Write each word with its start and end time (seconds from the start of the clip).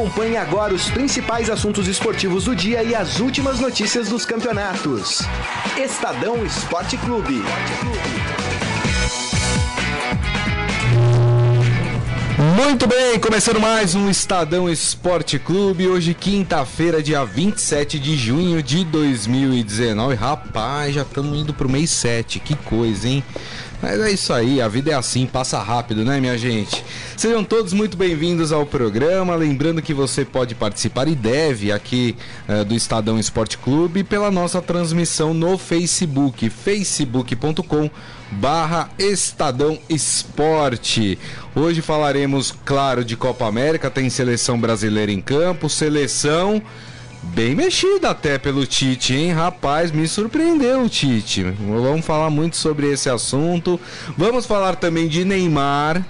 Acompanhe 0.00 0.38
agora 0.38 0.72
os 0.72 0.88
principais 0.88 1.50
assuntos 1.50 1.86
esportivos 1.86 2.44
do 2.44 2.56
dia 2.56 2.82
e 2.82 2.94
as 2.94 3.20
últimas 3.20 3.60
notícias 3.60 4.08
dos 4.08 4.24
campeonatos. 4.24 5.20
Estadão 5.76 6.42
Esporte 6.42 6.96
Clube. 6.96 7.42
Muito 12.56 12.86
bem, 12.86 13.20
começando 13.20 13.60
mais 13.60 13.94
um 13.94 14.08
Estadão 14.08 14.70
Esporte 14.70 15.38
Clube. 15.38 15.86
Hoje, 15.86 16.14
quinta-feira, 16.14 17.02
dia 17.02 17.22
27 17.22 17.98
de 17.98 18.16
junho 18.16 18.62
de 18.62 18.84
2019. 18.84 20.14
Rapaz, 20.14 20.94
já 20.94 21.02
estamos 21.02 21.38
indo 21.38 21.52
pro 21.52 21.68
mês 21.68 21.90
7. 21.90 22.40
Que 22.40 22.54
coisa, 22.54 23.06
hein? 23.06 23.22
Mas 23.82 23.98
é 23.98 24.10
isso 24.10 24.32
aí, 24.32 24.60
a 24.60 24.68
vida 24.68 24.90
é 24.90 24.94
assim, 24.94 25.24
passa 25.24 25.58
rápido, 25.58 26.04
né, 26.04 26.20
minha 26.20 26.36
gente? 26.36 26.84
Sejam 27.16 27.42
todos 27.42 27.72
muito 27.72 27.96
bem-vindos 27.96 28.52
ao 28.52 28.66
programa. 28.66 29.34
Lembrando 29.34 29.80
que 29.80 29.94
você 29.94 30.22
pode 30.22 30.54
participar 30.54 31.08
e 31.08 31.14
deve 31.14 31.72
aqui 31.72 32.14
uh, 32.46 32.62
do 32.62 32.74
Estadão 32.74 33.18
Esporte 33.18 33.56
Clube 33.56 34.04
pela 34.04 34.30
nossa 34.30 34.60
transmissão 34.60 35.32
no 35.32 35.56
Facebook, 35.56 36.50
facebook.com 36.50 37.90
barra 38.32 38.90
Estadão 38.98 39.78
Esporte. 39.88 41.18
Hoje 41.54 41.80
falaremos, 41.80 42.52
claro, 42.64 43.02
de 43.02 43.16
Copa 43.16 43.46
América, 43.46 43.90
tem 43.90 44.10
seleção 44.10 44.60
brasileira 44.60 45.10
em 45.10 45.22
campo, 45.22 45.70
seleção 45.70 46.62
bem 47.22 47.54
mexida 47.54 48.10
até 48.10 48.38
pelo 48.38 48.66
Tite, 48.66 49.14
hein? 49.14 49.32
Rapaz, 49.32 49.90
me 49.90 50.06
surpreendeu 50.08 50.82
o 50.82 50.88
Tite. 50.88 51.42
Vamos 51.42 52.04
falar 52.04 52.30
muito 52.30 52.56
sobre 52.56 52.90
esse 52.90 53.08
assunto. 53.08 53.78
Vamos 54.16 54.46
falar 54.46 54.76
também 54.76 55.08
de 55.08 55.24
Neymar. 55.24 56.04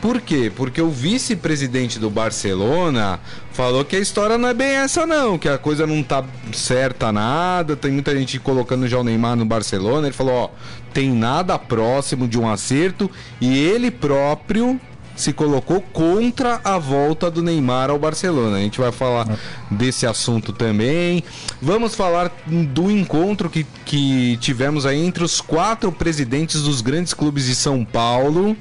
Por 0.00 0.20
quê? 0.20 0.52
Porque 0.54 0.82
o 0.82 0.90
vice-presidente 0.90 1.98
do 1.98 2.10
Barcelona 2.10 3.18
falou 3.52 3.86
que 3.86 3.96
a 3.96 3.98
história 3.98 4.36
não 4.36 4.50
é 4.50 4.52
bem 4.52 4.72
essa 4.72 5.06
não, 5.06 5.38
que 5.38 5.48
a 5.48 5.56
coisa 5.56 5.86
não 5.86 6.02
tá 6.02 6.22
certa 6.52 7.10
nada, 7.10 7.74
tem 7.74 7.90
muita 7.90 8.14
gente 8.14 8.38
colocando 8.38 8.86
já 8.86 8.98
o 8.98 9.02
Neymar 9.02 9.34
no 9.34 9.46
Barcelona, 9.46 10.06
ele 10.06 10.14
falou, 10.14 10.34
ó, 10.34 10.50
tem 10.92 11.10
nada 11.10 11.58
próximo 11.58 12.28
de 12.28 12.38
um 12.38 12.46
acerto 12.46 13.10
e 13.40 13.56
ele 13.56 13.90
próprio 13.90 14.78
se 15.16 15.32
colocou 15.32 15.80
contra 15.80 16.60
a 16.64 16.78
volta 16.78 17.30
do 17.30 17.42
Neymar 17.42 17.90
ao 17.90 17.98
Barcelona. 17.98 18.56
A 18.56 18.60
gente 18.60 18.80
vai 18.80 18.90
falar 18.90 19.38
desse 19.70 20.06
assunto 20.06 20.52
também. 20.52 21.22
Vamos 21.60 21.94
falar 21.94 22.32
do 22.46 22.90
encontro 22.90 23.48
que, 23.48 23.64
que 23.84 24.36
tivemos 24.38 24.86
aí 24.86 25.04
entre 25.04 25.22
os 25.22 25.40
quatro 25.40 25.92
presidentes 25.92 26.62
dos 26.62 26.80
grandes 26.80 27.14
clubes 27.14 27.46
de 27.46 27.54
São 27.54 27.84
Paulo. 27.84 28.56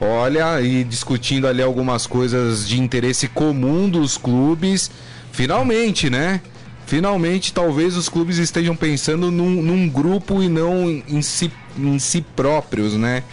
Olha, 0.00 0.60
e 0.60 0.84
discutindo 0.84 1.46
ali 1.46 1.62
algumas 1.62 2.06
coisas 2.06 2.68
de 2.68 2.80
interesse 2.80 3.28
comum 3.28 3.88
dos 3.88 4.18
clubes. 4.18 4.90
Finalmente, 5.32 6.10
né? 6.10 6.40
Finalmente, 6.86 7.52
talvez 7.52 7.96
os 7.96 8.08
clubes 8.08 8.38
estejam 8.38 8.76
pensando 8.76 9.30
num, 9.30 9.60
num 9.60 9.88
grupo 9.88 10.40
e 10.40 10.48
não 10.48 10.88
em 10.88 11.20
si, 11.20 11.50
em 11.76 11.98
si 11.98 12.24
próprios, 12.36 12.94
né? 12.94 13.24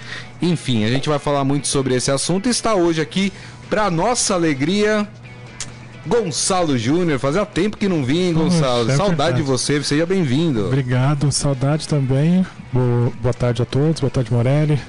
Enfim, 0.44 0.84
a 0.84 0.90
gente 0.90 1.08
vai 1.08 1.20
falar 1.20 1.44
muito 1.46 1.68
sobre 1.68 1.96
esse 1.96 2.12
assunto. 2.12 2.50
Está 2.50 2.76
hoje 2.76 3.00
aqui, 3.00 3.32
para 3.70 3.90
nossa 3.90 4.34
alegria, 4.34 5.08
Gonçalo 6.06 6.78
Júnior. 6.78 7.18
Fazia 7.18 7.46
tempo 7.46 7.78
que 7.78 7.88
não 7.88 8.04
vinha, 8.04 8.34
Gonçalo? 8.34 8.92
é 8.92 8.96
saudade 8.96 9.38
de 9.38 9.42
você, 9.42 9.82
seja 9.82 10.06
bem-vindo. 10.06 10.66
Obrigado, 10.68 11.32
saudade 11.32 11.88
também. 11.88 12.46
Boa 13.22 13.34
tarde 13.34 13.62
a 13.62 13.66
todos, 13.66 14.02
boa 14.02 14.12
tarde, 14.12 14.34
Morelli. 14.34 14.80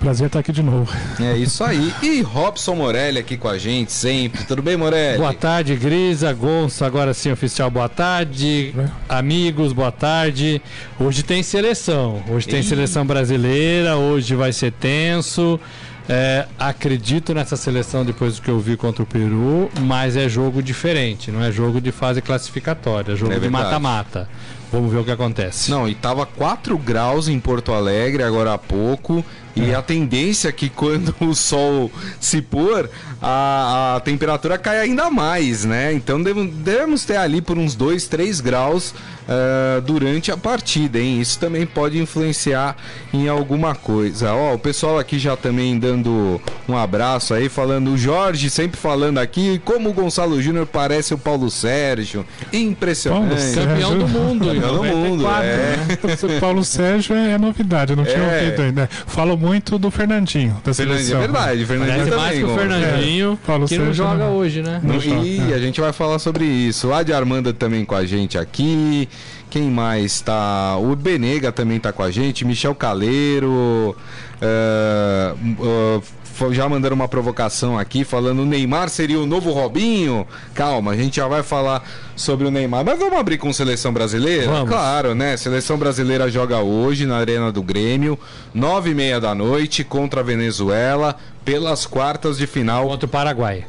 Prazer 0.00 0.26
estar 0.26 0.40
aqui 0.40 0.52
de 0.52 0.62
novo. 0.62 0.92
É 1.20 1.36
isso 1.36 1.62
aí. 1.64 1.92
E 2.02 2.20
Robson 2.22 2.74
Morelli 2.74 3.18
aqui 3.18 3.36
com 3.36 3.48
a 3.48 3.58
gente 3.58 3.92
sempre. 3.92 4.44
Tudo 4.44 4.62
bem, 4.62 4.76
Morelli? 4.76 5.18
Boa 5.18 5.34
tarde, 5.34 5.74
Grisa, 5.76 6.32
Gonçalo, 6.32 6.86
agora 6.86 7.14
sim, 7.14 7.30
oficial, 7.30 7.70
boa 7.70 7.88
tarde. 7.88 8.74
É. 8.76 8.88
Amigos, 9.08 9.72
boa 9.72 9.92
tarde. 9.92 10.60
Hoje 10.98 11.22
tem 11.22 11.42
seleção. 11.42 12.22
Hoje 12.28 12.46
tem 12.46 12.62
seleção 12.62 13.06
brasileira, 13.06 13.96
hoje 13.96 14.34
vai 14.34 14.52
ser 14.52 14.72
tenso. 14.72 15.58
É, 16.06 16.46
acredito 16.58 17.32
nessa 17.32 17.56
seleção 17.56 18.04
depois 18.04 18.36
do 18.36 18.42
que 18.42 18.50
eu 18.50 18.60
vi 18.60 18.76
contra 18.76 19.02
o 19.02 19.06
Peru, 19.06 19.70
mas 19.80 20.16
é 20.16 20.28
jogo 20.28 20.62
diferente, 20.62 21.30
não 21.30 21.42
é 21.42 21.50
jogo 21.50 21.80
de 21.80 21.90
fase 21.90 22.20
classificatória, 22.20 23.12
é 23.12 23.16
jogo 23.16 23.32
é 23.32 23.38
de 23.38 23.48
mata-mata. 23.48 24.28
Vamos 24.70 24.92
ver 24.92 24.98
o 24.98 25.04
que 25.04 25.10
acontece. 25.10 25.70
Não, 25.70 25.88
e 25.88 25.94
tava 25.94 26.26
4 26.26 26.76
graus 26.76 27.28
em 27.28 27.38
Porto 27.40 27.72
Alegre 27.72 28.22
agora 28.22 28.52
há 28.52 28.58
pouco. 28.58 29.24
E 29.56 29.70
é. 29.70 29.74
a 29.74 29.82
tendência 29.82 30.48
é 30.48 30.52
que 30.52 30.68
quando 30.68 31.14
o 31.20 31.34
sol 31.34 31.90
se 32.20 32.42
pôr, 32.42 32.88
a, 33.22 33.96
a 33.96 34.00
temperatura 34.00 34.58
cai 34.58 34.80
ainda 34.80 35.10
mais, 35.10 35.64
né? 35.64 35.92
Então 35.92 36.22
devemos 36.22 37.04
ter 37.04 37.16
ali 37.16 37.40
por 37.40 37.58
uns 37.58 37.74
2, 37.74 38.06
3 38.06 38.40
graus 38.40 38.94
uh, 39.28 39.80
durante 39.80 40.30
a 40.30 40.36
partida, 40.36 40.98
hein? 40.98 41.20
Isso 41.20 41.38
também 41.38 41.66
pode 41.66 41.98
influenciar 41.98 42.76
em 43.12 43.28
alguma 43.28 43.74
coisa. 43.74 44.34
Ó, 44.34 44.54
o 44.54 44.58
pessoal 44.58 44.98
aqui 44.98 45.18
já 45.18 45.36
também 45.36 45.78
dando 45.78 46.40
um 46.68 46.76
abraço 46.76 47.34
aí, 47.34 47.48
falando, 47.48 47.92
o 47.92 47.98
Jorge 47.98 48.50
sempre 48.50 48.78
falando 48.78 49.18
aqui, 49.18 49.60
como 49.64 49.90
o 49.90 49.92
Gonçalo 49.92 50.40
Júnior 50.40 50.66
parece 50.66 51.14
o 51.14 51.18
Paulo 51.18 51.50
Sérgio. 51.50 52.26
Impressionante. 52.52 53.54
Paulo 53.54 53.68
Campeão 53.68 53.98
do 53.98 54.08
mundo, 54.08 54.46
Campeão 54.46 54.76
do 54.76 54.84
mundo. 54.84 55.26
É. 55.28 55.76
Né? 55.76 56.40
Paulo 56.40 56.64
Sérgio 56.64 57.14
é 57.14 57.38
novidade, 57.38 57.92
eu 57.92 57.96
não 57.96 58.04
tinha 58.04 58.18
é. 58.18 58.44
ouvido 58.44 58.62
ainda. 58.62 58.88
Falo 59.06 59.36
muito 59.44 59.78
do 59.78 59.90
Fernandinho, 59.90 60.56
da 60.64 60.72
Fernandinho, 60.72 61.06
seleção. 61.06 61.18
É 61.18 61.20
verdade, 61.20 61.66
Fernandinho 61.66 61.96
Parece 61.96 62.10
também. 62.10 62.24
mais 62.24 62.38
que 62.38 62.44
o 62.44 62.54
Fernandinho, 62.54 63.32
é. 63.42 63.46
Paulo 63.46 63.64
que 63.64 63.68
Sérgio 63.76 63.86
não 63.86 63.92
joga 63.94 64.24
não. 64.24 64.36
hoje, 64.36 64.62
né? 64.62 64.80
Não 64.82 64.96
e 64.96 65.52
é. 65.52 65.54
a 65.54 65.58
gente 65.58 65.80
vai 65.80 65.92
falar 65.92 66.18
sobre 66.18 66.44
isso. 66.44 66.92
A 66.92 67.02
de 67.02 67.12
Armanda 67.12 67.52
também 67.52 67.84
com 67.84 67.94
a 67.94 68.04
gente 68.04 68.38
aqui. 68.38 69.08
Quem 69.50 69.70
mais 69.70 70.20
tá? 70.20 70.76
O 70.78 70.96
Benega 70.96 71.52
também 71.52 71.78
tá 71.78 71.92
com 71.92 72.02
a 72.02 72.10
gente. 72.10 72.44
Michel 72.44 72.74
Caleiro. 72.74 73.94
Uh, 74.42 75.54
uh, 75.62 76.02
já 76.52 76.68
mandaram 76.68 76.94
uma 76.94 77.08
provocação 77.08 77.78
aqui 77.78 78.04
falando 78.04 78.42
o 78.42 78.46
Neymar 78.46 78.88
seria 78.88 79.18
o 79.18 79.26
novo 79.26 79.50
Robinho. 79.50 80.26
Calma, 80.54 80.92
a 80.92 80.96
gente 80.96 81.16
já 81.16 81.28
vai 81.28 81.42
falar 81.42 81.88
sobre 82.16 82.46
o 82.46 82.50
Neymar. 82.50 82.84
Mas 82.84 82.98
vamos 82.98 83.18
abrir 83.18 83.38
com 83.38 83.52
seleção 83.52 83.92
brasileira? 83.92 84.50
Vamos. 84.50 84.70
Claro, 84.70 85.14
né? 85.14 85.36
Seleção 85.36 85.76
brasileira 85.76 86.30
joga 86.30 86.58
hoje 86.58 87.06
na 87.06 87.16
Arena 87.16 87.52
do 87.52 87.62
Grêmio, 87.62 88.18
nove 88.52 88.90
e 88.90 88.94
meia 88.94 89.20
da 89.20 89.34
noite, 89.34 89.84
contra 89.84 90.20
a 90.20 90.24
Venezuela, 90.24 91.16
pelas 91.44 91.86
quartas 91.86 92.38
de 92.38 92.46
final. 92.46 92.88
Contra 92.88 93.06
o 93.06 93.08
Paraguai 93.08 93.66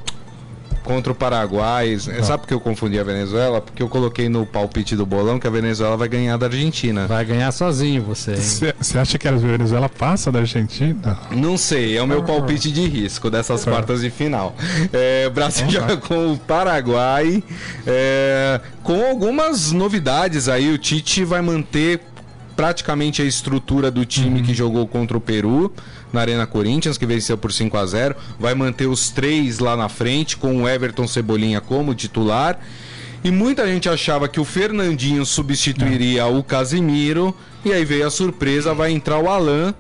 contra 0.86 1.12
o 1.12 1.16
Paraguai. 1.16 1.98
Ah. 2.18 2.24
Sabe 2.24 2.42
por 2.42 2.48
que 2.48 2.54
eu 2.54 2.60
confundi 2.60 2.98
a 2.98 3.04
Venezuela? 3.04 3.60
Porque 3.60 3.84
eu 3.84 3.90
coloquei 3.90 4.30
no 4.30 4.46
palpite 4.46 4.96
do 4.96 5.06
bolão 5.06 5.40
que 5.40 5.48
a 5.48 5.50
Venezuela 5.50 5.98
vai 5.98 6.08
ganhar 6.08 6.38
da 6.38 6.46
Argentina. 6.46 7.08
Vai 7.08 7.26
ganhar 7.26 7.52
sozinho 7.52 8.04
você. 8.04 8.36
Você 8.36 8.98
acha 8.98 9.18
que 9.18 9.28
a 9.28 9.32
Venezuela 9.32 9.90
passa 9.90 10.32
da 10.32 10.40
Argentina? 10.40 11.18
Não 11.32 11.58
sei, 11.58 11.98
é 11.98 12.02
o 12.02 12.08
meu 12.08 12.20
ah. 12.20 12.24
palpite 12.24 12.72
de 12.72 12.88
risco 12.88 13.30
dessas 13.30 13.68
ah. 13.68 13.72
quartas 13.72 14.02
de 14.02 14.10
final. 14.10 14.56
É, 14.94 15.30
Brasil 15.30 15.70
joga 15.70 15.98
com 15.98 16.34
o 16.34 16.38
Paraguai. 16.38 17.44
É, 17.86 18.62
com 18.84 19.04
algumas 19.04 19.72
novidades 19.72 20.48
aí, 20.48 20.72
o 20.72 20.78
Tite 20.78 21.26
vai 21.26 21.42
manter 21.42 22.00
praticamente 22.56 23.22
a 23.22 23.26
estrutura 23.26 23.92
do 23.92 24.06
time 24.06 24.40
uhum. 24.40 24.46
que 24.46 24.54
jogou 24.54 24.88
contra 24.88 25.18
o 25.18 25.22
Peru 25.22 25.74
na 26.12 26.22
Arena 26.22 26.48
Corinthians, 26.48 26.98
que 26.98 27.06
venceu 27.06 27.38
por 27.38 27.52
5 27.52 27.78
a 27.78 27.86
0 27.86 28.16
Vai 28.40 28.56
manter 28.56 28.88
os 28.88 29.10
três 29.10 29.60
lá 29.60 29.76
na 29.76 29.90
frente, 29.90 30.38
com 30.38 30.64
o 30.64 30.70
Everton 30.70 31.08
Cebolinha 31.08 31.60
como 31.60 31.94
titular. 31.94 32.60
E 33.24 33.32
muita 33.32 33.66
gente 33.68 33.90
achava 33.90 34.28
que 34.28 34.40
o 34.40 34.46
Fernandinho 34.46 35.26
substituiria 35.26 36.28
o 36.28 36.44
Casimiro. 36.44 37.36
E 37.64 37.74
aí 37.74 37.84
veio 37.84 38.06
a 38.06 38.12
surpresa, 38.12 38.74
vai 38.74 38.92
entrar 38.92 39.18
o 39.18 39.28
Alan, 39.28 39.74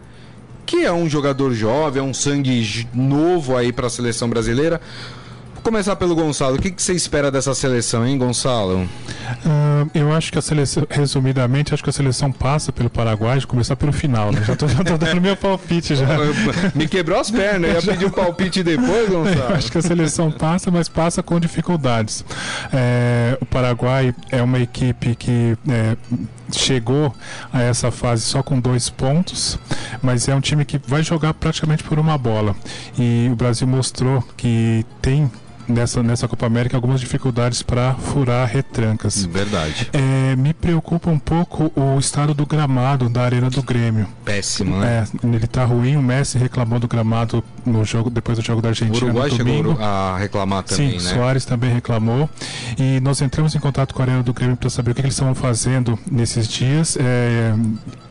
que 0.65 0.83
é 0.83 0.91
um 0.91 1.07
jogador 1.07 1.53
jovem, 1.53 2.01
é 2.01 2.03
um 2.03 2.13
sangue 2.13 2.87
novo 2.93 3.55
aí 3.55 3.71
para 3.71 3.85
a 3.85 3.89
seleção 3.89 4.27
brasileira 4.27 4.81
começar 5.65 5.95
pelo 5.95 6.13
Gonçalo. 6.13 6.57
O 6.57 6.61
que, 6.61 6.69
que 6.69 6.79
você 6.79 6.93
espera 6.93 7.31
dessa 7.31 7.55
seleção, 7.55 8.05
hein, 8.05 8.19
Gonçalo? 8.19 8.83
Uh, 8.83 9.89
eu 9.95 10.13
acho 10.13 10.31
que 10.31 10.37
a 10.37 10.41
seleção, 10.41 10.85
resumidamente, 10.87 11.73
acho 11.73 11.83
que 11.83 11.89
a 11.89 11.93
seleção 11.93 12.31
passa 12.31 12.71
pelo 12.71 12.87
Paraguai, 12.87 13.39
de 13.39 13.47
começar 13.47 13.75
pelo 13.75 13.91
final, 13.91 14.31
né? 14.31 14.43
Já 14.43 14.53
estou 14.53 14.69
dando 14.69 15.19
meu 15.19 15.35
palpite 15.35 15.95
já. 15.95 16.05
Me 16.75 16.87
quebrou 16.87 17.19
as 17.19 17.31
pernas, 17.31 17.67
eu 17.67 17.75
ia 17.77 17.81
pedir 17.81 18.05
o 18.05 18.11
palpite 18.11 18.61
depois, 18.61 19.09
Gonçalo. 19.09 19.39
Eu 19.39 19.55
acho 19.55 19.71
que 19.71 19.79
a 19.79 19.81
seleção 19.81 20.31
passa, 20.31 20.69
mas 20.69 20.87
passa 20.87 21.23
com 21.23 21.39
dificuldades. 21.39 22.23
É, 22.71 23.35
o 23.41 23.45
Paraguai 23.47 24.13
é 24.31 24.43
uma 24.43 24.59
equipe 24.59 25.15
que 25.15 25.57
é, 25.67 25.97
chegou 26.51 27.11
a 27.51 27.63
essa 27.63 27.89
fase 27.89 28.21
só 28.21 28.43
com 28.43 28.59
dois 28.59 28.87
pontos, 28.91 29.57
mas 29.99 30.27
é 30.27 30.35
um 30.35 30.41
time 30.41 30.63
que 30.63 30.79
vai 30.85 31.01
jogar 31.01 31.33
praticamente 31.33 31.83
por 31.83 31.97
uma 31.97 32.19
bola. 32.19 32.55
E 32.99 33.27
o 33.31 33.35
Brasil 33.35 33.67
mostrou 33.67 34.23
que 34.37 34.85
tem 35.01 35.27
nessa, 35.67 36.01
nessa 36.01 36.27
Copa 36.27 36.45
América 36.45 36.77
algumas 36.77 36.99
dificuldades 36.99 37.61
para 37.61 37.93
furar 37.95 38.47
retrancas. 38.47 39.25
Verdade. 39.25 39.89
É, 39.93 40.35
me 40.35 40.53
preocupa 40.53 41.09
um 41.09 41.19
pouco 41.19 41.71
o 41.75 41.97
estado 41.99 42.33
do 42.33 42.45
gramado 42.45 43.09
da 43.09 43.23
Arena 43.23 43.49
do 43.49 43.61
Grêmio. 43.61 44.07
Péssimo, 44.23 44.77
né? 44.77 45.05
É, 45.23 45.27
ele 45.27 45.47
tá 45.47 45.63
ruim, 45.65 45.95
o 45.95 46.01
Messi 46.01 46.37
reclamou 46.37 46.79
do 46.79 46.87
gramado 46.87 47.43
no 47.65 47.83
jogo, 47.83 48.09
depois 48.09 48.37
do 48.37 48.43
jogo 48.43 48.61
da 48.61 48.69
O 48.69 48.71
Argentina 48.71 49.05
Uruguai 49.05 49.29
no 49.29 49.35
chegou 49.35 49.77
a 49.79 50.17
reclamar 50.17 50.63
também, 50.63 50.99
Sim, 50.99 51.05
né? 51.05 51.13
Soares 51.13 51.45
também 51.45 51.73
reclamou. 51.73 52.29
E 52.77 52.99
nós 52.99 53.21
entramos 53.21 53.55
em 53.55 53.59
contato 53.59 53.93
com 53.93 54.01
a 54.01 54.05
Arena 54.05 54.23
do 54.23 54.33
Grêmio 54.33 54.57
para 54.57 54.69
saber 54.69 54.91
o 54.91 54.95
que, 54.95 55.01
que 55.01 55.07
eles 55.07 55.15
estavam 55.15 55.35
fazendo 55.35 55.97
nesses 56.09 56.47
dias. 56.47 56.97
É, 56.99 57.53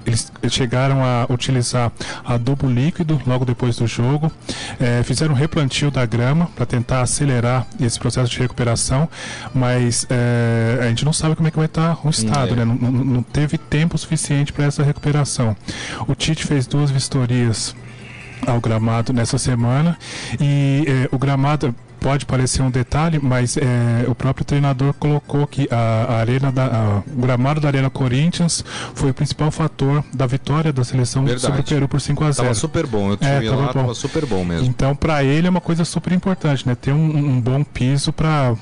eles 0.07 0.31
chegaram 0.51 1.03
a 1.05 1.27
utilizar 1.33 1.91
adubo 2.25 2.67
líquido 2.69 3.21
logo 3.27 3.45
depois 3.45 3.77
do 3.77 3.87
jogo, 3.87 4.31
é, 4.81 5.03
fizeram 5.03 5.33
um 5.33 5.37
replantio 5.37 5.91
da 5.91 6.05
grama 6.07 6.47
para 6.55 6.67
tentar 6.67 7.01
acelerar 7.03 7.67
esse 7.81 7.99
processo 7.99 8.31
de 8.31 8.39
recuperação, 8.39 9.09
mas 9.55 10.07
é, 10.11 10.79
a 10.83 10.89
gente 10.89 11.05
não 11.05 11.13
sabe 11.13 11.35
como 11.37 11.49
é 11.49 11.51
que 11.51 11.57
vai 11.57 11.67
estar 11.67 11.99
o 12.07 12.11
estado, 12.11 12.53
É. 12.53 12.57
né? 12.57 12.65
Não, 12.65 12.75
não- 12.75 13.05
não 13.05 13.23
teve 13.23 13.57
tempo 13.59 13.97
suficiente 13.99 14.53
para 14.53 14.65
essa 14.65 14.83
recuperação. 14.83 15.57
O 16.07 16.15
Tite 16.15 16.45
fez 16.47 16.67
duas 16.67 16.91
vistorias 16.91 17.75
ao 18.47 18.61
gramado 18.61 19.13
nessa 19.13 19.39
semana 19.39 19.97
e 20.41 20.85
eh, 20.87 21.09
o 21.11 21.19
gramado 21.19 21.75
pode 22.05 22.27
parecer 22.27 22.61
um 22.61 22.71
detalhe, 22.71 23.19
mas 23.19 23.57
eh, 23.57 24.05
o 24.07 24.15
próprio 24.15 24.45
treinador 24.45 24.93
colocou 24.93 25.47
que 25.47 25.67
a, 25.71 26.05
a 26.07 26.17
arena 26.19 26.53
da, 26.53 26.67
a- 26.67 27.03
o 27.11 27.19
gramado 27.23 27.63
da 27.63 27.69
Arena 27.69 27.89
Corinthians 27.89 28.63
foi 28.95 29.09
o 29.09 29.15
principal 29.15 29.51
fator 29.51 30.05
da 30.13 30.27
vitória 30.27 30.71
da 30.71 30.85
seleção 30.85 31.25
Verdade. 31.25 31.41
sobre 31.47 31.61
o 31.63 31.65
Peru 31.65 31.89
por 31.89 32.03
5 32.03 32.23
a 32.25 32.31
0. 32.31 32.37
Tava 32.49 32.55
super 32.55 32.87
bom. 32.87 33.09
Eu 33.09 33.17
tive 33.17 33.31
É, 33.31 33.41
tava 33.49 33.57
lá, 33.63 33.67
bom. 33.69 33.73
tava 33.73 33.95
super 33.95 34.27
bom 34.27 34.45
mesmo. 34.45 34.67
Então, 34.67 34.95
para 34.95 35.25
ele 35.25 35.47
é 35.47 35.51
uma 35.51 35.63
coisa 35.63 35.83
super 35.87 36.13
importante, 36.13 36.69
né? 36.69 36.75
Ter 36.75 36.93
um, 36.93 37.17
um 37.17 37.41
bom 37.41 37.65
piso 37.65 38.13
para 38.13 38.55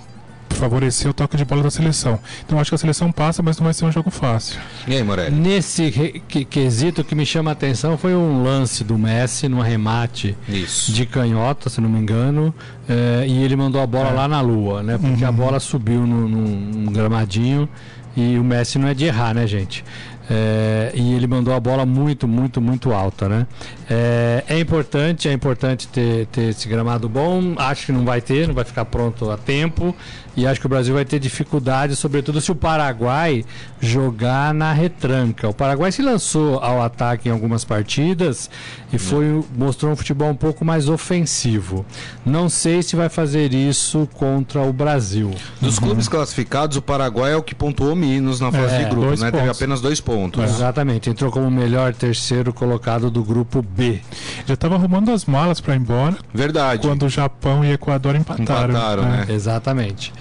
favorecer 0.55 1.11
o 1.11 1.15
toque 1.15 1.37
de 1.37 1.45
bola 1.45 1.63
da 1.63 1.71
seleção. 1.71 2.19
Então, 2.45 2.59
acho 2.59 2.71
que 2.71 2.75
a 2.75 2.79
seleção 2.79 3.11
passa, 3.13 3.43
mas 3.43 3.59
não 3.59 3.65
vai 3.65 3.75
ser 3.75 3.85
um 3.85 3.93
jogo 3.93 4.11
fácil. 4.11 4.61
E 4.87 4.95
aí, 4.95 5.03
Morelli? 5.03 5.35
Nesse 5.35 5.91
que- 6.29 6.45
quesito 6.45 7.01
o 7.01 7.05
que 7.05 7.15
me 7.15 7.25
chama 7.27 7.51
a 7.51 7.53
atenção 7.53 7.97
foi 7.99 8.15
um 8.15 8.43
lance 8.43 8.85
do 8.85 8.97
Messi 8.99 9.49
no 9.49 9.61
arremate 9.61 10.37
Isso. 10.49 10.93
de 10.93 11.07
canhota, 11.07 11.69
se 11.71 11.81
não 11.81 11.89
me 11.89 11.99
engano, 11.99 12.55
eh, 12.89 13.25
e 13.27 13.43
ele 13.43 13.57
mandou 13.57 13.81
a 13.81 13.87
bola 13.87 14.11
É. 14.11 14.13
lá 14.13 14.29
na 14.29 14.41
lua, 14.41 14.83
né? 14.83 14.99
Porque 14.99 15.25
a 15.25 15.33
bola 15.33 15.59
subiu 15.61 16.07
no, 16.07 16.29
num- 16.29 16.85
num 16.85 16.93
gramadinho 16.93 17.69
e 18.17 18.39
o 18.39 18.45
Messi 18.45 18.79
não 18.79 18.89
é 18.89 18.95
de 18.95 19.05
errar, 19.05 19.35
né, 19.35 19.47
gente? 19.47 19.85
Eh, 20.31 20.93
e 20.95 21.15
ele 21.15 21.27
mandou 21.27 21.53
a 21.53 21.59
bola 21.61 21.85
muito, 21.85 22.27
muito, 22.29 22.61
muito 22.61 22.93
alta, 22.93 23.29
né? 23.29 23.47
Eh, 23.91 24.45
é 24.49 24.59
importante, 24.59 25.29
é 25.29 25.33
importante 25.33 25.89
ter, 25.89 26.27
ter 26.27 26.51
esse 26.51 26.69
gramado 26.69 27.09
bom. 27.09 27.55
Acho 27.57 27.87
que 27.87 27.93
não 27.93 28.05
vai 28.05 28.21
ter, 28.21 28.47
não 28.47 28.55
vai 28.55 28.65
ficar 28.65 28.85
pronto 28.85 29.31
a 29.31 29.37
tempo. 29.37 29.95
E 30.37 30.47
acho 30.47 30.59
que 30.61 30.67
o 30.67 30.69
Brasil 30.69 30.95
vai 30.95 31.05
ter 31.05 31.19
dificuldade, 31.19 31.95
sobretudo 31.95 32.41
se 32.41 32.51
o 32.51 32.55
Paraguai 32.55 33.45
jogar 33.81 34.55
na 34.55 34.73
retranca. 34.73 35.49
O 35.49 35.53
Paraguai 35.55 35.93
se 35.93 36.01
lançou 36.01 36.59
ao 36.61 36.83
ataque 36.83 37.29
em 37.29 37.33
algumas 37.33 37.65
partidas 37.65 38.49
e 38.93 38.99
foi 38.99 39.45
mostrou 39.57 39.93
um 39.93 39.97
futebol 39.97 40.31
um 40.31 40.35
pouco 40.35 40.65
mais 40.65 40.89
ofensivo. 40.89 41.85
Não 42.25 42.49
sei 42.49 42.83
se 42.83 42.97
vai 42.97 43.09
fazer 43.09 43.53
isso 43.53 44.09
contra 44.15 44.61
o 44.63 44.73
Brasil. 44.73 45.31
Dos 45.61 45.79
clubes 45.79 46.09
classificados, 46.09 46.77
o 46.77 46.83
Paraguai 46.83 47.33
é 47.33 47.37
o 47.37 47.43
que 47.43 47.55
pontuou 47.55 47.95
menos 47.95 48.41
na 48.41 48.51
fase 48.51 48.75
É, 48.77 48.85
de 48.85 48.91
grupos, 48.91 49.21
né? 49.21 49.31
Teve 49.31 49.43
pontos. 49.45 49.57
apenas 49.59 49.81
dois 49.81 50.01
pontos. 50.01 50.43
Exatamente, 50.45 51.11
entrou 51.11 51.31
como 51.31 51.47
o 51.47 51.51
melhor 51.51 51.93
terceiro 51.93 52.53
colocado 52.55 53.11
do 53.11 53.23
grupo 53.23 53.61
B. 53.63 54.01
Já 54.47 54.55
estava 54.55 54.77
arrumando 54.77 55.11
as 55.11 55.25
malas 55.27 55.61
para 55.61 55.75
ir 55.75 55.79
embora 55.81 56.17
Verdade. 56.33 56.81
quando 56.87 57.05
o 57.05 57.09
Japão 57.09 57.65
e 57.65 57.73
Equador 57.73 58.15
empataram. 58.17 58.71
Empataram, 58.71 59.03
né? 59.03 59.27
Exatamente. 59.29 60.13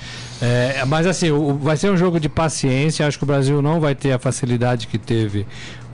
É, 0.41 0.83
mas 0.85 1.05
assim, 1.05 1.29
o- 1.31 1.53
vai 1.55 1.77
ser 1.77 1.91
um 1.91 1.97
jogo 1.97 2.19
de 2.19 2.27
paciência. 2.29 3.05
Acho 3.05 3.17
que 3.17 3.23
o 3.23 3.27
Brasil 3.27 3.61
não 3.61 3.79
vai 3.79 3.93
ter 3.95 4.11
a 4.11 4.19
facilidade 4.19 4.88
que 4.88 4.97
teve 4.97 5.45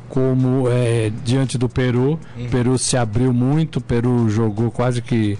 como 0.10 0.70
é, 0.70 1.12
diante 1.26 1.58
do 1.58 1.68
Peru. 1.68 2.20
O 2.38 2.48
Peru 2.50 2.78
se 2.78 2.96
abriu 2.96 3.34
muito, 3.34 3.78
o 3.78 3.82
Peru 3.82 4.30
jogou 4.30 4.72
quase 4.72 5.02
que 5.02 5.38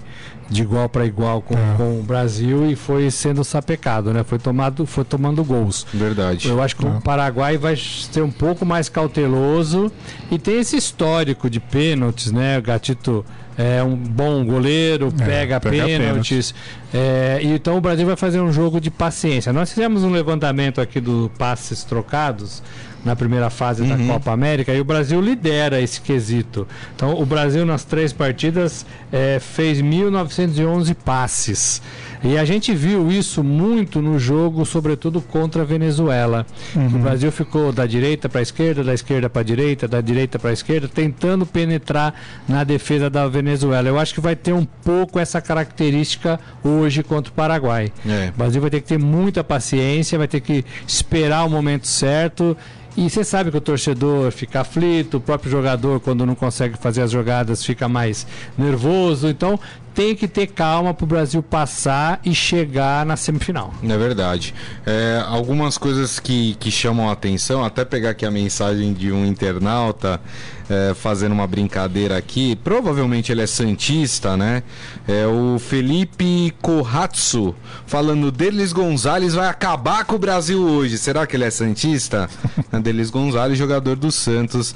de 0.50 0.62
igual 0.62 0.88
para 0.88 1.04
igual 1.04 1.42
com, 1.42 1.54
É. 1.54 1.74
com 1.76 2.00
o 2.00 2.02
Brasil 2.02 2.70
e 2.70 2.74
foi 2.74 3.10
sendo 3.10 3.44
sapecado, 3.44 4.14
né? 4.14 4.24
Foi 4.24 4.38
tomado, 4.38 4.86
foi 4.86 5.04
tomando 5.04 5.44
gols. 5.44 5.86
Verdade. 5.92 6.48
Eu 6.48 6.62
acho 6.62 6.74
que 6.74 6.86
o 6.86 7.00
Paraguai 7.02 7.58
vai 7.58 7.76
ser 7.76 8.22
um 8.22 8.30
pouco 8.30 8.64
mais 8.64 8.88
cauteloso 8.88 9.92
e 10.30 10.38
tem 10.38 10.58
esse 10.60 10.74
histórico 10.76 11.50
de 11.50 11.60
pênaltis, 11.60 12.32
né? 12.32 12.58
O 12.58 12.62
Gatito 12.62 13.24
é 13.58 13.82
um 13.82 13.96
bom 13.96 14.44
goleiro, 14.44 15.12
É, 15.20 15.24
pega, 15.24 15.60
pega 15.60 15.84
pênaltis. 15.84 16.54
É, 16.94 17.40
então 17.42 17.76
o 17.76 17.80
Brasil 17.80 18.06
vai 18.06 18.14
fazer 18.14 18.40
um 18.40 18.52
jogo 18.52 18.80
de 18.80 18.88
paciência. 18.88 19.52
Nós 19.52 19.70
fizemos 19.70 20.04
um 20.04 20.10
levantamento 20.10 20.80
aqui 20.80 21.00
do 21.00 21.28
passes 21.36 21.82
trocados 21.82 22.62
na 23.04 23.16
primeira 23.16 23.50
fase 23.50 23.84
da 23.84 23.96
Copa 24.06 24.32
América 24.32 24.72
e 24.72 24.80
o 24.80 24.84
Brasil 24.84 25.20
lidera 25.20 25.80
esse 25.80 26.00
quesito. 26.00 26.66
Então 26.94 27.20
o 27.20 27.26
Brasil 27.26 27.66
nas 27.66 27.84
três 27.84 28.12
partidas 28.12 28.86
é, 29.10 29.38
fez 29.40 29.80
1911 29.80 30.94
passes. 30.94 31.82
E 32.22 32.36
a 32.36 32.44
gente 32.44 32.74
viu 32.74 33.10
isso 33.10 33.44
muito 33.44 34.02
no 34.02 34.18
jogo, 34.18 34.64
sobretudo 34.64 35.20
contra 35.20 35.62
a 35.62 35.64
Venezuela. 35.64 36.46
O 36.74 36.98
Brasil 36.98 37.30
ficou 37.30 37.72
da 37.72 37.86
direita 37.86 38.28
para 38.28 38.40
a 38.40 38.42
esquerda, 38.42 38.82
da 38.82 38.94
esquerda 38.94 39.30
para 39.30 39.42
a 39.42 39.44
direita, 39.44 39.86
da 39.86 40.00
direita 40.00 40.38
para 40.38 40.50
a 40.50 40.52
esquerda, 40.52 40.88
tentando 40.88 41.46
penetrar 41.46 42.14
na 42.48 42.64
defesa 42.64 43.08
da 43.08 43.26
Venezuela. 43.28 43.88
Eu 43.88 43.98
acho 43.98 44.14
que 44.14 44.20
vai 44.20 44.34
ter 44.34 44.52
um 44.52 44.64
pouco 44.64 45.18
essa 45.18 45.40
característica 45.40 46.40
hoje 46.62 47.02
contra 47.02 47.30
o 47.30 47.34
Paraguai. 47.34 47.92
É. 48.06 48.30
O 48.34 48.38
Brasil 48.38 48.60
vai 48.60 48.70
ter 48.70 48.80
que 48.80 48.88
ter 48.88 48.98
muita 48.98 49.44
paciência, 49.44 50.18
vai 50.18 50.28
ter 50.28 50.40
que 50.40 50.64
esperar 50.86 51.44
o 51.44 51.50
momento 51.50 51.86
certo. 51.86 52.56
E 52.98 53.08
você 53.08 53.22
sabe 53.22 53.52
que 53.52 53.56
o 53.56 53.60
torcedor 53.60 54.32
fica 54.32 54.62
aflito, 54.62 55.18
o 55.18 55.20
próprio 55.20 55.48
jogador, 55.48 56.00
quando 56.00 56.26
não 56.26 56.34
consegue 56.34 56.76
fazer 56.76 57.02
as 57.02 57.12
jogadas, 57.12 57.64
fica 57.64 57.88
mais 57.88 58.26
nervoso. 58.58 59.28
Então 59.28 59.56
tem 59.94 60.16
que 60.16 60.26
ter 60.26 60.48
calma 60.48 60.92
para 60.92 61.04
o 61.04 61.06
Brasil 61.06 61.40
passar 61.40 62.20
e 62.24 62.34
chegar 62.34 63.06
na 63.06 63.16
semifinal. 63.16 63.72
É 63.84 63.96
verdade. 63.96 64.52
É, 64.84 65.22
algumas 65.28 65.78
coisas 65.78 66.18
que, 66.18 66.56
que 66.56 66.72
chamam 66.72 67.08
a 67.08 67.12
atenção, 67.12 67.64
até 67.64 67.84
pegar 67.84 68.10
aqui 68.10 68.26
a 68.26 68.32
mensagem 68.32 68.92
de 68.92 69.12
um 69.12 69.24
internauta 69.24 70.20
é, 70.68 70.92
fazendo 70.92 71.32
uma 71.32 71.46
brincadeira 71.46 72.16
aqui. 72.16 72.56
Provavelmente 72.56 73.32
ele 73.32 73.42
é 73.42 73.46
Santista, 73.46 74.36
né? 74.36 74.62
É 75.08 75.26
o 75.26 75.58
Felipe 75.58 76.54
Corratso 76.60 77.54
falando 77.86 78.30
Delis 78.30 78.74
Gonzalez 78.74 79.32
vai 79.32 79.48
acabar 79.48 80.04
com 80.04 80.16
o 80.16 80.18
Brasil 80.18 80.62
hoje. 80.62 80.98
Será 80.98 81.26
que 81.26 81.34
ele 81.34 81.44
é 81.44 81.50
Santista? 81.50 82.28
Delis 82.82 83.08
Gonzalez, 83.08 83.58
jogador 83.58 83.96
do 83.96 84.12
Santos. 84.12 84.74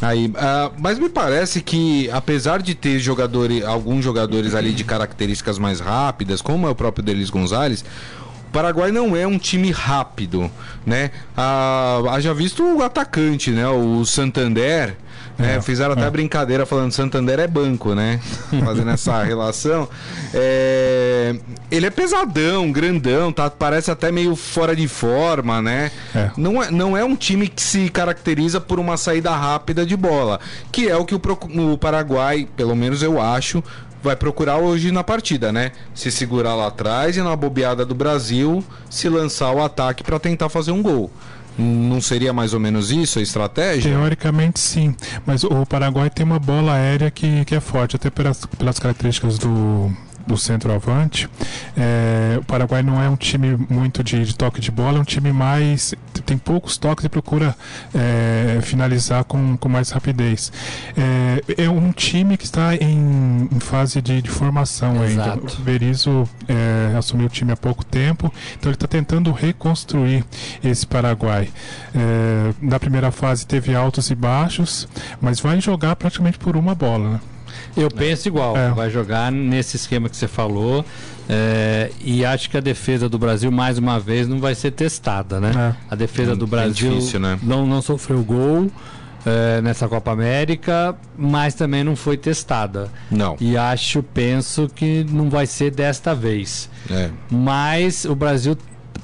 Aí, 0.00 0.32
ah, 0.36 0.70
mas 0.78 1.00
me 1.00 1.08
parece 1.08 1.60
que 1.60 2.08
apesar 2.12 2.62
de 2.62 2.76
ter 2.76 3.00
jogadores, 3.00 3.64
alguns 3.64 4.04
jogadores 4.04 4.54
ali 4.54 4.72
de 4.72 4.84
características 4.84 5.58
mais 5.58 5.80
rápidas, 5.80 6.40
como 6.40 6.68
é 6.68 6.70
o 6.70 6.76
próprio 6.76 7.04
Delis 7.04 7.28
Gonzalez, 7.28 7.84
Paraguai 8.52 8.92
não 8.92 9.16
é 9.16 9.26
um 9.26 9.38
time 9.38 9.70
rápido, 9.70 10.50
né? 10.84 11.10
Ah, 11.36 12.00
haja 12.10 12.34
visto 12.34 12.62
o 12.62 12.82
atacante, 12.82 13.50
né? 13.50 13.66
O 13.68 14.04
Santander. 14.04 14.96
né? 15.38 15.56
É, 15.56 15.60
Fizeram 15.62 15.92
até 15.92 16.06
é. 16.06 16.10
brincadeira 16.10 16.66
falando 16.66 16.92
Santander 16.92 17.40
é 17.40 17.46
banco, 17.46 17.94
né? 17.94 18.20
Fazendo 18.64 18.90
essa 18.90 19.22
relação. 19.22 19.88
É, 20.34 21.34
Ele 21.70 21.86
é 21.86 21.90
pesadão, 21.90 22.70
grandão, 22.70 23.32
tá? 23.32 23.48
parece 23.48 23.90
até 23.90 24.12
meio 24.12 24.36
fora 24.36 24.76
de 24.76 24.86
forma, 24.86 25.62
né? 25.62 25.90
É. 26.14 26.30
Não, 26.36 26.62
é, 26.62 26.70
não 26.70 26.96
é 26.96 27.02
um 27.04 27.16
time 27.16 27.48
que 27.48 27.62
se 27.62 27.88
caracteriza 27.88 28.60
por 28.60 28.78
uma 28.78 28.96
saída 28.96 29.30
rápida 29.34 29.86
de 29.86 29.96
bola, 29.96 30.38
que 30.70 30.88
é 30.88 30.96
o 30.96 31.04
que 31.04 31.14
o, 31.14 31.20
o 31.72 31.78
Paraguai, 31.78 32.46
pelo 32.54 32.76
menos 32.76 33.02
eu 33.02 33.20
acho, 33.20 33.64
vai 34.02 34.16
procurar 34.16 34.56
hoje 34.58 34.90
na 34.90 35.04
partida, 35.04 35.52
né? 35.52 35.72
Se 35.94 36.10
segurar 36.10 36.54
lá 36.54 36.66
atrás 36.66 37.16
e 37.16 37.22
na 37.22 37.34
bobeada 37.36 37.86
do 37.86 37.94
Brasil 37.94 38.64
se 38.90 39.08
lançar 39.08 39.52
o 39.52 39.62
ataque 39.62 40.02
para 40.02 40.18
tentar 40.18 40.48
fazer 40.48 40.72
um 40.72 40.82
gol. 40.82 41.10
Não 41.58 42.00
seria 42.00 42.32
mais 42.32 42.54
ou 42.54 42.60
menos 42.60 42.90
isso 42.90 43.18
a 43.18 43.22
estratégia? 43.22 43.90
Teoricamente 43.90 44.58
sim, 44.58 44.96
mas 45.26 45.44
o 45.44 45.66
Paraguai 45.66 46.08
tem 46.08 46.24
uma 46.24 46.38
bola 46.38 46.72
aérea 46.72 47.10
que, 47.10 47.44
que 47.44 47.54
é 47.54 47.60
forte, 47.60 47.94
até 47.94 48.08
pelas, 48.08 48.46
pelas 48.46 48.78
características 48.78 49.38
do, 49.38 49.94
do 50.26 50.36
centroavante. 50.36 51.28
É, 51.76 52.36
o 52.38 52.44
Paraguai 52.44 52.82
não 52.82 53.02
é 53.02 53.08
um 53.08 53.16
time 53.16 53.56
muito 53.68 54.02
de, 54.02 54.24
de 54.24 54.34
toque 54.34 54.60
de 54.60 54.70
bola, 54.70 54.98
é 54.98 55.00
um 55.00 55.04
time 55.04 55.32
mais. 55.32 55.94
tem 56.24 56.38
poucos 56.38 56.76
toques 56.76 57.04
e 57.04 57.08
procura 57.08 57.56
é, 57.94 58.60
finalizar 58.62 59.24
com, 59.24 59.56
com 59.56 59.68
mais 59.68 59.90
rapidez. 59.90 60.52
É, 60.96 61.64
é 61.64 61.70
um 61.70 61.92
time 61.92 62.36
que 62.36 62.44
está 62.44 62.74
em, 62.74 63.48
em 63.50 63.60
fase 63.60 64.00
de, 64.00 64.22
de 64.22 64.30
formação 64.30 65.02
ainda. 65.02 65.22
Exato. 65.22 65.56
O 65.58 65.62
Berizzo 65.62 66.28
é, 66.48 66.96
assumiu 66.96 67.26
o 67.26 67.30
time 67.30 67.52
há 67.52 67.56
pouco 67.56 67.84
tempo, 67.84 68.32
então 68.58 68.70
ele 68.70 68.76
está 68.76 68.86
tentando 68.86 69.32
reconstruir 69.32 70.24
esse 70.62 70.86
Paraguai. 70.86 71.48
É, 71.94 72.52
na 72.60 72.78
primeira 72.78 73.10
fase 73.10 73.46
teve 73.46 73.74
altos 73.74 74.10
e 74.10 74.14
baixos, 74.14 74.88
mas 75.20 75.40
vai 75.40 75.60
jogar 75.60 75.96
praticamente 75.96 76.38
por 76.38 76.56
uma 76.56 76.74
bola. 76.74 77.10
Né? 77.10 77.20
Eu 77.76 77.90
penso 77.90 78.28
igual, 78.28 78.56
É. 78.56 78.70
vai 78.70 78.90
jogar 78.90 79.30
nesse 79.32 79.76
esquema 79.76 80.08
que 80.08 80.16
você 80.16 80.28
falou. 80.28 80.84
é, 81.28 81.90
e 82.04 82.24
acho 82.24 82.50
que 82.50 82.56
a 82.56 82.60
defesa 82.60 83.08
do 83.08 83.18
Brasil, 83.18 83.50
mais 83.50 83.78
uma 83.78 83.98
vez, 83.98 84.26
não 84.28 84.38
vai 84.40 84.54
ser 84.54 84.72
testada, 84.72 85.40
né? 85.40 85.74
A 85.90 85.94
defesa 85.94 86.32
É 86.32 86.36
do 86.36 86.46
bem 86.46 86.60
Brasil 86.60 86.90
difícil, 86.90 87.20
né? 87.20 87.38
não, 87.42 87.64
não 87.66 87.80
sofreu 87.80 88.22
gol 88.24 88.68
é, 89.24 89.60
nessa 89.62 89.86
Copa 89.88 90.10
América, 90.10 90.94
mas 91.16 91.54
também 91.54 91.84
não 91.84 91.94
foi 91.94 92.16
testada. 92.16 92.88
Não. 93.10 93.36
E 93.40 93.56
acho, 93.56 94.02
penso 94.02 94.68
que 94.74 95.06
não 95.10 95.30
vai 95.30 95.46
ser 95.46 95.70
desta 95.70 96.12
vez. 96.14 96.68
É. 96.90 97.08
Mas 97.30 98.04
o 98.04 98.14
Brasil. 98.16 98.56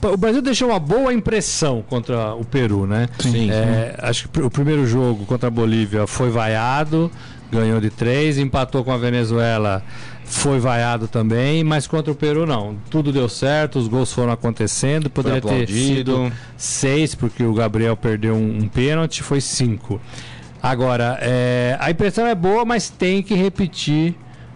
O 0.02 0.16
Brasil 0.16 0.40
deixou 0.42 0.68
uma 0.68 0.78
boa 0.78 1.12
impressão 1.12 1.82
contra 1.88 2.32
o 2.34 2.44
Peru, 2.44 2.86
né? 2.86 3.08
Sim. 3.18 3.50
É, 3.50 3.96
acho 4.00 4.28
que 4.28 4.40
o 4.40 4.50
primeiro 4.50 4.86
jogo 4.86 5.24
contra 5.24 5.48
a 5.48 5.50
Bolívia 5.50 6.06
foi 6.06 6.30
vaiado, 6.30 7.10
ganhou 7.50 7.80
de 7.80 7.90
três, 7.90 8.38
empatou 8.38 8.84
com 8.84 8.92
a 8.92 8.96
Venezuela, 8.96 9.82
foi 10.24 10.58
vaiado 10.58 11.08
também, 11.08 11.64
mas 11.64 11.86
contra 11.86 12.12
o 12.12 12.14
Peru 12.14 12.46
não. 12.46 12.76
Tudo 12.90 13.12
deu 13.12 13.28
certo, 13.28 13.78
os 13.78 13.88
gols 13.88 14.12
foram 14.12 14.32
acontecendo, 14.32 15.08
poderia 15.08 15.40
ter 15.40 15.68
sido 15.68 16.30
seis, 16.56 17.14
porque 17.14 17.42
o 17.42 17.54
Gabriel 17.54 17.96
perdeu 17.96 18.34
um, 18.34 18.58
um 18.58 18.68
pênalti, 18.68 19.22
foi 19.22 19.40
cinco. 19.40 20.00
Agora, 20.62 21.18
é, 21.20 21.76
a 21.80 21.90
impressão 21.90 22.26
é 22.26 22.34
boa, 22.34 22.64
mas 22.64 22.90
tem 22.90 23.22
que 23.22 23.34
repetir 23.34 24.14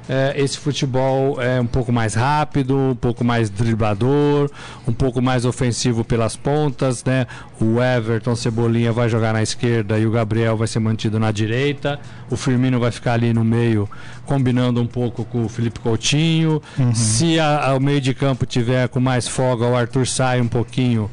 é, 0.09 0.35
esse 0.37 0.59
futebol 0.59 1.41
é 1.41 1.61
um 1.61 1.67
pouco 1.67 1.93
mais 1.93 2.15
rápido, 2.15 2.77
um 2.77 2.95
pouco 2.95 3.25
mais 3.25 3.49
driblador, 3.49 4.51
um 4.87 4.93
pouco 4.93 5.23
mais 5.23 5.45
ofensivo 5.45 6.05
pelas 6.05 6.37
pontas, 6.37 7.05
né? 7.05 7.27
O 7.61 7.81
Everton 7.81 8.35
Cebolinha 8.35 8.93
vai 8.93 9.09
jogar 9.09 9.33
na 9.33 9.43
esquerda 9.43 9.99
e 9.99 10.05
o 10.07 10.11
Gabriel 10.11 10.57
vai 10.57 10.67
ser 10.67 10.81
mantido 10.81 11.19
na 11.21 11.31
direita. 11.31 12.01
O 12.31 12.37
Firmino 12.37 12.81
vai 12.81 12.91
ficar 12.91 13.13
ali 13.13 13.33
no 13.33 13.45
meio, 13.45 13.89
combinando 14.27 14.81
um 14.83 14.87
pouco 14.87 15.25
com 15.25 15.45
o 15.45 15.49
Felipe 15.49 15.79
Coutinho. 15.81 16.61
Se 16.95 17.39
a- 17.39 17.75
o 17.77 17.81
meio 17.81 18.01
de 18.01 18.13
campo 18.13 18.45
tiver 18.45 18.89
com 18.89 18.99
mais 18.99 19.29
folga, 19.29 19.67
o 19.67 19.77
Arthur 19.77 20.07
sai 20.07 20.41
um 20.41 20.49
pouquinho 20.49 21.09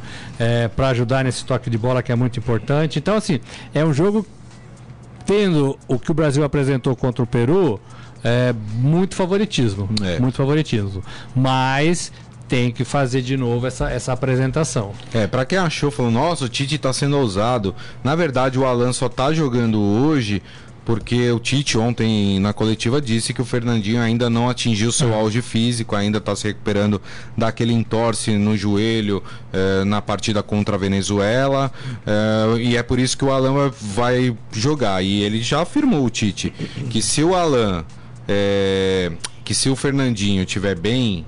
para 0.75 0.87
ajudar 0.89 1.23
nesse 1.23 1.45
toque 1.45 1.69
de 1.69 1.77
bola 1.77 2.01
que 2.01 2.11
é 2.11 2.15
muito 2.15 2.39
importante. 2.39 2.97
Então, 2.97 3.15
assim, 3.15 3.39
é 3.73 3.85
um 3.85 3.93
jogo 3.93 4.25
tendo 5.25 5.77
o 5.87 5.99
que 5.99 6.09
o 6.09 6.13
Brasil 6.13 6.43
apresentou 6.43 6.95
contra 6.95 7.23
o 7.23 7.27
Peru, 7.27 7.79
é 8.23 8.53
muito 8.75 9.15
favoritismo. 9.15 9.89
É. 10.03 10.19
Muito 10.19 10.35
favoritismo. 10.35 11.01
Mas 11.35 12.11
tem 12.47 12.71
que 12.71 12.83
fazer 12.83 13.21
de 13.21 13.37
novo 13.37 13.67
essa, 13.67 13.89
essa 13.91 14.11
apresentação. 14.13 14.91
É, 15.13 15.27
pra 15.27 15.45
quem 15.45 15.57
achou, 15.59 15.91
falou, 15.91 16.11
nossa, 16.11 16.45
o 16.45 16.49
Tite 16.49 16.77
tá 16.77 16.91
sendo 16.91 17.17
ousado. 17.17 17.75
Na 18.03 18.15
verdade, 18.15 18.57
o 18.57 18.65
Alan 18.65 18.91
só 18.91 19.07
tá 19.07 19.31
jogando 19.31 19.79
hoje 19.79 20.41
porque 20.83 21.29
o 21.29 21.37
Tite 21.37 21.77
ontem 21.77 22.39
na 22.39 22.51
coletiva 22.51 22.99
disse 22.99 23.31
que 23.31 23.41
o 23.41 23.45
Fernandinho 23.45 24.01
ainda 24.01 24.27
não 24.27 24.49
atingiu 24.49 24.91
seu 24.91 25.13
auge 25.13 25.39
físico, 25.43 25.95
ainda 25.95 26.19
tá 26.19 26.35
se 26.35 26.47
recuperando 26.47 26.99
daquele 27.37 27.71
entorse 27.73 28.31
no 28.31 28.57
joelho 28.57 29.21
eh, 29.53 29.83
na 29.85 30.01
partida 30.01 30.41
contra 30.41 30.73
a 30.75 30.79
Venezuela. 30.79 31.71
eh, 32.07 32.57
e 32.61 32.75
é 32.75 32.81
por 32.81 32.97
isso 32.97 33.15
que 33.15 33.23
o 33.23 33.31
Alan 33.31 33.53
vai- 33.53 33.71
vai 33.79 34.37
jogar. 34.51 35.03
E 35.03 35.21
ele 35.21 35.43
já 35.43 35.61
afirmou, 35.61 36.03
o 36.03 36.09
Tite, 36.09 36.49
que 36.89 36.99
se 37.03 37.23
o 37.23 37.35
Alan. 37.35 37.85
Eh, 38.31 39.11
que 39.43 39.55
se 39.55 39.67
o 39.69 39.75
Fernandinho 39.75 40.45
tiver 40.45 40.77
bem 40.77 41.25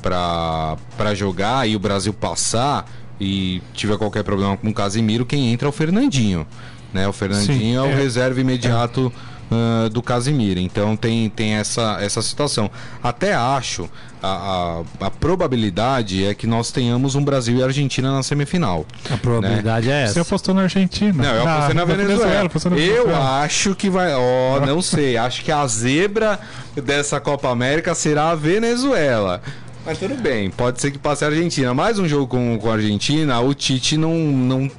pra 0.00 1.14
jogar 1.14 1.68
e 1.68 1.76
o 1.76 1.78
Brasil 1.78 2.14
passar 2.14 2.90
e 3.20 3.60
tiver 3.74 3.98
qualquer 3.98 4.24
problema 4.24 4.56
com 4.56 4.68
o 4.68 4.72
Casimiro, 4.74 5.26
quem 5.26 5.52
entra 5.52 5.68
é 5.68 5.70
o 5.70 5.72
Fernandinho. 5.72 6.46
Né? 6.94 7.06
O 7.06 7.12
Fernandinho 7.12 7.58
Sim, 7.58 7.76
é 7.76 7.82
o 7.82 7.86
é. 7.86 7.94
reserva 7.94 8.40
imediato 8.40 9.12
ah, 9.50 9.88
do 9.90 10.02
Casimiro. 10.02 10.60
Então 10.60 10.96
tem, 10.96 11.28
tem 11.30 11.54
essa, 11.54 11.98
essa 12.00 12.20
situação. 12.22 12.70
Até 13.02 13.34
acho, 13.34 13.88
a, 14.22 14.82
a, 15.00 15.06
a 15.06 15.10
probabilidade 15.10 16.24
é 16.26 16.34
que 16.34 16.46
nós 16.46 16.70
tenhamos 16.70 17.14
um 17.14 17.24
Brasil 17.24 17.56
e 17.56 17.62
Argentina 17.62 18.12
na 18.12 18.22
semifinal. 18.22 18.84
A 19.10 19.16
probabilidade 19.16 19.90
é 19.90 20.06
Você 20.06 20.10
essa. 20.10 20.20
apostou 20.22 20.54
na 20.54 20.62
Argentina. 20.62 21.22
Não, 21.22 21.34
eu 21.34 21.48
apostei 21.48 21.74
na, 21.74 21.84
Venezuela. 21.84 22.46
apostou 22.46 22.70
na 22.72 22.78
Eu 22.78 23.04
Venezuela. 23.04 23.40
acho 23.42 23.74
que 23.74 23.88
vai. 23.88 24.12
Ó, 24.14 24.60
não 24.66 24.82
sei. 24.82 25.16
Acho 25.16 25.42
que 25.42 25.50
a 25.52 25.66
zebra 25.66 26.38
dessa 26.76 27.18
Copa 27.20 27.48
América 27.48 27.94
será 27.94 28.30
a 28.30 28.34
Venezuela. 28.34 29.40
Mas 29.86 29.96
tudo 29.98 30.16
bem, 30.16 30.50
pode 30.50 30.80
ser 30.82 30.90
que 30.90 30.98
passe 30.98 31.24
a 31.24 31.28
Argentina. 31.28 31.72
Mais 31.72 31.98
um 31.98 32.06
jogo 32.06 32.26
com, 32.26 32.58
com 32.58 32.70
a 32.70 32.74
Argentina, 32.74 33.40
o 33.40 33.54
Tite 33.54 33.96
não, 33.96 34.12
não 34.14 34.70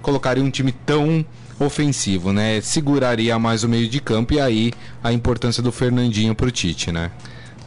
colocaria 0.00 0.42
um 0.42 0.50
time 0.50 0.72
tão 0.72 1.22
ofensivo, 1.58 2.32
né? 2.32 2.60
Seguraria 2.60 3.38
mais 3.38 3.64
o 3.64 3.68
meio 3.68 3.88
de 3.88 4.00
campo 4.00 4.34
e 4.34 4.40
aí 4.40 4.72
a 5.02 5.12
importância 5.12 5.62
do 5.62 5.72
Fernandinho 5.72 6.34
pro 6.34 6.50
Tite, 6.50 6.92
né? 6.92 7.10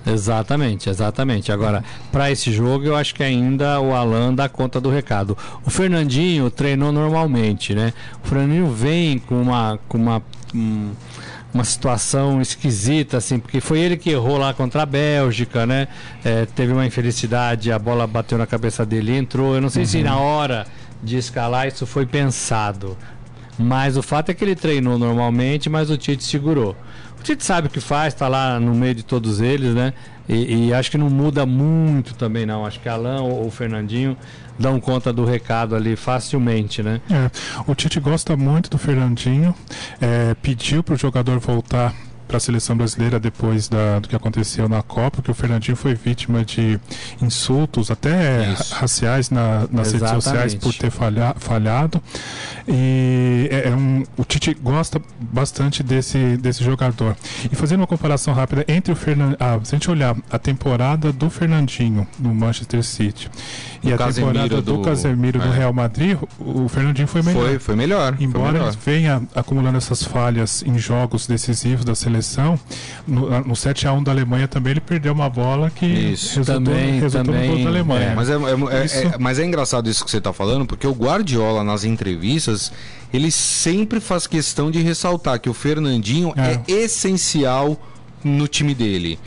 Exatamente, 0.06 0.90
exatamente. 0.90 1.52
Agora, 1.52 1.84
para 2.12 2.32
esse 2.32 2.52
jogo, 2.52 2.86
eu 2.86 2.96
acho 2.96 3.14
que 3.14 3.24
ainda 3.24 3.80
o 3.80 3.94
Alan 3.94 4.34
dá 4.34 4.48
conta 4.48 4.80
do 4.80 4.90
recado. 4.90 5.38
O 5.66 5.70
Fernandinho 5.70 6.50
treinou 6.50 6.92
normalmente, 6.92 7.76
né? 7.76 7.94
O 8.24 8.28
Fernandinho 8.28 8.72
vem 8.72 9.20
com 9.20 9.42
uma, 9.42 9.80
com 9.88 9.98
uma, 9.98 10.22
hum, 10.56 10.92
uma 11.54 11.64
situação 11.64 12.42
esquisita, 12.42 13.18
assim, 13.18 13.40
porque 13.40 13.60
foi 13.60 13.80
ele 13.80 13.98
que 13.98 14.10
errou 14.10 14.38
lá 14.38 14.54
contra 14.54 14.84
a 14.84 14.86
Bélgica, 14.86 15.66
né? 15.66 15.88
É, 16.24 16.46
teve 16.46 16.72
uma 16.74 16.86
infelicidade, 16.86 17.72
a 17.72 17.78
bola 17.78 18.08
bateu 18.08 18.38
na 18.38 18.48
cabeça 18.48 18.86
dele 18.86 19.12
e 19.12 19.18
entrou. 19.18 19.56
Eu 19.56 19.62
não 19.62 19.70
sei 19.70 19.86
se 19.86 20.02
na 20.02 20.18
hora 20.18 20.66
de 21.04 21.18
escalar 21.18 21.68
isso 21.68 21.86
foi 21.86 22.06
pensado. 22.06 22.98
Mas 23.60 23.98
o 23.98 24.02
fato 24.02 24.30
é 24.30 24.34
que 24.34 24.44
ele 24.44 24.56
treinou 24.56 24.98
normalmente, 24.98 25.70
mas 25.70 25.90
o 25.90 25.98
Tite 25.98 26.24
segurou. 26.24 26.76
O 27.20 27.24
Tite 27.24 27.44
sabe 27.44 27.68
o 27.68 27.70
que 27.70 27.82
faz, 27.82 28.14
está 28.14 28.30
lá 28.30 28.58
no 28.58 28.74
meio 28.74 28.96
de 28.96 29.04
todos 29.04 29.42
eles, 29.42 29.76
né? 29.76 29.94
E, 30.30 30.68
e 30.68 30.74
acho 30.74 30.90
que 30.90 30.98
não 30.98 31.10
muda 31.10 31.46
muito 31.46 32.16
também, 32.16 32.46
não. 32.46 32.66
Acho 32.66 32.80
que 32.80 32.88
Alan 32.88 33.22
ou 33.22 33.46
o 33.46 33.52
Fernandinho 33.52 34.16
dão 34.58 34.80
conta 34.80 35.12
do 35.12 35.26
recado 35.26 35.76
ali 35.76 35.98
facilmente, 35.98 36.82
né? 36.82 37.02
É, 37.10 37.30
o 37.68 37.76
Tite 37.76 38.00
gosta 38.00 38.38
muito 38.38 38.70
do 38.70 38.78
Fernandinho, 38.78 39.54
é, 40.00 40.34
pediu 40.42 40.82
para 40.82 40.96
o 40.96 40.98
jogador 40.98 41.40
voltar 41.40 41.94
para 42.30 42.38
a 42.38 42.40
seleção 42.40 42.78
brasileira 42.78 43.20
depois 43.20 43.68
da- 43.68 43.98
do 43.98 44.08
que 44.08 44.16
aconteceu 44.16 44.70
na 44.70 44.84
Copa, 44.84 45.20
que 45.20 45.32
o 45.32 45.34
Fernandinho 45.34 45.76
foi 45.76 45.96
vítima 45.96 46.46
de 46.46 46.80
insultos, 47.20 47.90
até 47.90 48.52
Isso. 48.54 48.72
ra- 48.76 48.82
raciais 48.82 49.32
na- 49.32 49.62
nas 49.72 49.88
redes 49.88 49.96
Exatamente. 49.96 50.24
sociais 50.24 50.56
por 50.56 50.74
ter 50.76 50.92
falha- 50.92 51.36
falhado. 51.40 52.00
E 52.68 53.50
é, 53.52 53.70
é 53.70 53.76
um, 53.76 54.04
o 54.16 54.24
Tite 54.24 54.54
gosta 54.54 55.02
bastante 55.20 55.82
desse, 55.82 56.38
desse 56.38 56.64
jogador. 56.64 57.18
E 57.52 57.56
fazendo 57.56 57.80
uma 57.80 57.88
comparação 57.88 58.32
rápida 58.34 58.64
entre 58.68 58.94
o 58.94 58.96
Fernandinho. 58.96 59.38
Ah, 59.40 59.60
se 59.64 59.74
a 59.74 59.78
gente 59.80 59.90
olhar 59.90 60.16
a 60.30 60.38
temporada 60.38 61.12
do 61.12 61.30
Fernandinho 61.32 62.08
no 62.20 62.34
Manchester 62.34 62.84
City 62.84 63.30
e 63.82 63.88
Do 63.90 63.94
a 63.96 63.98
Casemiro 63.98 64.34
temporada 64.34 64.62
do, 64.62 64.74
do- 64.78 64.82
Casemiro 64.82 65.40
no 65.40 65.54
é. 65.54 65.58
Real 65.58 65.72
Madrid, 65.74 66.18
o 66.40 66.68
Fernandinho 66.68 67.08
foi 67.08 67.22
melhor. 67.22 67.46
Foi, 67.46 67.60
foi 67.60 67.76
melhor. 67.76 68.16
foi 68.16 68.26
Embora 68.26 68.52
melhor. 68.52 68.68
ele 68.70 68.78
venha 68.86 69.22
acumulando 69.34 69.78
essas 69.78 70.04
falhas 70.04 70.64
em 70.66 70.78
jogos 70.78 71.26
decisivos 71.28 71.86
da 71.86 71.96
seleção, 71.96 72.60
no, 73.08 73.30
no 73.42 73.54
7x1 73.54 74.04
da 74.04 74.12
Alemanha 74.12 74.48
também 74.48 74.72
ele 74.72 74.82
perdeu 74.82 75.14
uma 75.14 75.30
bola 75.30 75.70
que 75.70 75.86
Isso. 75.86 76.38
resultou, 76.40 76.66
Também- 76.74 77.00
resultou 77.00 77.24
no 77.34 77.40
também, 77.40 77.50
gol 77.56 77.64
da 77.64 77.70
Alemanha. 77.70 78.06
é. 78.10 78.16
Mas 78.16 78.30
é, 78.30 78.34
é- 78.34 78.82
é- 78.82 78.86
Isso- 78.86 78.98
é- 78.98 79.18
mas 79.20 79.40
é 79.40 79.46
engraçado 79.46 79.90
isso 79.90 80.04
que 80.04 80.12
você 80.12 80.18
está 80.18 80.34
falando, 80.34 80.66
porque 80.66 80.86
o 80.86 80.92
Guardiola, 80.94 81.64
nas 81.64 81.84
entrevistas, 81.86 82.72
ele 83.14 83.32
sempre 83.32 84.00
faz 84.00 84.28
questão 84.28 84.70
de 84.70 84.82
ressaltar 84.82 85.40
que 85.40 85.50
o 85.50 85.54
Fernandinho 85.54 86.34
é, 86.36 86.60
É. 86.70 86.82
essencial 86.84 87.80
no 88.24 88.48
time 88.48 88.76
dele. 88.76 89.18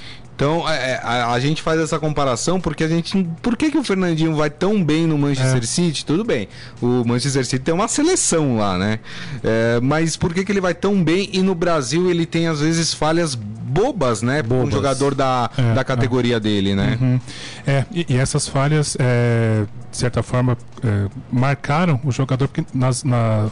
Então 0.43 0.69
é, 0.69 0.93
é, 0.93 1.01
a, 1.05 1.31
a 1.33 1.39
gente 1.41 1.63
faz 1.63 1.81
essa 1.81 1.99
comparação 2.01 2.61
porque 2.61 2.83
a 2.83 2.89
gente. 2.89 3.25
Por 3.41 3.57
que, 3.57 3.71
que 3.71 3.79
o 3.79 3.85
Fernandinho 3.85 4.35
vai 4.35 4.51
tão 4.51 4.83
bem 4.83 5.07
no 5.07 5.17
Manchester 5.17 5.63
É. 5.63 5.67
City? 5.67 6.05
Tudo 6.05 6.25
bem. 6.25 6.49
O 6.81 7.05
Manchester 7.05 7.45
City 7.45 7.61
tem 7.61 7.73
uma 7.73 7.87
seleção 7.87 8.57
lá, 8.57 8.77
né? 8.77 8.99
É, 9.45 9.79
mas 9.81 10.17
por 10.17 10.35
que, 10.35 10.45
que 10.45 10.51
ele 10.51 10.61
vai 10.61 10.75
tão 10.75 11.03
bem 11.03 11.31
e 11.33 11.43
no 11.43 11.55
Brasil 11.55 12.11
ele 12.11 12.27
tem 12.27 12.49
às 12.49 12.61
vezes 12.61 12.93
falhas 12.93 13.37
bobas, 13.37 14.21
né? 14.21 14.43
Para 14.43 14.55
um 14.57 14.59
Bobas. 14.61 14.75
jogador 14.75 15.15
da, 15.15 15.49
É, 15.57 15.75
da 15.75 15.81
é. 15.81 15.85
categoria 15.85 16.41
dele, 16.41 16.75
né? 16.75 16.99
Uhum. 17.01 17.21
É, 17.67 17.85
e, 17.93 18.07
e 18.09 18.17
essas 18.17 18.49
falhas, 18.49 18.97
é, 18.99 19.65
de 19.91 19.97
certa 19.97 20.23
forma, 20.23 20.59
é, 20.85 21.09
marcaram 21.31 22.01
o 22.05 22.11
jogador, 22.11 22.49
porque 22.49 22.65
nas, 22.77 23.05
na, 23.05 23.49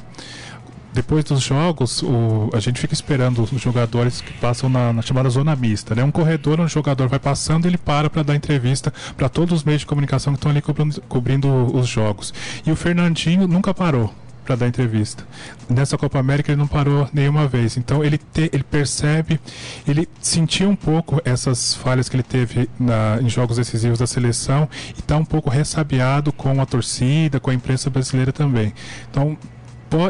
depois 0.92 1.24
dos 1.24 1.40
jogos, 1.42 2.02
o- 2.02 2.50
a 2.52 2.60
gente 2.60 2.80
fica 2.80 2.92
esperando 2.94 3.42
os 3.42 3.50
jogadores 3.60 4.20
que 4.20 4.32
passam 4.34 4.68
na, 4.68 4.92
na 4.92 5.02
chamada 5.02 5.28
zona 5.30 5.54
mista. 5.54 5.94
Né? 5.94 6.02
Um 6.02 6.10
corredor 6.10 6.54
onde 6.60 6.70
o 6.70 6.74
jogador 6.74 7.08
vai 7.08 7.18
passando, 7.18 7.66
ele 7.66 7.78
para 7.78 8.10
para 8.10 8.22
dar 8.22 8.34
entrevista 8.34 8.92
para 9.16 9.28
todos 9.28 9.58
os 9.58 9.64
meios 9.64 9.80
de 9.80 9.86
comunicação 9.86 10.32
que 10.32 10.38
estão 10.38 10.50
ali 10.50 10.60
cobrindo, 10.60 11.00
cobrindo 11.08 11.48
os 11.76 11.88
jogos. 11.88 12.32
E 12.66 12.70
o 12.72 12.76
Fernandinho 12.76 13.46
nunca 13.46 13.72
parou 13.72 14.12
para 14.44 14.56
dar 14.56 14.66
entrevista. 14.66 15.24
Nessa 15.68 15.96
Copa 15.96 16.18
América 16.18 16.50
ele 16.50 16.58
não 16.58 16.66
parou 16.66 17.08
nenhuma 17.12 17.46
vez. 17.46 17.76
Então 17.76 18.02
ele, 18.02 18.18
te- 18.18 18.50
ele 18.52 18.64
percebe, 18.64 19.38
ele 19.86 20.08
sentiu 20.20 20.68
um 20.70 20.74
pouco 20.74 21.20
essas 21.24 21.74
falhas 21.74 22.08
que 22.08 22.16
ele 22.16 22.22
teve 22.24 22.68
na- 22.78 23.18
em 23.22 23.28
jogos 23.28 23.58
decisivos 23.58 24.00
da 24.00 24.08
seleção 24.08 24.68
e 24.96 24.98
está 25.00 25.16
um 25.16 25.24
pouco 25.24 25.48
ressabiado 25.50 26.32
com 26.32 26.60
a 26.60 26.66
torcida, 26.66 27.38
com 27.38 27.50
a 27.50 27.54
imprensa 27.54 27.90
brasileira 27.90 28.32
também. 28.32 28.72
Então 29.08 29.38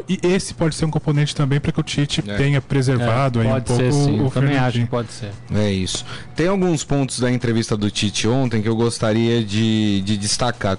e 0.08 0.18
esse 0.22 0.52
pode 0.52 0.74
ser 0.74 0.84
um 0.84 0.90
componente 0.90 1.34
também 1.34 1.58
para 1.58 1.72
que 1.72 1.80
o 1.80 1.82
Tite 1.82 2.22
é. 2.26 2.36
tenha 2.36 2.60
preservado 2.60 3.40
é, 3.40 3.46
aí 3.46 3.48
um 3.48 3.60
pouco 3.60 3.82
ser, 3.82 3.92
sim. 3.92 4.20
o 4.20 4.24
Eu 4.24 4.30
também 4.30 4.58
acho 4.58 4.78
que 4.80 4.86
pode 4.86 5.12
ser. 5.12 5.30
É 5.54 5.70
isso. 5.70 6.04
Tem 6.36 6.48
alguns 6.48 6.84
pontos 6.84 7.18
da 7.18 7.30
entrevista 7.30 7.76
do 7.76 7.90
Tite 7.90 8.28
ontem 8.28 8.60
que 8.60 8.68
eu 8.68 8.76
gostaria 8.76 9.42
de, 9.42 10.02
de 10.02 10.16
destacar. 10.16 10.78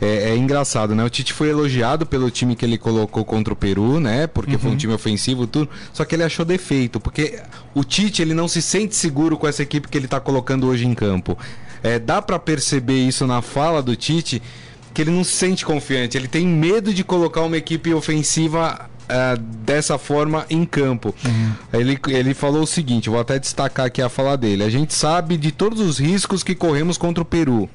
É, 0.00 0.30
é, 0.30 0.36
engraçado, 0.36 0.94
né? 0.94 1.02
O 1.02 1.08
Tite 1.08 1.32
foi 1.32 1.48
elogiado 1.48 2.04
pelo 2.04 2.30
time 2.30 2.54
que 2.54 2.64
ele 2.64 2.76
colocou 2.76 3.24
contra 3.24 3.54
o 3.54 3.56
Peru, 3.56 3.98
né? 3.98 4.26
Porque 4.26 4.52
uhum. 4.52 4.58
foi 4.58 4.68
um 4.68 4.72
uhum. 4.72 4.78
time 4.78 4.92
ofensivo, 4.92 5.46
tudo. 5.46 5.70
Só 5.92 6.04
que 6.04 6.14
ele 6.14 6.24
achou 6.24 6.44
defeito, 6.44 7.00
porque 7.00 7.40
o 7.74 7.82
Tite 7.82 8.20
ele 8.20 8.34
não 8.34 8.46
se 8.46 8.60
sente 8.60 8.94
seguro 8.94 9.38
com 9.38 9.48
essa 9.48 9.62
equipe 9.62 9.88
que 9.88 9.96
ele 9.96 10.06
está 10.06 10.20
colocando 10.20 10.66
hoje 10.66 10.86
em 10.86 10.94
campo. 10.94 11.38
É, 11.82 11.98
dá 11.98 12.20
para 12.20 12.38
perceber 12.38 13.06
isso 13.06 13.26
na 13.26 13.40
fala 13.40 13.82
do 13.82 13.94
Tite 13.94 14.42
que 14.94 15.02
ele 15.02 15.10
não 15.10 15.24
se 15.24 15.32
sente 15.32 15.66
confiante, 15.66 16.16
ele 16.16 16.28
tem 16.28 16.46
medo 16.46 16.94
de 16.94 17.02
colocar 17.02 17.42
uma 17.42 17.56
equipe 17.56 17.92
ofensiva 17.92 18.88
uh, 19.04 19.38
dessa 19.38 19.98
forma 19.98 20.46
em 20.48 20.64
campo. 20.64 21.12
Uhum. 21.24 21.52
Ele, 21.72 21.98
ele 22.08 22.32
falou 22.32 22.62
o 22.62 22.66
seguinte: 22.66 23.10
vou 23.10 23.18
até 23.18 23.38
destacar 23.38 23.86
aqui 23.86 24.00
a 24.00 24.08
fala 24.08 24.36
dele. 24.36 24.62
A 24.62 24.70
gente 24.70 24.94
sabe 24.94 25.36
de 25.36 25.50
todos 25.50 25.80
os 25.80 25.98
riscos 25.98 26.44
que 26.44 26.54
corremos 26.54 26.96
contra 26.96 27.22
o 27.22 27.26
Peru. 27.26 27.68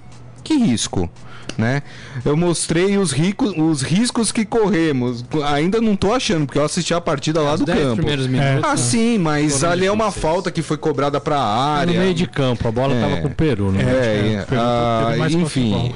Que 0.44 0.56
risco? 0.56 1.10
Né? 1.58 1.84
Eu 2.24 2.38
mostrei 2.38 2.98
os, 2.98 3.12
ricos, 3.12 3.54
os 3.58 3.82
riscos 3.82 4.32
que 4.32 4.46
corremos. 4.46 5.26
Ainda 5.48 5.82
não 5.82 5.94
tô 5.94 6.14
achando, 6.14 6.46
porque 6.46 6.58
eu 6.58 6.64
assisti 6.64 6.94
a 6.94 7.02
partida 7.02 7.42
lá 7.42 7.58
do 7.58 7.66
campo. 7.66 7.98
Primeiros 7.98 8.28
minutos, 8.28 8.64
ah, 8.64 8.70
né? 8.70 8.78
sim, 8.78 9.18
mas 9.18 9.62
ali 9.62 9.86
é 9.86 9.92
uma 9.92 10.10
falta 10.10 10.52
que 10.52 10.62
foi 10.62 10.78
cobrada 10.78 11.20
para 11.20 11.38
a 11.38 11.74
área. 11.80 11.94
No 11.94 12.00
meio 12.00 12.14
de 12.14 12.28
campo, 12.28 12.66
a 12.66 12.72
bola 12.72 12.94
é, 12.94 13.02
tava 13.02 13.18
com 13.18 13.28
o 13.28 13.32
Peru, 13.32 13.74
né? 13.74 13.84
É, 13.84 14.34
é, 14.36 14.48
ah, 14.54 15.28
enfim 15.30 15.94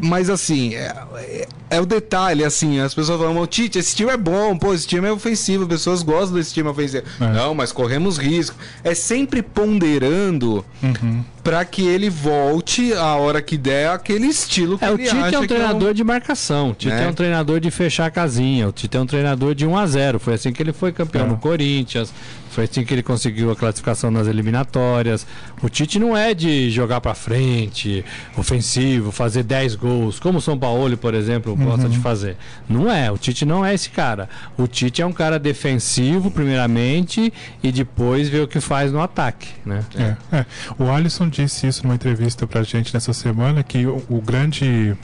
mas 0.00 0.28
assim, 0.28 0.74
é, 0.74 0.92
é, 1.16 1.48
é, 1.70 1.80
o 1.80 1.86
detalhe, 1.86 2.44
assim, 2.44 2.80
as 2.80 2.94
pessoas 2.94 3.20
falam, 3.20 3.46
Tite, 3.46 3.78
esse 3.78 3.94
time 3.94 4.10
é 4.10 4.16
bom, 4.16 4.56
pô, 4.56 4.74
esse 4.74 4.86
time 4.86 5.06
é 5.06 5.12
ofensivo, 5.12 5.62
as 5.64 5.68
pessoas 5.68 6.02
gostam 6.02 6.36
desse 6.36 6.52
time 6.52 6.68
ofensivo. 6.68 7.04
É. 7.20 7.32
Não, 7.32 7.54
mas 7.54 7.72
corremos 7.72 8.18
risco. 8.18 8.56
É 8.82 8.94
sempre 8.94 9.42
ponderando 9.42 10.64
uhum. 10.82 11.24
para 11.42 11.64
que 11.64 11.86
ele 11.86 12.10
volte 12.10 12.92
a 12.92 13.14
hora 13.16 13.40
que 13.40 13.56
der 13.56 13.90
aquele 13.90 14.26
estilo 14.26 14.78
que 14.78 14.84
é, 14.84 14.88
ele 14.88 15.02
o 15.02 15.06
Tite 15.06 15.34
é 15.34 15.38
um 15.38 15.46
treinador 15.46 15.88
é 15.88 15.90
um... 15.90 15.94
de 15.94 16.04
marcação, 16.04 16.70
o 16.70 16.74
Tite 16.74 16.92
é. 16.92 17.04
é. 17.04 17.08
um 17.08 17.14
treinador 17.14 17.60
de 17.60 17.70
fechar 17.70 18.06
a 18.06 18.10
casinha, 18.10 18.68
o 18.68 18.72
Tite 18.72 18.96
é 18.96 19.00
um 19.00 19.06
treinador 19.06 19.54
de 19.54 19.66
1 19.66 19.76
a 19.76 19.86
0 19.86 20.18
Foi 20.18 20.34
assim 20.34 20.52
que 20.52 20.62
ele 20.62 20.72
foi 20.72 20.92
campeão 20.92 21.26
é. 21.26 21.28
no 21.28 21.36
Corinthians, 21.38 22.12
foi 22.54 22.64
assim 22.64 22.84
que 22.84 22.94
ele 22.94 23.02
conseguiu 23.02 23.50
a 23.50 23.56
classificação 23.56 24.10
nas 24.10 24.26
eliminatórias. 24.26 25.26
O 25.62 25.68
Tite 25.68 25.98
não 25.98 26.16
é 26.16 26.32
de 26.32 26.70
jogar 26.70 27.00
para 27.00 27.14
frente, 27.14 28.04
ofensivo, 28.36 29.10
fazer 29.10 29.42
10 29.42 29.74
gols, 29.74 30.20
como 30.20 30.38
o 30.38 30.40
São 30.40 30.58
Paulo, 30.58 30.96
por 30.96 31.14
exemplo, 31.14 31.52
uhum. 31.52 31.64
gosta 31.64 31.88
de 31.88 31.98
fazer. 31.98 32.36
Não 32.68 32.90
é, 32.90 33.10
o 33.10 33.18
Tite 33.18 33.44
não 33.44 33.64
é 33.64 33.74
esse 33.74 33.90
cara. 33.90 34.28
O 34.56 34.66
Tite 34.66 35.02
é 35.02 35.06
um 35.06 35.12
cara 35.12 35.38
defensivo, 35.38 36.30
primeiramente, 36.30 37.32
e 37.62 37.72
depois 37.72 38.28
vê 38.28 38.40
o 38.40 38.46
que 38.46 38.60
faz 38.60 38.92
no 38.92 39.00
ataque, 39.00 39.48
né? 39.64 39.84
É, 39.96 40.36
é. 40.36 40.46
O 40.78 40.90
Alisson 40.90 41.28
disse 41.28 41.66
isso 41.66 41.82
numa 41.82 41.94
entrevista 41.94 42.46
pra 42.46 42.62
gente 42.62 42.94
nessa 42.94 43.12
semana, 43.12 43.62
que 43.62 43.86
o, 43.86 44.02
o 44.08 44.20
grande 44.20 44.96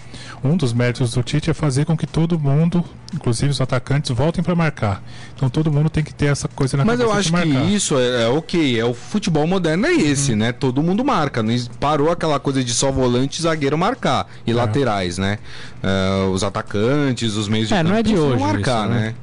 um 0.43 0.57
dos 0.57 0.73
méritos 0.73 1.13
do 1.13 1.23
Tite 1.23 1.51
é 1.51 1.55
fazer 1.55 1.85
com 1.85 1.97
que 1.97 2.07
todo 2.07 2.39
mundo, 2.39 2.85
inclusive 3.15 3.51
os 3.51 3.61
atacantes, 3.61 4.11
voltem 4.11 4.43
para 4.43 4.55
marcar. 4.55 5.03
Então 5.35 5.49
todo 5.49 5.71
mundo 5.71 5.91
tem 5.91 6.03
que 6.03 6.15
ter 6.15 6.27
essa 6.27 6.49
coisa 6.49 6.77
na 6.77 6.85
Mas 6.85 7.01
eu 7.01 7.13
acho 7.13 7.33
que 7.33 7.49
isso 7.49 7.99
é, 7.99 8.25
é 8.25 8.29
ok, 8.29 8.79
é 8.79 8.85
o 8.85 8.95
futebol 8.95 9.47
moderno 9.47 9.87
é 9.87 9.93
esse, 9.93 10.33
uhum. 10.33 10.39
né? 10.39 10.53
Todo 10.53 10.83
mundo 10.83 11.05
marca, 11.05 11.43
não 11.43 11.55
parou 11.79 12.11
aquela 12.11 12.39
coisa 12.39 12.63
de 12.63 12.73
só 12.73 12.91
volante 12.91 13.39
e 13.39 13.43
zagueiro 13.43 13.77
marcar 13.77 14.27
e 14.47 14.53
é. 14.53 14.55
laterais, 14.55 15.19
né? 15.19 15.39
Uh, 15.83 16.31
os 16.31 16.45
atacantes, 16.45 17.37
os 17.37 17.49
meios 17.49 17.69
de 17.69 17.75
é, 17.75 17.79
campo, 17.79 17.91
não 17.91 17.97
é 17.97 18.03
de 18.03 18.17
hoje 18.17 18.43
marcar, 18.43 18.85
isso, 18.85 18.95
né? 18.95 19.01
né? 19.01 19.15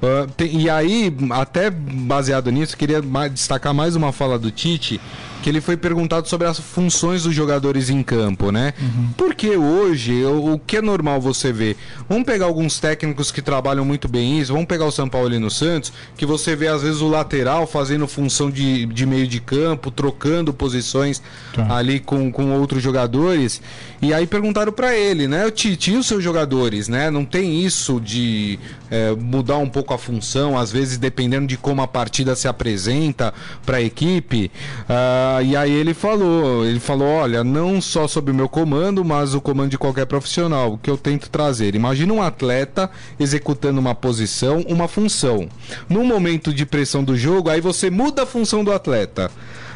Uh, 0.00 0.30
tem, 0.36 0.60
e 0.60 0.70
aí, 0.70 1.14
até 1.30 1.70
baseado 1.70 2.52
nisso, 2.52 2.76
queria 2.76 3.02
destacar 3.32 3.74
mais 3.74 3.96
uma 3.96 4.12
fala 4.12 4.38
do 4.38 4.50
Tite 4.50 5.00
que 5.42 5.48
ele 5.48 5.60
foi 5.60 5.76
perguntado 5.76 6.28
sobre 6.28 6.46
as 6.46 6.58
funções 6.58 7.22
dos 7.22 7.34
jogadores 7.34 7.90
em 7.90 8.02
campo, 8.02 8.50
né? 8.50 8.74
Uhum. 8.80 9.08
Porque 9.16 9.56
hoje, 9.56 10.24
o, 10.24 10.54
o, 10.54 10.58
que 10.58 10.76
é 10.76 10.82
normal 10.82 11.20
você 11.20 11.52
ver? 11.52 11.76
Vamos 12.08 12.24
pegar 12.24 12.46
alguns 12.46 12.78
técnicos 12.78 13.30
que 13.30 13.40
trabalham 13.40 13.84
muito 13.84 14.08
bem 14.08 14.40
isso, 14.40 14.52
vamos 14.52 14.66
pegar 14.66 14.84
o 14.84 14.90
São 14.90 15.08
Paulo 15.08 15.32
e 15.34 15.38
no 15.38 15.50
Santos, 15.50 15.92
que 16.16 16.26
você 16.26 16.56
vê 16.56 16.68
às 16.68 16.82
vezes 16.82 17.00
o 17.00 17.08
lateral 17.08 17.66
fazendo 17.66 18.06
função 18.08 18.50
de, 18.50 18.86
de 18.86 19.06
meio 19.06 19.26
de 19.26 19.40
campo, 19.40 19.90
trocando 19.90 20.52
posições 20.52 21.22
tá. 21.54 21.76
ali 21.76 22.00
com, 22.00 22.30
com 22.32 22.52
outros 22.58 22.82
jogadores. 22.82 23.60
E 24.00 24.12
aí 24.14 24.26
perguntaram 24.26 24.72
para 24.72 24.96
ele, 24.96 25.26
né? 25.26 25.46
O 25.46 25.50
Tite, 25.50 25.92
e 25.92 25.96
os 25.96 26.06
seus 26.06 26.22
jogadores, 26.22 26.88
né? 26.88 27.10
Não 27.10 27.24
tem 27.24 27.64
isso 27.64 28.00
de 28.00 28.58
é, 28.90 29.12
mudar 29.14 29.58
um 29.58 29.68
pouco 29.68 29.92
a 29.92 29.98
função, 29.98 30.56
às 30.56 30.70
vezes 30.70 30.98
dependendo 30.98 31.46
de 31.46 31.56
como 31.56 31.82
a 31.82 31.88
partida 31.88 32.36
se 32.36 32.46
apresenta 32.46 33.34
para 33.64 33.78
a 33.78 33.82
equipe. 33.82 34.50
Uh, 34.88 35.27
e 35.42 35.56
aí 35.56 35.72
ele 35.72 35.94
falou, 35.94 36.64
ele 36.64 36.78
falou, 36.78 37.08
olha, 37.08 37.42
não 37.42 37.80
só 37.80 38.06
sobre 38.06 38.30
o 38.30 38.34
meu 38.34 38.48
comando, 38.48 39.04
mas 39.04 39.34
o 39.34 39.40
comando 39.40 39.70
de 39.70 39.78
qualquer 39.78 40.06
profissional, 40.06 40.78
que 40.82 40.90
eu 40.90 40.96
tento 40.96 41.30
trazer. 41.30 41.74
Imagina 41.74 42.12
um 42.12 42.22
atleta 42.22 42.90
executando 43.18 43.80
uma 43.80 43.94
posição, 43.94 44.64
uma 44.68 44.86
função. 44.86 45.48
No 45.88 46.04
momento 46.04 46.52
de 46.52 46.64
pressão 46.66 47.02
do 47.02 47.16
jogo, 47.16 47.50
aí 47.50 47.60
você 47.60 47.90
muda 47.90 48.22
a 48.22 48.26
função 48.26 48.62
do 48.62 48.72
atleta. 48.72 49.30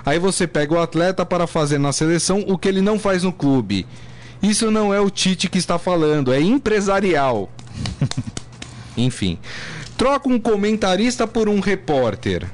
Aí 0.04 0.18
você 0.18 0.46
pega 0.46 0.74
o 0.74 0.80
atleta 0.80 1.24
para 1.24 1.46
fazer 1.46 1.78
na 1.78 1.92
seleção 1.92 2.44
o 2.46 2.58
que 2.58 2.68
ele 2.68 2.80
não 2.80 2.98
faz 2.98 3.22
no 3.22 3.32
clube. 3.32 3.86
Isso 4.42 4.70
não 4.70 4.92
é 4.92 5.00
o 5.00 5.10
Tite 5.10 5.48
que 5.48 5.58
está 5.58 5.78
falando, 5.78 6.32
é 6.32 6.40
empresarial. 6.40 7.50
Enfim. 8.96 9.38
Troca 9.96 10.28
um 10.28 10.38
comentarista 10.38 11.26
por 11.26 11.48
um 11.48 11.60
repórter 11.60 12.48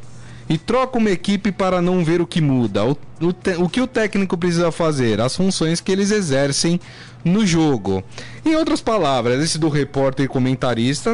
e 0.48 0.56
troca 0.56 0.98
uma 0.98 1.10
equipe 1.10 1.52
para 1.52 1.82
não 1.82 2.04
ver 2.04 2.20
o 2.20 2.26
que 2.26 2.40
muda. 2.40 2.84
O, 2.84 2.96
o, 3.20 3.32
te, 3.32 3.54
o 3.56 3.68
que 3.68 3.80
o 3.80 3.86
técnico 3.86 4.36
precisa 4.36 4.72
fazer? 4.72 5.20
As 5.20 5.36
funções 5.36 5.80
que 5.80 5.92
eles 5.92 6.10
exercem 6.10 6.80
no 7.24 7.46
jogo. 7.46 8.02
Em 8.48 8.56
outras 8.56 8.80
palavras, 8.80 9.44
esse 9.44 9.58
do 9.58 9.68
repórter 9.68 10.24
e 10.24 10.28
comentarista, 10.28 11.10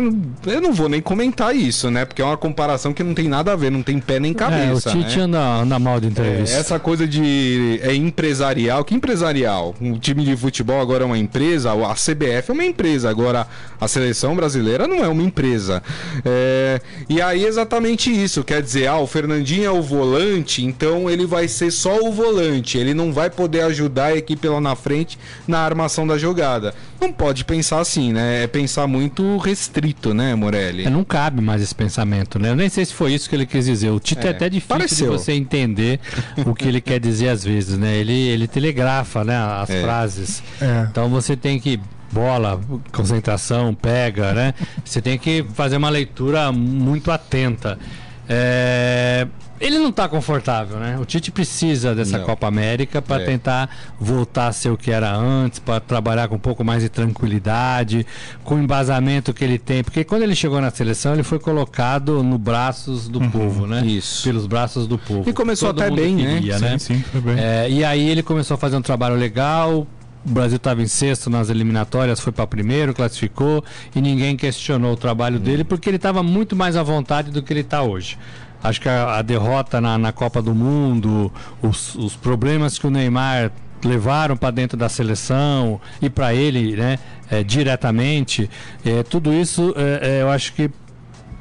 eu 0.46 0.60
não 0.60 0.72
vou 0.72 0.88
nem 0.88 1.00
comentar 1.00 1.54
isso, 1.54 1.90
né? 1.90 2.04
Porque 2.04 2.22
é 2.22 2.24
uma 2.24 2.36
comparação 2.36 2.92
que 2.92 3.02
não 3.02 3.12
tem 3.12 3.26
nada 3.26 3.52
a 3.52 3.56
ver, 3.56 3.72
não 3.72 3.82
tem 3.82 3.98
pé 3.98 4.20
nem 4.20 4.32
cabeça. 4.32 4.90
É, 4.90 4.92
o 4.92 5.02
Tite 5.02 5.18
né? 5.18 5.24
anda, 5.24 5.40
anda 5.40 5.78
mal 5.80 5.98
de 5.98 6.06
entrevista. 6.06 6.54
É, 6.54 6.60
essa 6.60 6.78
coisa 6.78 7.08
de 7.08 7.80
é 7.82 7.92
empresarial, 7.92 8.84
que 8.84 8.94
empresarial? 8.94 9.74
O 9.80 9.98
time 9.98 10.22
de 10.24 10.36
futebol 10.36 10.80
agora 10.80 11.02
é 11.02 11.06
uma 11.06 11.18
empresa, 11.18 11.72
a 11.72 11.94
CBF 11.94 12.50
é 12.50 12.52
uma 12.52 12.64
empresa, 12.64 13.10
agora 13.10 13.48
a 13.80 13.88
seleção 13.88 14.36
brasileira 14.36 14.86
não 14.86 15.04
é 15.04 15.08
uma 15.08 15.22
empresa. 15.22 15.82
É, 16.24 16.80
e 17.08 17.20
aí 17.20 17.44
exatamente 17.44 18.12
isso, 18.12 18.44
quer 18.44 18.62
dizer, 18.62 18.86
ah, 18.86 18.98
o 18.98 19.08
Fernandinho 19.08 19.64
é 19.64 19.72
o 19.72 19.82
volante, 19.82 20.64
então 20.64 21.10
ele 21.10 21.26
vai 21.26 21.48
ser 21.48 21.72
só 21.72 21.98
o 21.98 22.12
volante, 22.12 22.78
ele 22.78 22.94
não 22.94 23.12
vai 23.12 23.28
poder 23.28 23.62
ajudar 23.62 24.06
a 24.06 24.16
equipe 24.16 24.46
lá 24.46 24.60
na 24.60 24.76
frente 24.76 25.18
na 25.48 25.58
armação 25.58 26.06
da 26.06 26.16
jogada. 26.16 26.72
Não 27.04 27.12
pode 27.12 27.44
pensar 27.44 27.80
assim, 27.80 28.14
né? 28.14 28.44
É 28.44 28.46
pensar 28.46 28.86
muito 28.86 29.36
restrito, 29.36 30.14
né, 30.14 30.34
Morelli? 30.34 30.86
É, 30.86 30.90
não 30.90 31.04
cabe 31.04 31.42
mais 31.42 31.60
esse 31.60 31.74
pensamento, 31.74 32.38
né? 32.38 32.48
Eu 32.48 32.56
nem 32.56 32.70
sei 32.70 32.82
se 32.82 32.94
foi 32.94 33.12
isso 33.12 33.28
que 33.28 33.36
ele 33.36 33.44
quis 33.44 33.66
dizer. 33.66 33.90
O 33.90 34.00
Tito 34.00 34.26
é, 34.26 34.28
é 34.28 34.30
até 34.30 34.48
difícil 34.48 34.68
pareceu. 34.76 35.10
de 35.10 35.18
você 35.18 35.32
entender 35.32 36.00
o 36.46 36.54
que 36.54 36.66
ele 36.66 36.80
quer 36.80 36.98
dizer 36.98 37.28
às 37.28 37.44
vezes, 37.44 37.76
né? 37.76 37.94
Ele, 37.94 38.14
ele 38.14 38.48
telegrafa, 38.48 39.22
né, 39.22 39.36
as 39.36 39.68
é. 39.68 39.82
frases. 39.82 40.42
É. 40.58 40.86
Então 40.90 41.10
você 41.10 41.36
tem 41.36 41.60
que 41.60 41.78
bola, 42.10 42.58
concentração, 42.90 43.74
pega, 43.74 44.32
né? 44.32 44.54
Você 44.82 45.02
tem 45.02 45.18
que 45.18 45.44
fazer 45.52 45.76
uma 45.76 45.90
leitura 45.90 46.50
muito 46.52 47.10
atenta. 47.10 47.78
É, 48.26 49.26
ele 49.60 49.78
não 49.78 49.90
está 49.90 50.08
confortável, 50.08 50.78
né? 50.78 50.98
O 50.98 51.04
Tite 51.04 51.30
precisa 51.30 51.94
dessa 51.94 52.18
não. 52.18 52.24
Copa 52.24 52.46
América 52.46 53.00
para 53.00 53.22
é. 53.22 53.26
tentar 53.26 53.70
voltar 53.98 54.48
a 54.48 54.52
ser 54.52 54.70
o 54.70 54.76
que 54.76 54.90
era 54.90 55.14
antes, 55.14 55.58
para 55.58 55.80
trabalhar 55.80 56.28
com 56.28 56.36
um 56.36 56.38
pouco 56.40 56.64
mais 56.64 56.82
de 56.82 56.88
tranquilidade, 56.88 58.06
com 58.42 58.56
o 58.56 58.58
embasamento 58.58 59.32
que 59.32 59.44
ele 59.44 59.58
tem. 59.58 59.84
Porque 59.84 60.04
quando 60.04 60.22
ele 60.22 60.34
chegou 60.34 60.60
na 60.60 60.70
seleção, 60.70 61.14
ele 61.14 61.22
foi 61.22 61.38
colocado 61.38 62.22
no 62.22 62.38
braços 62.38 63.08
do 63.08 63.20
uhum. 63.20 63.30
povo, 63.30 63.66
né? 63.66 63.84
Isso. 63.86 64.24
Pelos 64.24 64.46
braços 64.46 64.86
do 64.86 64.98
povo. 64.98 65.28
E 65.28 65.32
começou 65.32 65.72
Todo 65.72 65.82
até 65.82 65.90
bem, 65.94 66.16
queria, 66.16 66.58
né? 66.58 66.70
né? 66.70 66.78
Sim, 66.78 66.94
sim, 66.94 67.02
foi 67.02 67.20
bem. 67.20 67.36
É, 67.38 67.70
e 67.70 67.84
aí 67.84 68.08
ele 68.08 68.22
começou 68.22 68.56
a 68.56 68.58
fazer 68.58 68.76
um 68.76 68.82
trabalho 68.82 69.14
legal, 69.14 69.86
o 70.26 70.30
Brasil 70.30 70.56
estava 70.56 70.82
em 70.82 70.86
sexto 70.86 71.28
nas 71.28 71.50
eliminatórias, 71.50 72.18
foi 72.18 72.32
para 72.32 72.46
primeiro, 72.46 72.94
classificou 72.94 73.62
e 73.94 74.00
ninguém 74.00 74.36
questionou 74.36 74.94
o 74.94 74.96
trabalho 74.96 75.38
dele 75.38 75.64
porque 75.64 75.88
ele 75.88 75.96
estava 75.96 76.22
muito 76.22 76.56
mais 76.56 76.76
à 76.76 76.82
vontade 76.82 77.30
do 77.30 77.42
que 77.42 77.52
ele 77.52 77.60
está 77.60 77.82
hoje. 77.82 78.16
Acho 78.64 78.80
que 78.80 78.88
a, 78.88 79.18
a 79.18 79.22
derrota 79.22 79.78
na, 79.78 79.98
na, 79.98 80.10
Copa 80.10 80.40
do 80.40 80.54
Mundo, 80.54 81.30
os, 81.60 81.94
os 81.96 82.16
problemas 82.16 82.78
que 82.78 82.86
o 82.86 82.90
Neymar 82.90 83.52
levaram 83.84 84.38
para 84.38 84.50
dentro 84.50 84.74
da 84.74 84.88
seleção 84.88 85.78
e 86.00 86.08
para 86.08 86.34
ele, 86.34 86.74
né, 86.74 86.98
é, 87.30 87.44
diretamente, 87.44 88.48
é, 88.82 89.02
tudo 89.02 89.34
isso 89.34 89.74
é, 89.76 90.16
é, 90.16 90.22
eu 90.22 90.30
acho 90.30 90.54
que 90.54 90.70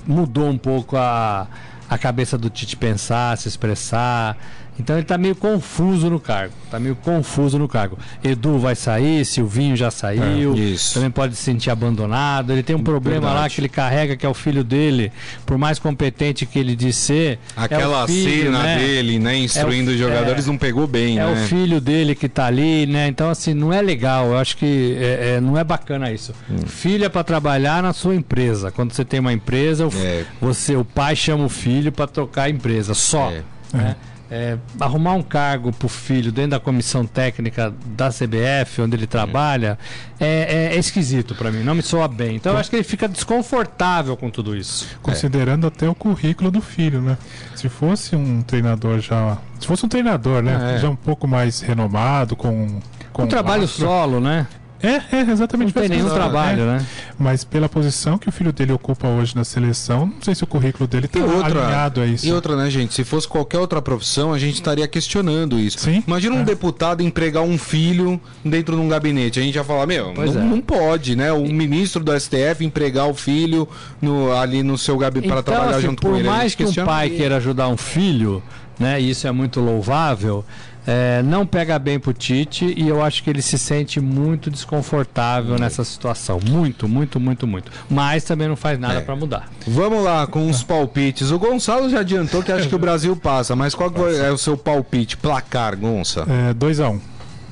mudou 0.05 0.49
um 0.49 0.57
pouco 0.57 0.97
a, 0.97 1.47
a 1.89 1.97
cabeça 1.97 2.38
do 2.38 2.49
Tite 2.49 2.75
pensar, 2.75 3.38
se 3.38 3.47
expressar. 3.47 4.38
Então 4.79 4.95
ele 4.97 5.05
tá 5.05 5.17
meio 5.17 5.36
confuso 5.36 6.09
no 6.09 6.19
cargo. 6.19 6.53
Tá 6.71 6.79
meio 6.79 6.95
confuso 6.95 7.59
no 7.59 7.67
cargo. 7.67 7.97
Edu 8.23 8.57
vai 8.57 8.75
sair, 8.75 9.23
Silvinho 9.23 9.75
já 9.75 9.91
saiu. 9.91 10.53
É, 10.55 10.57
isso. 10.59 10.95
Também 10.95 11.12
pode 11.12 11.36
se 11.36 11.43
sentir 11.43 11.69
abandonado. 11.69 12.51
Ele 12.51 12.63
tem 12.63 12.75
um 12.75 12.81
problema 12.83 13.27
lá 13.27 13.33
Verdade. 13.33 13.53
que 13.55 13.62
ele 13.62 13.69
carrega, 13.69 14.17
que 14.17 14.25
é 14.25 14.29
o 14.29 14.33
filho 14.33 14.63
dele. 14.63 15.12
Por 15.45 15.57
mais 15.59 15.77
competente 15.77 16.45
que 16.47 16.57
ele 16.57 16.75
diz 16.75 16.95
ser. 16.95 17.38
Aquela 17.55 18.03
é 18.03 18.07
filho, 18.07 18.45
cena 18.45 18.63
né? 18.63 18.77
dele, 18.79 19.19
né, 19.19 19.38
instruindo 19.38 19.91
É 19.91 19.93
o- 19.93 19.95
os 19.95 19.99
jogadores, 19.99 20.45
é- 20.45 20.47
não 20.47 20.57
pegou 20.57 20.88
bem, 20.88 21.19
É 21.19 21.25
né? 21.25 21.31
o 21.31 21.47
filho 21.47 21.79
dele 21.79 22.15
que 22.15 22.27
tá 22.27 22.47
ali, 22.47 22.88
né? 22.88 23.07
Então, 23.07 23.29
assim, 23.29 23.53
não 23.53 23.71
é 23.71 23.81
legal. 23.81 24.27
Eu 24.29 24.38
acho 24.39 24.57
que 24.57 24.97
é, 24.99 25.36
é, 25.36 25.41
não 25.41 25.55
é 25.57 25.63
bacana 25.63 26.12
isso. 26.12 26.33
Hum. 26.49 26.57
Filho 26.65 27.05
é 27.05 27.09
pra 27.09 27.23
trabalhar 27.23 27.83
na 27.83 27.93
sua 27.93 28.15
empresa. 28.15 28.71
Quando 28.71 28.91
você 28.93 29.05
tem 29.05 29.19
uma 29.19 29.31
empresa, 29.33 29.88
É. 29.95 30.23
você, 30.41 30.75
o 30.75 30.83
pai 30.83 31.15
chama 31.15 31.45
o 31.45 31.49
filho 31.49 31.91
pra 31.91 32.07
tocar 32.07 32.43
a 32.43 32.49
empresa. 32.49 32.95
Só. 32.95 33.31
É. 33.31 33.43
né? 33.77 33.95
É, 34.31 34.57
arrumar 34.79 35.13
um 35.13 35.21
cargo 35.21 35.71
pro 35.71 35.88
filho 35.88 36.31
dentro 36.31 36.51
da 36.51 36.59
comissão 36.59 37.05
técnica 37.05 37.71
da 37.86 38.09
CBF, 38.09 38.81
onde 38.81 38.95
ele 38.95 39.05
trabalha, 39.05 39.77
é, 40.19 40.69
é- 40.71 40.75
é 40.75 40.79
esquisito 40.79 41.36
pra 41.36 41.51
mim. 41.51 41.62
Não 41.63 41.75
me 41.75 41.83
soa 41.83 42.07
bem. 42.07 42.38
Então, 42.38 42.53
eu 42.53 42.57
acho 42.57 42.69
que 42.69 42.75
ele 42.77 42.83
fica 42.83 43.07
desconfortável 43.07 44.17
com 44.17 44.29
tudo 44.31 44.55
isso. 44.55 44.88
Considerando 45.03 45.67
até 45.67 45.88
o 45.88 45.93
currículo 45.93 46.49
do 46.49 46.62
filho, 46.62 46.99
né? 47.01 47.17
Se 47.55 47.69
fosse 47.69 48.15
um 48.15 48.41
treinador 48.41 48.99
já. 49.01 49.38
Se 49.59 49.67
fosse 49.67 49.86
um 49.86 49.89
treinador, 49.89 50.41
né? 50.41 50.75
É. 50.75 50.79
Já 50.79 50.89
um 50.89 50.95
pouco 50.95 51.27
mais 51.27 51.62
renomado, 51.62 52.36
com. 52.36 52.79
com 53.12 53.23
Um 53.23 53.27
trabalho 53.27 53.62
lastro. 53.63 53.86
solo, 53.86 54.19
né? 54.19 54.47
É, 54.84 55.15
é, 55.15 55.32
exatamente. 55.32 55.74
Não 55.74 55.82
tem 55.82 55.89
nenhum 55.89 56.10
trabalho, 56.10 56.62
é. 56.63 56.65
né? 56.65 56.86
Mas 57.17 57.43
pela 57.46 57.69
posição 57.69 58.17
que 58.17 58.28
o 58.28 58.32
filho 58.32 58.52
dele 58.52 58.74
ocupa 58.74 59.08
hoje 59.08 59.34
na 59.36 59.43
seleção, 59.46 60.08
não 60.08 60.22
sei 60.22 60.36
se 60.36 60.43
o 60.43 60.48
currículo 60.48 60.88
dele 60.88 61.06
está 61.06 61.19
outra, 61.19 61.63
alinhado 61.63 62.02
a 62.02 62.06
isso. 62.06 62.26
e 62.28 62.34
outra, 62.34 62.56
né, 62.58 62.69
gente? 62.69 62.93
Se 62.93 63.04
fosse 63.06 63.28
qualquer 63.28 63.60
outra 63.60 63.82
profissão, 63.82 64.34
a 64.34 64.38
gente 64.38 64.56
estaria 64.56 64.88
questionando 64.88 65.58
isso. 65.58 65.80
Sim, 65.80 66.04
Imagina 66.06 66.36
um 66.36 66.41
é. 66.41 66.43
deputado 66.43 67.02
empregar 67.02 67.43
um 67.43 67.58
filho 67.58 68.19
dentro 68.43 68.76
de 68.76 68.82
um 68.82 68.89
gabinete. 68.89 69.39
A 69.39 69.43
gente 69.43 69.56
ia 69.56 69.63
falar, 69.63 69.88
meu, 69.88 70.13
não, 70.13 70.24
é. 70.24 70.28
não 70.43 70.60
pode, 70.62 71.15
né? 71.15 71.32
O 71.32 71.46
ministro 71.48 72.04
do 72.04 72.12
STF 72.19 72.63
empregar 72.65 73.08
o 73.08 73.13
filho 73.13 73.67
no- 74.02 74.34
ali 74.36 74.63
no 74.63 74.78
seu 74.78 74.98
gabinete 74.98 75.30
para 75.30 75.39
Então, 75.39 75.54
trabalhar 75.54 75.78
assim, 75.78 75.88
junto 75.88 76.02
por 76.02 76.12
com 76.12 76.17
ele. 76.17 76.28
A 76.28 76.32
mais 76.32 76.56
que 76.56 76.65
um 76.65 76.74
pai 76.74 77.10
queira 77.10 77.38
ajudar 77.38 77.69
um 77.69 77.78
filho, 77.78 78.43
né, 78.78 79.00
e 79.00 79.12
isso 79.12 79.28
é 79.28 79.32
muito 79.32 79.60
louvável, 79.60 80.43
é, 80.86 81.22
não 81.24 81.46
pega 81.46 81.78
bem 81.80 82.00
pro 82.00 82.13
Tite 82.13 82.74
e 82.78 82.88
eu 82.88 83.02
acho 83.02 83.24
que 83.24 83.30
ele 83.30 83.41
se 83.41 83.58
sente 83.58 84.00
muito 84.00 84.50
desconfortável 84.50 85.58
nessa 85.58 85.84
situação. 85.84 86.39
Muito, 86.50 86.88
muito, 86.88 87.19
muito, 87.19 87.48
muito. 87.48 87.72
Mas 87.89 88.24
também 88.24 88.48
não 88.48 88.56
faz 88.56 88.78
nada 88.80 88.96
É. 88.96 89.02
pra 89.02 89.15
mudar. 89.15 89.50
Vamos 89.67 90.04
lá 90.04 90.28
com 90.28 90.50
os 90.50 90.62
palpites. 90.63 91.32
O 91.32 91.39
Gonçalo 91.39 91.89
já 91.89 92.02
adiantou 92.02 92.43
que 92.43 92.52
acha 92.52 92.67
que 92.67 92.76
o 92.76 92.80
Brasil 92.80 93.15
passa, 93.15 93.56
mas 93.56 93.74
qual 93.74 93.91
é 94.10 94.32
o 94.32 94.38
seu 94.38 94.58
palpite? 94.58 95.15
Placar, 95.17 95.78
Gonça? 95.78 96.26
É 96.30 96.54
2x1. 96.54 97.00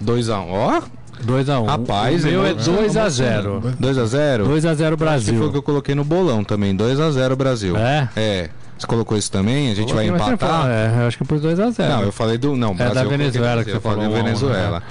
2x1. 0.04 0.46
Ó, 0.50 0.82
2x1. 1.26 1.66
Rapaz, 1.68 2.24
o 2.24 2.28
meu 2.28 2.46
é 2.46 2.50
emo- 2.52 2.60
2x0. 2.60 3.62
2x0? 3.80 4.44
2x0 4.44 4.46
Foi 4.46 4.88
o 4.88 4.92
que 4.92 4.96
Brasil. 4.98 5.52
eu 5.54 5.62
coloquei 5.62 5.94
no 5.96 6.04
bolão 6.04 6.44
também. 6.44 6.76
2x0 6.76 7.36
Brasil. 7.36 7.78
É? 7.78 8.10
É. 8.16 8.50
Você 8.82 8.88
colocou 8.88 9.18
isso 9.18 9.32
também? 9.32 9.72
A 9.72 9.76
gente 9.76 9.94
vai 9.94 10.08
empatar? 10.08 10.38
fala- 10.38 10.70
É, 10.74 10.92
eu 11.04 11.08
acho 11.08 11.18
que 11.18 11.24
pus 11.24 11.40
2x0. 11.42 11.88
Não, 11.88 12.02
eu 12.04 12.12
falei 12.12 12.38
do. 12.38 12.56
Não, 12.58 12.74
Brasil, 12.76 12.94
da 12.96 13.02
eu 13.02 13.06
coloquei 13.06 13.18
Venezuela 13.18 13.64
que 13.64 13.70
você 13.72 13.78
eu 13.78 13.82
falei 13.82 13.98
falou, 14.06 14.18
né? 14.18 14.24
Venezuela. 14.24 14.84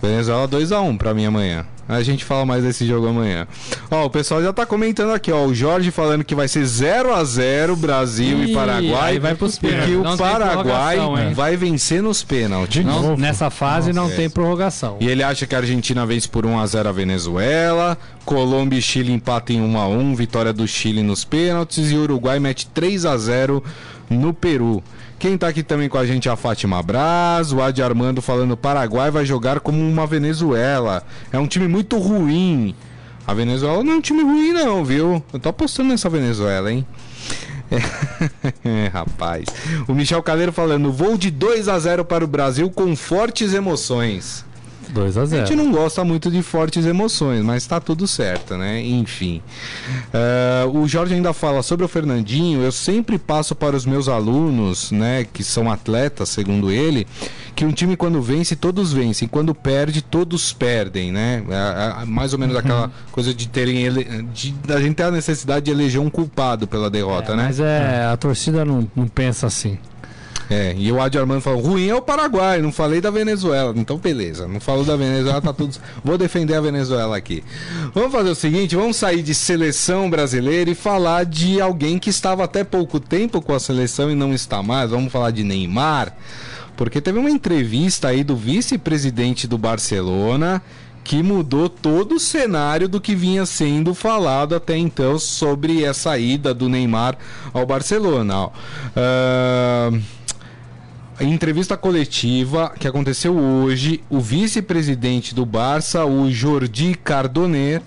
Venezuela 0.00 0.48
2x1 0.48 0.96
pra 0.98 1.12
mim 1.14 1.26
amanhã. 1.26 1.66
A 1.88 2.02
gente 2.02 2.24
fala 2.24 2.46
mais 2.46 2.62
desse 2.64 2.86
jogo 2.86 3.06
amanhã. 3.08 3.46
Ó, 3.90 4.06
o 4.06 4.10
pessoal 4.10 4.42
já 4.42 4.52
tá 4.52 4.64
comentando 4.64 5.12
aqui, 5.12 5.30
ó. 5.30 5.44
O 5.44 5.54
Jorge 5.54 5.90
falando 5.90 6.24
que 6.24 6.34
vai 6.34 6.48
ser 6.48 6.64
0x0 6.64 7.76
Brasil 7.76 8.38
Ih, 8.42 8.50
e 8.50 8.54
Paraguai. 8.54 9.18
vai 9.18 9.34
pros 9.34 9.58
Porque 9.58 9.94
o 9.94 10.02
Não 10.02 10.16
tem 10.16 10.26
Paraguai 10.26 10.98
vai 11.34 11.56
vencer 11.56 12.02
nos 12.02 12.22
pênaltis. 12.22 12.84
Não, 12.84 13.16
nessa 13.16 13.50
fase 13.50 13.92
não 13.92 14.04
Nossa, 14.04 14.16
tem 14.16 14.26
é. 14.26 14.28
prorrogação. 14.28 14.96
E 15.00 15.08
ele 15.08 15.22
acha 15.22 15.46
que 15.46 15.54
a 15.54 15.58
Argentina 15.58 16.06
vence 16.06 16.28
por 16.28 16.46
1x0 16.46 16.86
a 16.86 16.92
Venezuela, 16.92 17.98
Colômbia 18.24 18.78
e 18.78 18.82
Chile 18.82 19.12
empatam 19.12 19.56
em 19.56 19.72
1x1, 19.72 20.16
vitória 20.16 20.52
do 20.52 20.66
Chile 20.66 21.02
nos 21.02 21.24
pênaltis 21.24 21.90
e 21.90 21.96
o 21.96 22.02
Uruguai 22.02 22.38
mete 22.40 22.66
3x0 22.74 23.62
no 24.08 24.32
Peru. 24.32 24.82
Quem 25.18 25.38
tá 25.38 25.48
aqui 25.48 25.62
também 25.62 25.88
com 25.88 25.96
a 25.96 26.04
gente 26.04 26.28
é 26.28 26.32
a 26.32 26.36
Fátima 26.36 26.82
Braz, 26.82 27.52
o 27.52 27.62
Adi 27.62 27.82
Armando 27.82 28.20
falando 28.20 28.56
Paraguai 28.56 29.10
vai 29.10 29.24
jogar 29.24 29.60
como 29.60 29.80
uma 29.80 30.06
Venezuela. 30.06 31.02
É 31.32 31.38
um 31.38 31.46
time 31.46 31.66
muito 31.66 31.98
ruim. 31.98 32.74
A 33.26 33.32
Venezuela 33.32 33.82
não 33.82 33.94
é 33.94 33.96
um 33.96 34.00
time 34.00 34.22
ruim 34.22 34.52
não, 34.52 34.84
viu? 34.84 35.22
Eu 35.32 35.38
tô 35.40 35.48
apostando 35.48 35.88
nessa 35.88 36.10
Venezuela, 36.10 36.70
hein? 36.70 36.86
É, 38.64 38.88
rapaz. 38.88 39.46
O 39.88 39.94
Michel 39.94 40.22
Caleiro 40.22 40.52
falando, 40.52 40.92
vou 40.92 41.16
de 41.16 41.30
2 41.30 41.68
a 41.68 41.78
0 41.78 42.04
para 42.04 42.24
o 42.24 42.28
Brasil 42.28 42.70
com 42.70 42.94
fortes 42.94 43.52
emoções. 43.54 44.44
2x0. 44.94 45.22
A 45.22 45.44
gente 45.44 45.56
não 45.56 45.72
gosta 45.72 46.04
muito 46.04 46.30
de 46.30 46.42
fortes 46.42 46.86
emoções, 46.86 47.42
mas 47.42 47.66
tá 47.66 47.80
tudo 47.80 48.06
certo, 48.06 48.56
né? 48.56 48.80
Enfim. 48.80 49.42
Eh, 50.12 50.64
o 50.72 50.86
Jorge 50.86 51.14
ainda 51.14 51.32
fala 51.32 51.62
sobre 51.62 51.84
o 51.84 51.88
Fernandinho. 51.88 52.62
Eu 52.62 52.72
sempre 52.72 53.18
passo 53.18 53.54
para 53.54 53.76
os 53.76 53.84
meus 53.84 54.08
alunos, 54.08 54.90
né, 54.90 55.26
que 55.32 55.42
são 55.42 55.70
atletas, 55.70 56.28
segundo 56.28 56.70
ele, 56.70 57.06
que 57.54 57.64
um 57.64 57.72
time 57.72 57.96
quando 57.96 58.20
vence, 58.22 58.56
todos 58.56 58.92
vencem. 58.92 59.26
Quando 59.28 59.54
perde, 59.54 60.02
todos 60.02 60.52
perdem, 60.52 61.12
né? 61.12 61.42
É, 61.48 62.02
é 62.02 62.04
mais 62.04 62.32
ou 62.32 62.38
menos 62.38 62.56
aquela 62.56 62.90
coisa 63.10 63.34
de 63.34 63.48
terem. 63.48 63.78
Ele... 63.84 64.04
De, 64.32 64.54
a 64.68 64.80
gente 64.80 64.94
ter 64.94 65.04
a 65.04 65.10
necessidade 65.10 65.64
de 65.66 65.70
eleger 65.70 66.00
um 66.00 66.10
culpado 66.10 66.66
pela 66.66 66.90
derrota, 66.90 67.32
É, 67.32 67.36
né? 67.36 67.44
Mas 67.44 67.60
é, 67.60 68.06
a 68.06 68.16
torcida 68.16 68.64
não, 68.64 68.88
não 68.94 69.06
pensa 69.08 69.46
assim. 69.46 69.78
É, 70.50 70.74
e 70.76 70.92
o 70.92 71.00
Adi 71.00 71.18
Armando 71.18 71.40
falou, 71.40 71.60
ruim 71.60 71.88
é 71.88 71.94
o 71.94 72.02
Paraguai, 72.02 72.60
não 72.60 72.70
falei 72.70 73.00
da 73.00 73.10
Venezuela. 73.10 73.72
Então, 73.76 73.96
beleza, 73.96 74.46
não 74.46 74.60
falou 74.60 74.84
da 74.84 74.96
Venezuela, 74.96 75.40
tá 75.40 75.52
tudo... 75.52 75.76
Vou 76.04 76.18
defender 76.18 76.54
a 76.54 76.60
Venezuela 76.60 77.16
aqui. 77.16 77.42
Vamos 77.94 78.12
fazer 78.12 78.30
o 78.30 78.34
seguinte, 78.34 78.76
vamos 78.76 78.96
sair 78.96 79.22
de 79.22 79.34
seleção 79.34 80.10
brasileira 80.10 80.70
e 80.70 80.74
falar 80.74 81.24
de 81.24 81.60
alguém 81.60 81.98
que 81.98 82.10
estava 82.10 82.44
até 82.44 82.62
pouco 82.62 83.00
tempo 83.00 83.40
com 83.40 83.54
a 83.54 83.60
seleção 83.60 84.10
e 84.10 84.14
não 84.14 84.34
está 84.34 84.62
mais. 84.62 84.90
Vamos 84.90 85.10
falar 85.10 85.30
de 85.30 85.42
Neymar, 85.42 86.14
porque 86.76 87.00
teve 87.00 87.18
uma 87.18 87.30
entrevista 87.30 88.08
aí 88.08 88.22
do 88.22 88.36
vice-presidente 88.36 89.46
do 89.46 89.56
Barcelona 89.56 90.62
que 91.02 91.22
mudou 91.22 91.68
todo 91.68 92.14
o 92.14 92.20
cenário 92.20 92.88
do 92.88 92.98
que 92.98 93.14
vinha 93.14 93.44
sendo 93.44 93.94
falado 93.94 94.54
até 94.54 94.74
então 94.74 95.18
sobre 95.18 95.84
essa 95.84 96.18
ida 96.18 96.54
do 96.54 96.66
Neymar 96.66 97.16
ao 97.52 97.66
Barcelona. 97.66 98.34
Ó. 98.38 98.50
Em 101.20 101.32
entrevista 101.32 101.76
coletiva 101.76 102.72
que 102.76 102.88
aconteceu 102.88 103.38
hoje, 103.38 104.02
o 104.10 104.18
vice-presidente 104.18 105.32
do 105.32 105.46
Barça, 105.46 106.04
o 106.04 106.28
Jordi 106.28 106.96
Cardoner, 106.96 107.82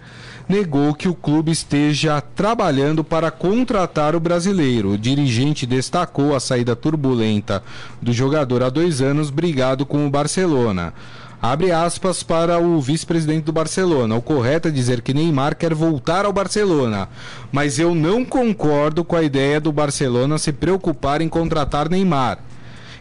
negou 0.48 0.94
que 0.94 1.10
o 1.10 1.13
clube 1.13 1.52
esteja 1.52 2.22
trabalhando 2.22 3.04
para 3.04 3.30
contratar 3.30 4.16
o 4.16 4.20
brasileiro. 4.20 4.92
O 4.92 4.98
dirigente 4.98 5.66
destacou 5.66 6.34
a 6.34 6.40
saída 6.40 6.74
turbulenta 6.74 7.62
do 8.02 8.13
jogador 8.13 8.63
há 8.63 8.70
dois 8.70 9.02
anos, 9.02 9.30
brigado 9.30 9.86
com 9.86 10.08
o 10.08 10.10
Barcelona. 10.10 10.94
Abre 11.42 11.70
aspas 11.70 12.24
para 12.24 12.60
o 12.60 12.80
vice-presidente 12.80 13.44
do 13.44 13.52
Barcelona. 13.52 14.16
O 14.16 14.22
correto 14.22 14.70
é 14.70 14.72
dizer 14.72 15.02
que 15.02 15.13
Neymar 15.13 15.58
quer 15.58 15.74
voltar 15.74 16.24
ao 16.24 16.32
Barcelona, 16.32 17.10
mas 17.52 17.78
eu 17.78 17.94
não 17.94 18.24
concordo 18.24 19.04
com 19.04 19.18
a 19.18 19.22
ideia 19.22 19.60
do 19.60 19.74
Barcelona 19.74 20.38
se 20.38 20.54
preocupar 20.54 21.22
em 21.22 21.28
contratar 21.28 21.90
Neymar. 21.90 22.40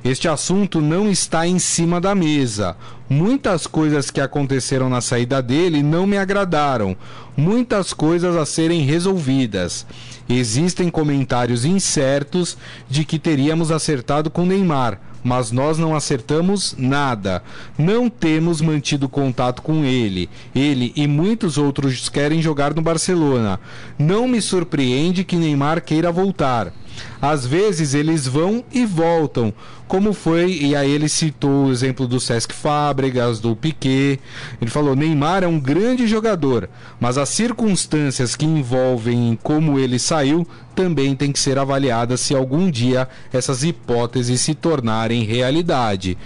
Este 0.05 0.29
assunto 0.29 0.81
não 0.81 1.11
está 1.11 1.47
em 1.47 1.59
cima 1.59 2.01
da 2.01 2.15
mesa. 2.15 2.77
Muitas 3.09 3.67
coisas 3.67 4.11
que 4.11 4.21
aconteceram 4.21 4.89
na 4.89 5.01
saída 5.01 5.43
dele 5.43 5.83
não 5.83 6.07
me 6.07 6.17
agradaram. 6.17 6.97
Muitas 7.37 7.93
coisas 7.93 8.37
a 8.37 8.47
serem 8.47 8.83
resolvidas. 8.83 9.87
Existem 10.29 10.91
comentários 10.91 11.65
incertos 11.65 12.57
de 12.89 13.05
que 13.05 13.19
teríamos 13.19 13.71
acertado 13.71 14.29
com 14.29 14.45
Neymar, 14.45 15.01
mas 15.23 15.51
nós 15.51 15.79
não 15.79 15.95
acertamos 15.95 16.75
nada. 16.79 17.43
Não 17.79 18.09
temos 18.09 18.61
mantido 18.61 19.09
contato 19.09 19.63
com 19.63 19.85
ele. 19.85 20.29
Ele 20.55 20.93
e 20.97 21.07
muitos 21.07 21.59
outros 21.59 22.09
querem 22.09 22.41
jogar 22.43 22.75
no 22.75 22.83
Barcelona. 22.83 23.59
Não 23.99 24.29
me 24.29 24.41
surpreende 24.41 25.25
que 25.25 25.37
Neymar 25.37 25.83
queira 25.83 26.11
voltar. 26.13 26.73
Às 27.21 27.47
vezes 27.47 27.95
eles 27.95 28.27
vão 28.27 28.65
e 28.73 28.87
voltam, 28.87 29.53
como 29.89 30.13
foi, 30.13 30.53
e 30.53 30.75
aí 30.75 30.91
ele 30.91 31.09
citou 31.09 31.67
o 31.67 31.71
exemplo 31.71 32.09
do 32.09 32.19
Sesc 32.19 32.53
Fábregas, 32.53 33.39
do 33.39 33.55
Piquet. 33.55 34.19
Ele 34.61 34.71
falou: 34.71 34.97
Neymar 34.97 35.45
é 35.45 35.47
um 35.47 35.61
grande 35.61 36.07
jogador, 36.07 36.69
mas 36.99 37.17
as 37.17 37.29
circunstâncias 37.29 38.35
que 38.35 38.45
envolvem 38.45 39.39
como 39.43 39.79
ele 39.79 39.99
saiu 39.99 40.47
também 40.75 41.15
tem 41.15 41.31
que 41.31 41.39
ser 41.39 41.59
avaliadas 41.59 42.21
se 42.21 42.35
algum 42.35 42.71
dia 42.71 43.09
essas 43.33 43.63
hipóteses 43.63 44.41
se 44.41 44.55
tornarem 44.55 45.25
realidade. 45.25 46.19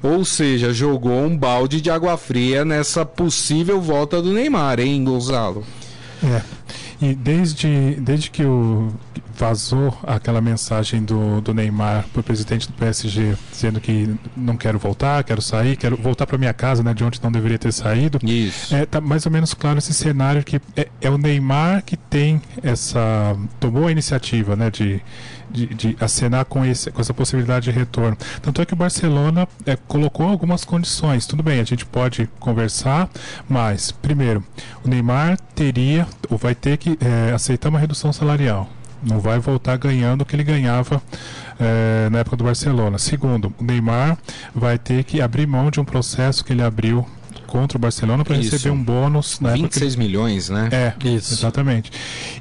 Ou 0.00 0.24
seja, 0.24 0.72
jogou 0.72 1.24
um 1.24 1.36
balde 1.36 1.80
de 1.80 1.90
água 1.90 2.16
fria 2.16 2.64
nessa 2.64 3.04
possível 3.04 3.80
volta 3.80 4.22
do 4.22 4.32
Neymar, 4.32 4.78
hein, 4.78 5.02
Gonzalo? 5.02 5.64
É. 6.22 6.42
E 7.00 7.14
desde, 7.14 7.96
desde 8.00 8.30
que 8.30 8.44
o 8.44 8.92
vazou 9.38 9.96
aquela 10.02 10.40
mensagem 10.40 11.02
do, 11.02 11.40
do 11.40 11.54
Neymar 11.54 12.06
para 12.12 12.20
o 12.20 12.22
presidente 12.22 12.66
do 12.66 12.72
PSG, 12.74 13.36
dizendo 13.50 13.80
que 13.80 14.12
não 14.36 14.56
quero 14.56 14.78
voltar, 14.78 15.22
quero 15.22 15.40
sair, 15.40 15.76
quero 15.76 15.96
voltar 15.96 16.26
para 16.26 16.36
minha 16.36 16.52
casa, 16.52 16.82
né, 16.82 16.92
de 16.92 17.04
onde 17.04 17.22
não 17.22 17.30
deveria 17.30 17.58
ter 17.58 17.72
saído. 17.72 18.18
Isso. 18.22 18.74
É, 18.74 18.84
tá 18.84 19.00
mais 19.00 19.24
ou 19.26 19.32
menos 19.32 19.54
claro 19.54 19.78
esse 19.78 19.94
cenário 19.94 20.42
que 20.42 20.60
é, 20.76 20.88
é 21.00 21.08
o 21.08 21.16
Neymar 21.16 21.84
que 21.84 21.96
tem 21.96 22.42
essa 22.62 23.36
tomou 23.60 23.86
a 23.86 23.92
iniciativa, 23.92 24.56
né, 24.56 24.70
de 24.70 25.00
de, 25.50 25.66
de 25.66 25.96
acenar 26.00 26.44
com, 26.44 26.64
esse, 26.64 26.90
com 26.90 27.00
essa 27.00 27.14
possibilidade 27.14 27.64
de 27.64 27.70
retorno. 27.70 28.16
Tanto 28.42 28.60
é 28.60 28.66
que 28.66 28.74
o 28.74 28.76
Barcelona 28.76 29.48
é, 29.64 29.76
colocou 29.76 30.26
algumas 30.26 30.64
condições. 30.64 31.26
Tudo 31.26 31.42
bem, 31.42 31.60
a 31.60 31.64
gente 31.64 31.86
pode 31.86 32.28
conversar, 32.38 33.08
mas, 33.48 33.90
primeiro, 33.90 34.44
o 34.84 34.88
Neymar 34.88 35.38
teria 35.54 36.06
ou 36.28 36.36
vai 36.36 36.54
ter 36.54 36.76
que 36.76 36.98
é, 37.00 37.32
aceitar 37.32 37.68
uma 37.70 37.78
redução 37.78 38.12
salarial. 38.12 38.68
Não 39.02 39.20
vai 39.20 39.38
voltar 39.38 39.76
ganhando 39.76 40.22
o 40.22 40.24
que 40.24 40.34
ele 40.34 40.44
ganhava 40.44 41.02
é, 41.58 42.08
na 42.10 42.18
época 42.18 42.36
do 42.36 42.44
Barcelona. 42.44 42.98
Segundo, 42.98 43.52
o 43.58 43.64
Neymar 43.64 44.18
vai 44.54 44.78
ter 44.78 45.04
que 45.04 45.20
abrir 45.20 45.46
mão 45.46 45.70
de 45.70 45.80
um 45.80 45.84
processo 45.84 46.44
que 46.44 46.52
ele 46.52 46.62
abriu 46.62 47.06
contra 47.46 47.78
o 47.78 47.80
Barcelona 47.80 48.24
para 48.24 48.36
receber 48.36 48.70
um 48.70 48.82
bônus 48.82 49.40
na 49.40 49.54
26 49.54 49.92
época 49.92 50.04
milhões, 50.04 50.50
né? 50.50 50.68
É, 50.70 51.08
isso. 51.08 51.34
Exatamente. 51.34 51.90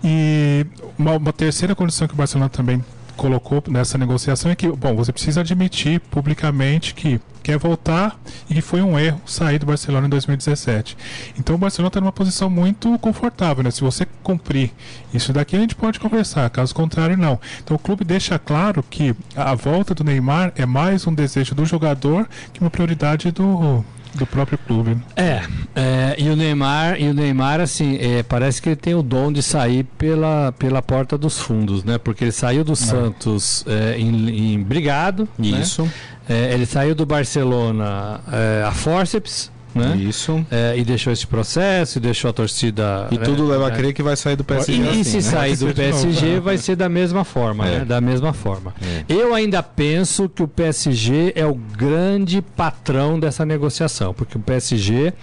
E 0.04 0.66
uma, 1.00 1.14
uma, 1.14 1.34
terceira 1.34 1.74
condição 1.74 2.08
que 2.08 2.14
o 2.14 2.18
Barcelona 2.18 2.50
também 2.50 2.84
colocou 3.16 3.64
nessa 3.68 3.98
negociação 3.98 4.52
é 4.52 4.56
que, 4.56 4.68
bom, 4.68 4.96
você 4.96 5.12
precisa 5.12 5.42
admitir 5.42 6.00
publicamente 6.12 6.94
que 6.94 7.20
quer 7.48 7.58
voltar 7.58 8.20
e 8.50 8.56
que 8.56 8.62
foi 8.62 8.82
um 8.82 9.00
erro 9.00 9.22
sair 9.26 9.58
do 9.58 9.66
Barcelona 9.66 10.06
em 10.06 10.10
2017. 10.10 10.98
Então 11.40 11.56
o 11.56 11.58
Barcelona 11.58 11.88
está 11.88 12.02
numa 12.02 12.12
posição 12.12 12.50
muito 12.50 13.00
confortável, 13.00 13.64
né? 13.64 13.72
Se 13.72 13.80
você 13.80 14.06
cumprir 14.22 14.74
isso 15.14 15.32
daqui, 15.32 15.56
a 15.56 15.60
gente 15.60 15.74
pode 15.74 15.98
conversar, 15.98 16.50
caso 16.50 16.76
contrário, 16.76 17.16
não. 17.16 17.40
Então 17.64 17.78
o 17.78 17.80
clube 17.80 18.04
deixa 18.04 18.38
claro 18.38 18.84
que 18.84 19.16
a 19.34 19.56
volta 19.56 19.96
do 19.96 20.04
Neymar 20.04 20.52
é 20.58 20.66
mais 20.66 21.08
um 21.08 21.14
desejo 21.14 21.56
do 21.56 21.66
jogador 21.66 22.28
que 22.52 22.60
uma 22.60 22.70
prioridade 22.70 23.32
do, 23.32 23.82
do 24.14 24.28
próprio 24.28 24.58
clube. 24.58 24.96
Né? 24.96 25.02
É, 25.16 25.42
é, 25.74 26.16
e 26.18 26.30
o 26.30 26.36
Neymar, 26.36 27.00
e 27.00 27.08
o 27.08 27.14
Neymar 27.14 27.62
assim, 27.62 27.98
é, 28.02 28.24
parece 28.24 28.62
que 28.62 28.68
ele 28.70 28.76
tem 28.76 28.94
o 28.94 29.02
dom 29.02 29.32
de 29.32 29.42
sair 29.42 29.86
pela, 29.98 30.52
pela 30.60 30.82
porta 30.82 31.18
dos 31.18 31.40
fundos, 31.40 31.86
né? 31.86 31.98
Porque 31.98 32.26
ele 32.26 32.32
saiu 32.34 32.66
do 32.66 32.74
é. 32.74 32.76
Santos 32.76 33.64
é, 33.66 33.98
em, 33.98 34.54
em 34.54 34.62
brigado, 34.62 35.30
né? 35.38 35.48
isso. 35.48 35.84
Né? 35.84 35.92
Ele 36.30 36.66
saiu 36.66 36.94
do 36.94 37.06
Barcelona 37.06 38.20
é, 38.32 38.64
a 38.66 38.72
forceps, 38.72 39.52
né? 39.78 39.96
Isso. 39.98 40.46
É, 40.50 40.76
e 40.78 40.84
deixou 40.84 41.14
esse 41.14 41.26
processo, 41.28 41.98
e 41.98 42.02
deixou 42.02 42.30
a 42.30 42.34
torcida. 42.34 43.08
E 43.12 43.18
tudo 43.18 43.46
leva 43.46 43.68
a 43.68 43.72
crer 43.72 43.94
que 43.94 44.02
vai 44.02 44.16
sair 44.16 44.36
do 44.36 44.44
PSG. 44.44 44.74
E, 44.74 44.90
assim, 44.90 45.00
e 45.00 45.04
se 45.06 45.16
né? 45.18 45.22
sair 45.22 45.58
do 45.58 45.74
PSG, 45.74 46.40
vai 46.40 46.58
ser 46.58 46.76
da 46.76 46.90
mesma 46.90 47.24
forma, 47.24 47.68
é. 47.68 47.80
né? 47.80 47.86
Da 47.86 48.02
mesma 48.02 48.34
forma. 48.34 48.74
É. 48.82 49.06
Eu 49.08 49.34
ainda 49.34 49.62
penso 49.62 50.28
que 50.28 50.42
o 50.42 50.48
PSG 50.48 51.34
é 51.36 51.46
o 51.46 51.54
grande 51.54 52.42
patrão 52.42 53.20
dessa 53.20 53.46
negociação, 53.46 54.14
porque 54.14 54.38
o 54.38 54.42
PSG 54.42 55.14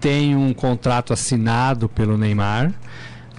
tem 0.00 0.36
um 0.36 0.52
contrato 0.52 1.12
assinado 1.12 1.88
pelo 1.88 2.18
Neymar. 2.18 2.72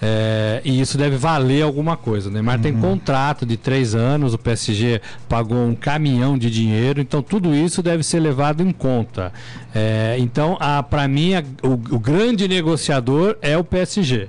É, 0.06 0.60
e 0.66 0.82
isso 0.82 0.98
deve 0.98 1.16
valer 1.16 1.62
alguma 1.62 1.96
coisa. 1.96 2.28
O 2.28 2.32
Neymar 2.32 2.56
uhum. 2.56 2.62
tem 2.62 2.74
contrato 2.74 3.46
de 3.46 3.56
três 3.56 3.94
anos, 3.94 4.34
o 4.34 4.38
PSG 4.38 5.00
pagou 5.26 5.56
um 5.56 5.74
caminhão 5.74 6.36
de 6.36 6.50
dinheiro, 6.50 7.00
então 7.00 7.22
tudo 7.22 7.54
isso 7.54 7.82
deve 7.82 8.02
ser 8.02 8.20
levado 8.20 8.62
em 8.62 8.70
conta. 8.70 9.32
É, 9.74 10.16
então, 10.18 10.58
para 10.90 11.08
mim, 11.08 11.34
a, 11.34 11.42
o, 11.62 11.72
o, 11.72 11.98
grande 11.98 12.46
negociador 12.46 13.38
é 13.40 13.56
o 13.56 13.64
PSG. 13.64 14.28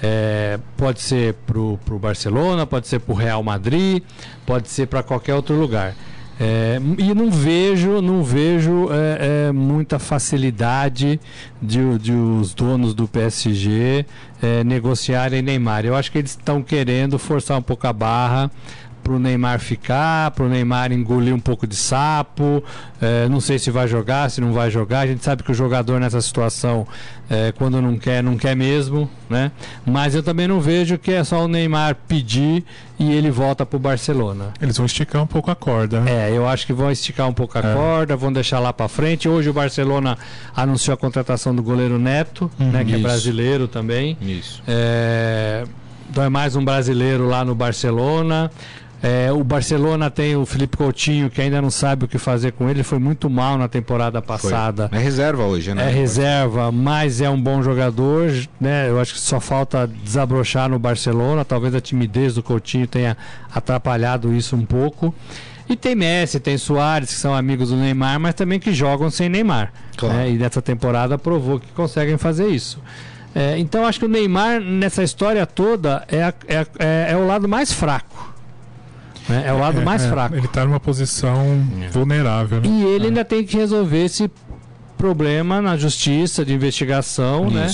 É, 0.00 0.60
pode 0.76 1.00
ser 1.00 1.34
para 1.44 1.58
o 1.58 1.98
Barcelona, 2.00 2.64
pode 2.64 2.86
ser 2.86 3.00
para 3.00 3.12
o 3.12 3.16
Real 3.16 3.42
Madrid, 3.42 4.00
pode 4.46 4.68
ser 4.68 4.86
para 4.86 5.02
qualquer 5.02 5.34
outro 5.34 5.56
lugar. 5.56 5.96
É, 6.38 6.80
e 6.98 7.14
não 7.14 7.30
vejo, 7.30 8.00
não 8.00 8.24
vejo 8.24 8.88
é, 8.90 9.48
é, 9.48 9.52
muita 9.52 10.00
facilidade 10.00 11.20
de, 11.62 11.98
de, 11.98 12.12
os 12.12 12.52
donos 12.52 12.92
do 12.92 13.06
PSG 13.06 14.04
é, 14.42 14.64
negociarem 14.64 15.42
Neymar. 15.42 15.86
Eu 15.86 15.94
acho 15.94 16.10
que 16.10 16.18
eles 16.18 16.32
estão 16.32 16.60
querendo 16.60 17.18
forçar 17.18 17.56
um 17.56 17.62
pouco 17.62 17.86
a 17.86 17.92
barra 17.92 18.50
para 19.04 19.12
o 19.12 19.18
Neymar 19.18 19.60
ficar, 19.60 20.30
para 20.30 20.46
o 20.46 20.48
Neymar 20.48 20.90
engolir 20.90 21.34
um 21.34 21.38
pouco 21.38 21.66
de 21.66 21.76
sapo. 21.76 22.64
É, 23.00 23.28
não 23.28 23.38
sei 23.38 23.58
se 23.58 23.70
vai 23.70 23.86
jogar, 23.86 24.30
se 24.30 24.40
não 24.40 24.52
vai 24.52 24.70
jogar. 24.70 25.00
A 25.00 25.06
gente 25.06 25.22
sabe 25.22 25.42
que 25.42 25.52
o 25.52 25.54
jogador 25.54 26.00
nessa 26.00 26.20
situação, 26.22 26.86
é, 27.28 27.52
quando 27.52 27.80
não 27.82 27.98
quer, 27.98 28.22
não 28.22 28.38
quer 28.38 28.56
mesmo, 28.56 29.08
né? 29.28 29.52
Mas 29.84 30.14
eu 30.14 30.22
também 30.22 30.48
não 30.48 30.58
vejo 30.58 30.96
que 30.96 31.12
é 31.12 31.22
só 31.22 31.44
o 31.44 31.48
Neymar 31.48 31.96
pedir 32.08 32.64
e 32.98 33.12
ele 33.12 33.30
volta 33.30 33.66
para 33.66 33.76
o 33.76 33.80
Barcelona. 33.80 34.54
Eles 34.60 34.78
vão 34.78 34.86
esticar 34.86 35.22
um 35.22 35.26
pouco 35.26 35.50
a 35.50 35.54
corda. 35.54 36.00
Né? 36.00 36.30
É, 36.30 36.36
eu 36.36 36.48
acho 36.48 36.66
que 36.66 36.72
vão 36.72 36.90
esticar 36.90 37.28
um 37.28 37.34
pouco 37.34 37.58
a 37.58 37.60
é. 37.60 37.74
corda, 37.74 38.16
vão 38.16 38.32
deixar 38.32 38.58
lá 38.58 38.72
para 38.72 38.88
frente. 38.88 39.28
Hoje 39.28 39.50
o 39.50 39.52
Barcelona 39.52 40.16
anunciou 40.56 40.94
a 40.94 40.96
contratação 40.96 41.54
do 41.54 41.62
goleiro 41.62 41.98
Neto, 41.98 42.50
uhum, 42.58 42.70
né? 42.70 42.84
Que 42.84 42.92
é 42.92 42.96
isso. 42.96 43.06
é 43.06 43.08
brasileiro 43.08 43.68
também. 43.68 44.16
Isso. 44.22 44.62
É, 44.66 45.64
então 46.08 46.22
é 46.22 46.28
mais 46.28 46.54
um 46.56 46.64
brasileiro 46.64 47.26
lá 47.26 47.44
no 47.44 47.54
Barcelona. 47.54 48.50
É, 49.06 49.30
o 49.30 49.44
Barcelona 49.44 50.08
tem 50.08 50.34
o 50.34 50.46
Felipe 50.46 50.78
Coutinho, 50.78 51.28
que 51.28 51.38
ainda 51.42 51.60
não 51.60 51.68
sabe 51.68 52.06
o 52.06 52.08
que 52.08 52.16
fazer 52.16 52.52
com 52.52 52.70
ele. 52.70 52.82
Foi 52.82 52.98
muito 52.98 53.28
mal 53.28 53.58
na 53.58 53.68
temporada 53.68 54.22
passada. 54.22 54.88
Foi. 54.88 54.98
É 54.98 55.02
reserva 55.02 55.44
hoje, 55.44 55.74
né? 55.74 55.90
É 55.90 55.92
reserva, 55.92 56.72
mas 56.72 57.20
é 57.20 57.28
um 57.28 57.38
bom 57.38 57.62
jogador. 57.62 58.32
Né? 58.58 58.88
Eu 58.88 58.98
acho 58.98 59.12
que 59.12 59.20
só 59.20 59.38
falta 59.38 59.86
desabrochar 59.86 60.70
no 60.70 60.78
Barcelona. 60.78 61.44
Talvez 61.44 61.74
a 61.74 61.82
timidez 61.82 62.34
do 62.34 62.42
Coutinho 62.42 62.86
tenha 62.86 63.14
atrapalhado 63.54 64.32
isso 64.32 64.56
um 64.56 64.64
pouco. 64.64 65.14
E 65.68 65.76
tem 65.76 65.94
Messi, 65.94 66.40
tem 66.40 66.56
Soares, 66.56 67.10
que 67.10 67.16
são 67.16 67.34
amigos 67.34 67.68
do 67.68 67.76
Neymar, 67.76 68.18
mas 68.18 68.34
também 68.34 68.58
que 68.58 68.72
jogam 68.72 69.10
sem 69.10 69.28
Neymar. 69.28 69.70
Claro. 69.98 70.14
Né? 70.14 70.30
E 70.30 70.38
nessa 70.38 70.62
temporada 70.62 71.18
provou 71.18 71.60
que 71.60 71.70
conseguem 71.72 72.16
fazer 72.16 72.48
isso. 72.48 72.80
É, 73.34 73.58
então 73.58 73.84
acho 73.84 73.98
que 73.98 74.06
o 74.06 74.08
Neymar, 74.08 74.62
nessa 74.62 75.02
história 75.02 75.44
toda, 75.44 76.06
é, 76.08 76.32
é, 76.48 76.66
é, 76.78 77.06
é 77.10 77.16
o 77.18 77.26
lado 77.26 77.46
mais 77.46 77.70
fraco. 77.70 78.33
Né? 79.28 79.44
É 79.46 79.52
o 79.52 79.58
lado 79.58 79.80
é, 79.80 79.84
mais 79.84 80.02
é, 80.02 80.08
fraco. 80.08 80.34
Ele 80.34 80.46
está 80.46 80.64
numa 80.64 80.80
posição 80.80 81.64
é. 81.82 81.88
vulnerável. 81.88 82.60
Né? 82.60 82.68
E 82.68 82.84
ele 82.84 83.06
ainda 83.06 83.24
tem 83.24 83.44
que 83.44 83.56
resolver 83.56 84.04
esse 84.04 84.30
problema 84.96 85.60
na 85.60 85.76
justiça 85.76 86.44
de 86.44 86.54
investigação 86.54 87.50
né? 87.50 87.66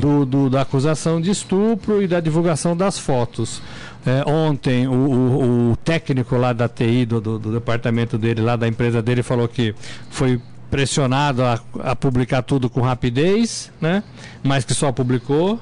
do, 0.00 0.24
do, 0.24 0.48
da 0.48 0.62
acusação 0.62 1.20
de 1.20 1.30
estupro 1.30 2.02
e 2.02 2.06
da 2.06 2.20
divulgação 2.20 2.76
das 2.76 2.98
fotos. 2.98 3.60
É, 4.06 4.26
ontem 4.26 4.86
o, 4.86 4.92
o, 4.92 5.72
o, 5.72 5.76
técnico 5.76 6.36
lá 6.36 6.52
da 6.52 6.68
TI, 6.68 7.04
do, 7.04 7.20
do, 7.20 7.38
do, 7.38 7.52
departamento 7.52 8.16
dele, 8.16 8.40
lá 8.40 8.56
da 8.56 8.66
empresa 8.66 9.02
dele, 9.02 9.22
falou 9.22 9.46
que 9.48 9.74
foi 10.08 10.40
pressionado 10.70 11.42
a, 11.42 11.60
a 11.80 11.96
publicar 11.96 12.42
tudo 12.42 12.70
com 12.70 12.80
rapidez, 12.80 13.70
né? 13.80 14.02
mas 14.42 14.64
que 14.64 14.72
só 14.72 14.92
publicou. 14.92 15.60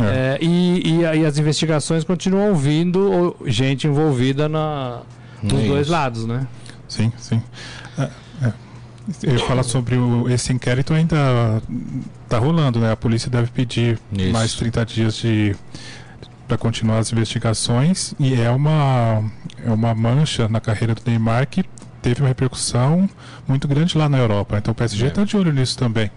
É. 0.00 0.36
É, 0.36 0.38
e, 0.40 0.82
e, 0.84 1.00
e, 1.00 1.24
as 1.24 1.38
investigações 1.38 2.02
continuam 2.02 2.54
vindo 2.56 3.36
gente 3.46 3.86
envolvida 3.86 4.48
na, 4.48 5.02
nos 5.42 5.62
é 5.62 5.66
dois 5.68 5.88
lados, 5.88 6.26
né? 6.26 6.46
Sim, 6.88 7.12
sim. 7.16 7.40
É, 7.96 8.10
é. 8.42 8.52
Eu 9.22 9.38
falar 9.40 9.62
sobre 9.62 9.96
o, 9.96 10.28
esse 10.28 10.52
inquérito 10.52 10.92
ainda 10.92 11.62
está 12.24 12.38
rolando, 12.38 12.80
né? 12.80 12.90
A 12.90 12.96
polícia 12.96 13.30
deve 13.30 13.50
pedir 13.50 13.98
Isso. 14.12 14.32
mais 14.32 14.54
30 14.54 14.84
dias 14.84 15.16
de 15.16 15.54
para 16.48 16.58
continuar 16.58 16.98
as 16.98 17.10
investigações 17.10 18.14
e 18.20 18.34
é 18.34 18.50
uma 18.50 19.24
é 19.64 19.70
uma 19.70 19.94
mancha 19.94 20.46
na 20.46 20.60
carreira 20.60 20.94
do 20.94 21.00
Neymar 21.06 21.46
que 21.46 21.64
teve 22.02 22.20
uma 22.20 22.28
repercussão 22.28 23.08
muito 23.48 23.66
grande 23.66 23.96
lá 23.96 24.08
na 24.08 24.18
Europa. 24.18 24.58
Então 24.58 24.72
o 24.72 24.74
PSG 24.74 25.06
está 25.06 25.22
é. 25.22 25.24
de 25.24 25.36
olho 25.36 25.52
nisso 25.52 25.78
também. 25.78 26.10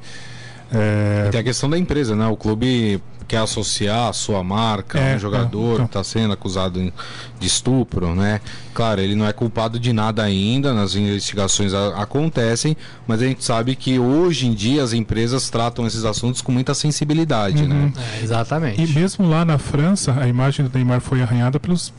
É... 0.71 1.29
Tem 1.31 1.39
a 1.39 1.43
questão 1.43 1.69
da 1.69 1.77
empresa, 1.77 2.15
né? 2.15 2.27
O 2.27 2.35
clube 2.35 3.01
quer 3.27 3.37
associar 3.37 4.09
a 4.09 4.13
sua 4.13 4.43
marca 4.43 4.97
é, 4.97 5.13
a 5.13 5.15
um 5.15 5.19
jogador 5.19 5.75
é, 5.75 5.77
que 5.79 5.85
está 5.85 6.03
sendo 6.03 6.33
acusado 6.33 6.93
de 7.39 7.47
estupro, 7.47 8.15
né? 8.15 8.41
Claro, 8.73 9.01
ele 9.01 9.15
não 9.15 9.27
é 9.27 9.33
culpado 9.33 9.79
de 9.79 9.91
nada 9.91 10.23
ainda, 10.23 10.73
nas 10.73 10.95
investigações 10.95 11.73
a, 11.73 12.01
acontecem, 12.01 12.77
mas 13.05 13.21
a 13.21 13.25
gente 13.25 13.43
sabe 13.43 13.75
que 13.75 13.99
hoje 13.99 14.47
em 14.47 14.53
dia 14.53 14.83
as 14.83 14.93
empresas 14.93 15.49
tratam 15.49 15.85
esses 15.85 16.05
assuntos 16.05 16.41
com 16.41 16.51
muita 16.51 16.73
sensibilidade, 16.73 17.67
né? 17.67 17.75
uhum. 17.75 17.85
né? 17.85 17.93
É, 18.19 18.23
exatamente. 18.23 18.81
E 18.81 18.87
mesmo 18.87 19.27
lá 19.27 19.43
na 19.43 19.57
França, 19.57 20.15
a 20.19 20.27
imagem 20.27 20.65
do 20.65 20.71
Neymar 20.73 21.01
foi 21.01 21.21
arranhada 21.21 21.59
pelos 21.59 21.93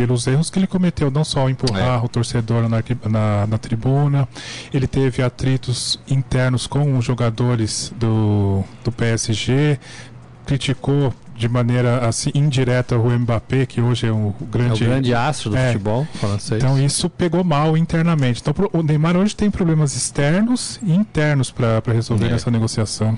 pelos 0.00 0.26
erros 0.26 0.48
que 0.48 0.58
ele 0.58 0.66
cometeu, 0.66 1.10
não 1.10 1.24
só 1.24 1.50
empurrar 1.50 2.00
é. 2.00 2.04
o 2.04 2.08
torcedor 2.08 2.68
na, 2.70 2.82
na, 3.06 3.46
na, 3.46 3.58
tribuna, 3.58 4.26
ele 4.72 4.86
teve 4.86 5.22
atritos 5.22 6.00
internos 6.08 6.66
com 6.66 6.96
os 6.96 7.04
jogadores 7.04 7.92
do, 7.98 8.64
do 8.82 8.90
PSG, 8.90 9.78
criticou 10.50 11.14
de 11.36 11.48
maneira 11.48 12.06
assim 12.06 12.30
indireta 12.34 12.98
o 12.98 13.08
Mbappé, 13.08 13.64
que 13.64 13.80
hoje 13.80 14.06
é 14.06 14.12
o 14.12 14.34
grande, 14.50 14.82
é 14.82 14.86
o 14.86 14.90
grande 14.90 15.14
astro 15.14 15.50
do 15.50 15.56
é, 15.56 15.68
futebol 15.68 16.06
francês. 16.14 16.62
Então 16.62 16.78
isso 16.78 17.08
pegou 17.08 17.44
mal 17.44 17.76
internamente. 17.76 18.42
Então 18.42 18.52
o 18.72 18.82
Neymar 18.82 19.16
hoje 19.16 19.34
tem 19.34 19.50
problemas 19.50 19.94
externos 19.94 20.80
e 20.82 20.92
internos 20.92 21.50
para 21.50 21.80
resolver 21.86 22.30
é. 22.30 22.32
essa 22.32 22.50
negociação. 22.50 23.16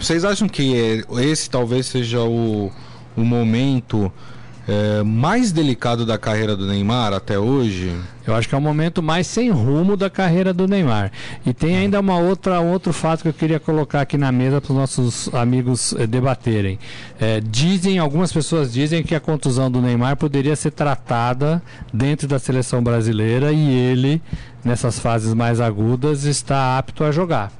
Vocês 0.00 0.24
acham 0.24 0.48
que 0.48 1.04
esse 1.18 1.50
talvez 1.50 1.86
seja 1.86 2.22
o, 2.22 2.72
o 3.14 3.20
momento 3.22 4.10
é, 4.68 5.02
mais 5.02 5.52
delicado 5.52 6.04
da 6.04 6.18
carreira 6.18 6.56
do 6.56 6.66
Neymar 6.66 7.12
até 7.12 7.38
hoje? 7.38 7.94
Eu 8.26 8.34
acho 8.34 8.48
que 8.48 8.54
é 8.54 8.58
o 8.58 8.60
momento 8.60 9.00
mais 9.00 9.26
sem 9.28 9.50
rumo 9.50 9.96
da 9.96 10.10
carreira 10.10 10.52
do 10.52 10.66
Neymar. 10.66 11.12
E 11.44 11.54
tem 11.54 11.76
ainda 11.76 12.00
uma 12.00 12.18
outra, 12.18 12.60
outro 12.60 12.92
fato 12.92 13.22
que 13.22 13.28
eu 13.28 13.32
queria 13.32 13.60
colocar 13.60 14.00
aqui 14.00 14.18
na 14.18 14.32
mesa 14.32 14.60
para 14.60 14.72
os 14.72 14.76
nossos 14.76 15.34
amigos 15.34 15.94
eh, 15.96 16.06
debaterem. 16.08 16.78
É, 17.20 17.40
dizem, 17.40 17.98
algumas 17.98 18.32
pessoas 18.32 18.72
dizem 18.72 19.04
que 19.04 19.14
a 19.14 19.20
contusão 19.20 19.70
do 19.70 19.80
Neymar 19.80 20.16
poderia 20.16 20.56
ser 20.56 20.72
tratada 20.72 21.62
dentro 21.92 22.26
da 22.26 22.40
seleção 22.40 22.82
brasileira 22.82 23.52
e 23.52 23.72
ele, 23.72 24.20
nessas 24.64 24.98
fases 24.98 25.32
mais 25.32 25.60
agudas, 25.60 26.24
está 26.24 26.76
apto 26.76 27.04
a 27.04 27.12
jogar. 27.12 27.52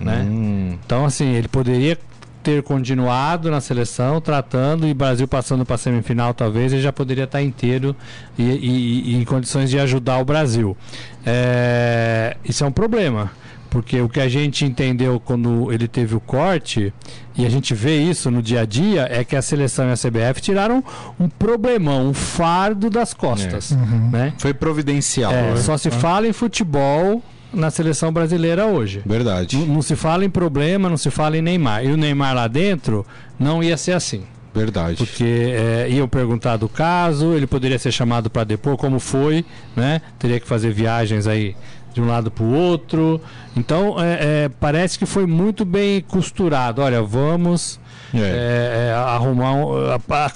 Né? 0.00 0.26
Hum. 0.26 0.78
Então, 0.84 1.04
assim, 1.04 1.34
ele 1.34 1.48
poderia 1.48 1.98
ter 2.46 2.62
continuado 2.62 3.50
na 3.50 3.60
seleção, 3.60 4.20
tratando 4.20 4.86
e 4.86 4.94
Brasil 4.94 5.26
passando 5.26 5.64
para 5.66 5.74
a 5.74 5.78
semifinal, 5.78 6.32
talvez, 6.32 6.72
ele 6.72 6.80
já 6.80 6.92
poderia 6.92 7.24
estar 7.24 7.42
inteiro 7.42 7.94
e, 8.38 8.42
e- 8.44 9.02
e 9.10 9.16
em 9.16 9.24
condições 9.24 9.68
de 9.68 9.80
ajudar 9.80 10.18
o 10.18 10.24
Brasil. 10.24 10.76
É, 11.24 12.36
isso 12.44 12.62
é 12.62 12.66
um 12.68 12.70
problema. 12.70 13.32
Porque 13.68 14.00
o 14.00 14.08
que 14.08 14.20
a 14.20 14.28
gente 14.28 14.64
entendeu 14.64 15.18
quando 15.20 15.72
ele 15.72 15.88
teve 15.88 16.14
o 16.14 16.20
corte, 16.20 16.94
e 17.36 17.44
a 17.44 17.50
gente 17.50 17.74
vê 17.74 17.98
isso 18.00 18.30
no 18.30 18.40
dia 18.40 18.60
a 18.60 18.64
dia, 18.64 19.08
é 19.10 19.24
que 19.24 19.34
a 19.34 19.42
seleção 19.42 19.88
e 19.88 19.92
a 19.92 19.96
CBF 19.96 20.40
tiraram 20.40 20.84
um 21.18 21.28
problemão, 21.28 22.06
um 22.08 22.14
fardo 22.14 22.88
das 22.88 23.12
costas. 23.12 23.72
Né? 23.72 24.32
Foi 24.38 24.54
providencial. 24.54 25.32
É, 25.32 25.50
né? 25.50 25.56
só 25.56 25.76
se 25.76 25.90
fala 25.90 26.28
em 26.28 26.32
futebol 26.32 27.20
na 27.56 27.70
seleção 27.70 28.12
brasileira 28.12 28.66
hoje. 28.66 29.02
Verdade. 29.04 29.56
Não, 29.56 29.66
não 29.66 29.82
se 29.82 29.96
fala 29.96 30.24
em 30.24 30.30
problema, 30.30 30.88
não 30.88 30.96
se 30.96 31.10
fala 31.10 31.36
em 31.36 31.42
Neymar. 31.42 31.84
E 31.84 31.90
o 31.90 31.96
Neymar 31.96 32.34
lá 32.34 32.46
dentro 32.46 33.04
não 33.38 33.62
ia 33.62 33.76
ser 33.76 33.92
assim. 33.92 34.22
Verdade. 34.54 34.96
Porque 34.96 35.24
é, 35.24 35.86
iam 35.90 36.08
perguntar 36.08 36.56
do 36.56 36.68
caso, 36.68 37.34
ele 37.34 37.46
poderia 37.46 37.78
ser 37.78 37.92
chamado 37.92 38.30
para 38.30 38.44
depor, 38.44 38.76
como 38.76 38.98
foi, 38.98 39.44
né? 39.74 40.00
Teria 40.18 40.40
que 40.40 40.46
fazer 40.46 40.70
viagens 40.72 41.26
aí 41.26 41.54
de 41.92 42.00
um 42.00 42.06
lado 42.06 42.30
para 42.30 42.44
o 42.44 42.52
outro. 42.54 43.20
Então, 43.56 43.96
é, 44.02 44.44
é, 44.44 44.48
parece 44.60 44.98
que 44.98 45.04
foi 45.06 45.26
muito 45.26 45.64
bem 45.64 46.00
costurado. 46.02 46.80
Olha, 46.82 47.02
vamos 47.02 47.78
É. 48.14 48.94
arrumar. 48.94 49.52
Um, 49.54 49.72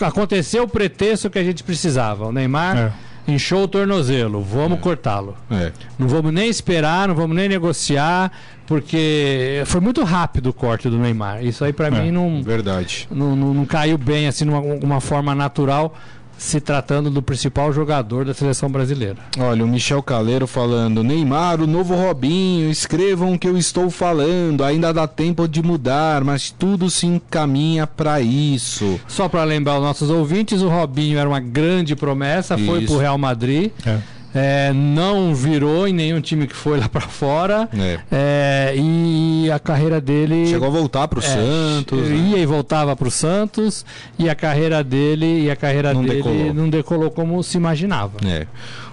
aconteceu 0.04 0.64
o 0.64 0.68
pretexto 0.68 1.30
que 1.30 1.38
a 1.38 1.44
gente 1.44 1.62
precisava. 1.64 2.26
O 2.26 2.32
Neymar 2.32 2.76
É. 2.76 2.92
inchou 3.30 3.64
o 3.64 3.68
tornozelo, 3.68 4.42
vamos 4.42 4.80
cortá-lo. 4.80 5.36
É. 5.50 5.72
Não 5.98 6.08
vamos 6.08 6.32
nem 6.32 6.48
esperar, 6.50 7.08
não 7.08 7.14
vamos 7.14 7.34
nem 7.36 7.48
negociar, 7.48 8.30
porque 8.66 9.62
foi 9.66 9.80
muito 9.80 10.02
rápido 10.04 10.48
o 10.50 10.52
corte 10.52 10.88
do 10.88 10.98
Neymar. 10.98 11.44
Isso 11.44 11.64
aí 11.64 11.72
pra 11.72 11.88
É, 11.88 11.90
mim 11.90 12.10
não, 12.10 12.42
Verdade. 12.42 13.08
não, 13.10 13.34
não, 13.34 13.52
não 13.54 13.64
caiu 13.66 13.98
bem, 13.98 14.26
assim, 14.28 14.44
numa 14.44 14.60
uma 14.60 15.00
forma 15.00 15.34
natural, 15.34 15.94
se 16.40 16.58
tratando 16.58 17.10
do 17.10 17.20
principal 17.20 17.70
jogador 17.70 18.24
da 18.24 18.32
seleção 18.32 18.70
brasileira. 18.70 19.16
Olha, 19.38 19.62
o 19.62 19.68
Michel 19.68 20.02
Caleiro 20.02 20.46
falando: 20.46 21.04
Neymar, 21.04 21.60
o 21.60 21.66
novo 21.66 21.94
Robinho, 21.94 22.70
escrevam 22.70 23.34
o 23.34 23.38
que 23.38 23.46
eu 23.46 23.58
estou 23.58 23.90
falando. 23.90 24.64
Ainda 24.64 24.90
dá 24.90 25.06
tempo 25.06 25.46
de 25.46 25.62
mudar, 25.62 26.24
mas 26.24 26.50
tudo 26.50 26.88
se 26.88 27.06
encaminha 27.06 27.86
para 27.86 28.22
isso. 28.22 28.98
Só 29.06 29.28
para 29.28 29.44
lembrar 29.44 29.76
os 29.76 29.82
nossos 29.82 30.08
ouvintes, 30.08 30.62
o 30.62 30.68
Robinho 30.68 31.18
era 31.18 31.28
uma 31.28 31.40
grande 31.40 31.94
promessa, 31.94 32.56
foi 32.56 32.78
Isso. 32.78 32.86
pro 32.86 33.02
Real 33.02 33.18
Madrid. 33.18 33.70
É. 33.84 33.98
É, 34.34 34.72
não 34.72 35.34
virou 35.34 35.88
em 35.88 35.92
nenhum 35.92 36.20
time 36.20 36.46
que 36.46 36.54
foi 36.54 36.78
lá 36.78 36.88
pra 36.88 37.00
fora. 37.00 37.68
É. 37.76 37.98
É, 38.12 38.74
e 38.76 39.50
a 39.50 39.58
carreira 39.58 40.00
dele. 40.00 40.46
Chegou 40.46 40.68
a 40.68 40.70
voltar 40.70 41.08
pro 41.08 41.18
É, 41.18 41.22
Santos. 41.22 42.08
né? 42.08 42.16
Ia 42.16 42.38
e 42.38 42.46
voltava 42.46 42.94
para 42.94 43.08
o 43.08 43.10
Santos 43.10 43.84
e 44.18 44.28
a 44.30 44.34
carreira 44.34 44.84
dele 44.84 45.44
e 45.44 45.50
a 45.50 45.56
carreira 45.56 45.92
Não 45.92 46.02
dele 46.02 46.16
decolou. 46.22 46.54
não 46.54 46.68
decolou 46.70 47.10
como 47.10 47.42
se 47.42 47.56
imaginava. 47.56 48.12
É. 48.24 48.46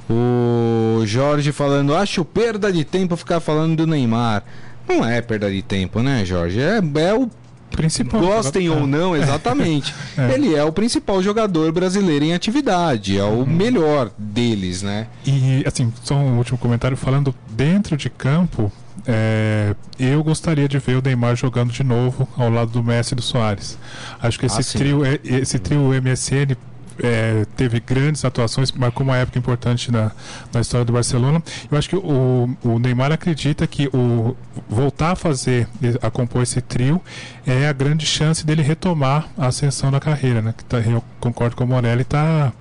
O 0.10 1.04
Jorge 1.06 1.52
falando, 1.52 1.94
acho 1.94 2.24
perda 2.24 2.72
de 2.72 2.84
tempo 2.84 3.16
ficar 3.16 3.40
falando 3.40 3.76
do 3.76 3.86
Neymar. 3.88 4.44
Não 4.88 5.06
é 5.06 5.22
perda 5.22 5.52
de 5.52 5.62
tempo, 5.62 6.02
né, 6.02 6.24
Jorge? 6.26 6.60
É, 6.62 6.78
é 7.02 7.14
o. 7.14 7.30
Principal. 7.72 8.20
Gostem 8.22 8.68
É. 8.68 8.72
ou 8.72 8.88
não, 8.88 9.16
exatamente. 9.16 9.94
É. 10.18 10.34
Ele 10.34 10.56
é 10.56 10.64
o 10.64 10.72
principal 10.72 11.22
jogador 11.22 11.72
brasileiro 11.72 12.26
em 12.26 12.34
atividade. 12.34 13.18
É 13.18 13.24
o 13.24 13.46
melhor 13.46 14.10
deles, 14.18 14.82
né? 14.82 15.08
E, 15.26 15.64
assim, 15.66 15.94
só 16.04 16.16
um 16.16 16.38
último 16.38 16.58
comentário 16.58 16.98
falando 16.98 17.34
dentro 17.52 17.96
de 17.96 18.10
campo. 18.10 18.72
é, 19.06 19.76
eu 20.00 20.22
gostaria 20.24 20.68
de 20.68 20.80
ver 20.80 20.98
o 20.98 21.02
Neymar 21.02 21.36
jogando 21.36 21.72
de 21.72 21.84
novo 21.84 22.28
ao 22.36 22.50
lado 22.50 22.72
do 22.72 22.84
Messi 22.84 23.14
e 23.14 23.16
do 23.16 23.22
Soares. 23.22 23.78
Acho 24.22 24.40
que 24.40 24.46
esse 24.48 24.60
Ah, 24.60 24.80
trio, 24.80 25.06
é- 25.06 25.20
esse 25.24 25.60
trio 25.60 25.94
MSN 25.94 26.58
é, 27.02 27.46
teve 27.56 27.80
grandes 27.80 28.24
atuações, 28.26 28.72
marcou 28.72 29.04
uma 29.04 29.18
época 29.18 29.38
importante 29.38 29.92
na, 29.92 30.12
na 30.54 30.62
história 30.62 30.86
do 30.86 30.94
Barcelona. 30.94 31.42
Eu 31.72 31.78
acho 31.78 31.90
que 31.90 31.96
o, 31.96 32.50
o 32.64 32.80
Neymar 32.80 33.12
acredita 33.12 33.66
que 33.68 33.88
o 33.94 34.36
voltar 34.70 35.12
a 35.12 35.16
fazer, 35.16 35.68
a 36.02 36.10
compor 36.10 36.44
esse 36.44 36.62
trio, 36.62 37.02
é 37.46 37.68
a 37.68 37.74
grande 37.74 38.06
chance 38.06 38.46
dele 38.46 38.62
retomar 38.62 39.28
a 39.38 39.48
ascensão 39.48 39.92
da 39.92 40.00
carreira, 40.00 40.42
né? 40.42 40.54
Que 40.58 40.64
tá, 40.66 40.80
eu 40.80 41.04
concordo 41.20 41.56
com 41.56 41.64
o 41.64 41.68
Morelli, 41.68 42.02
está 42.02 42.52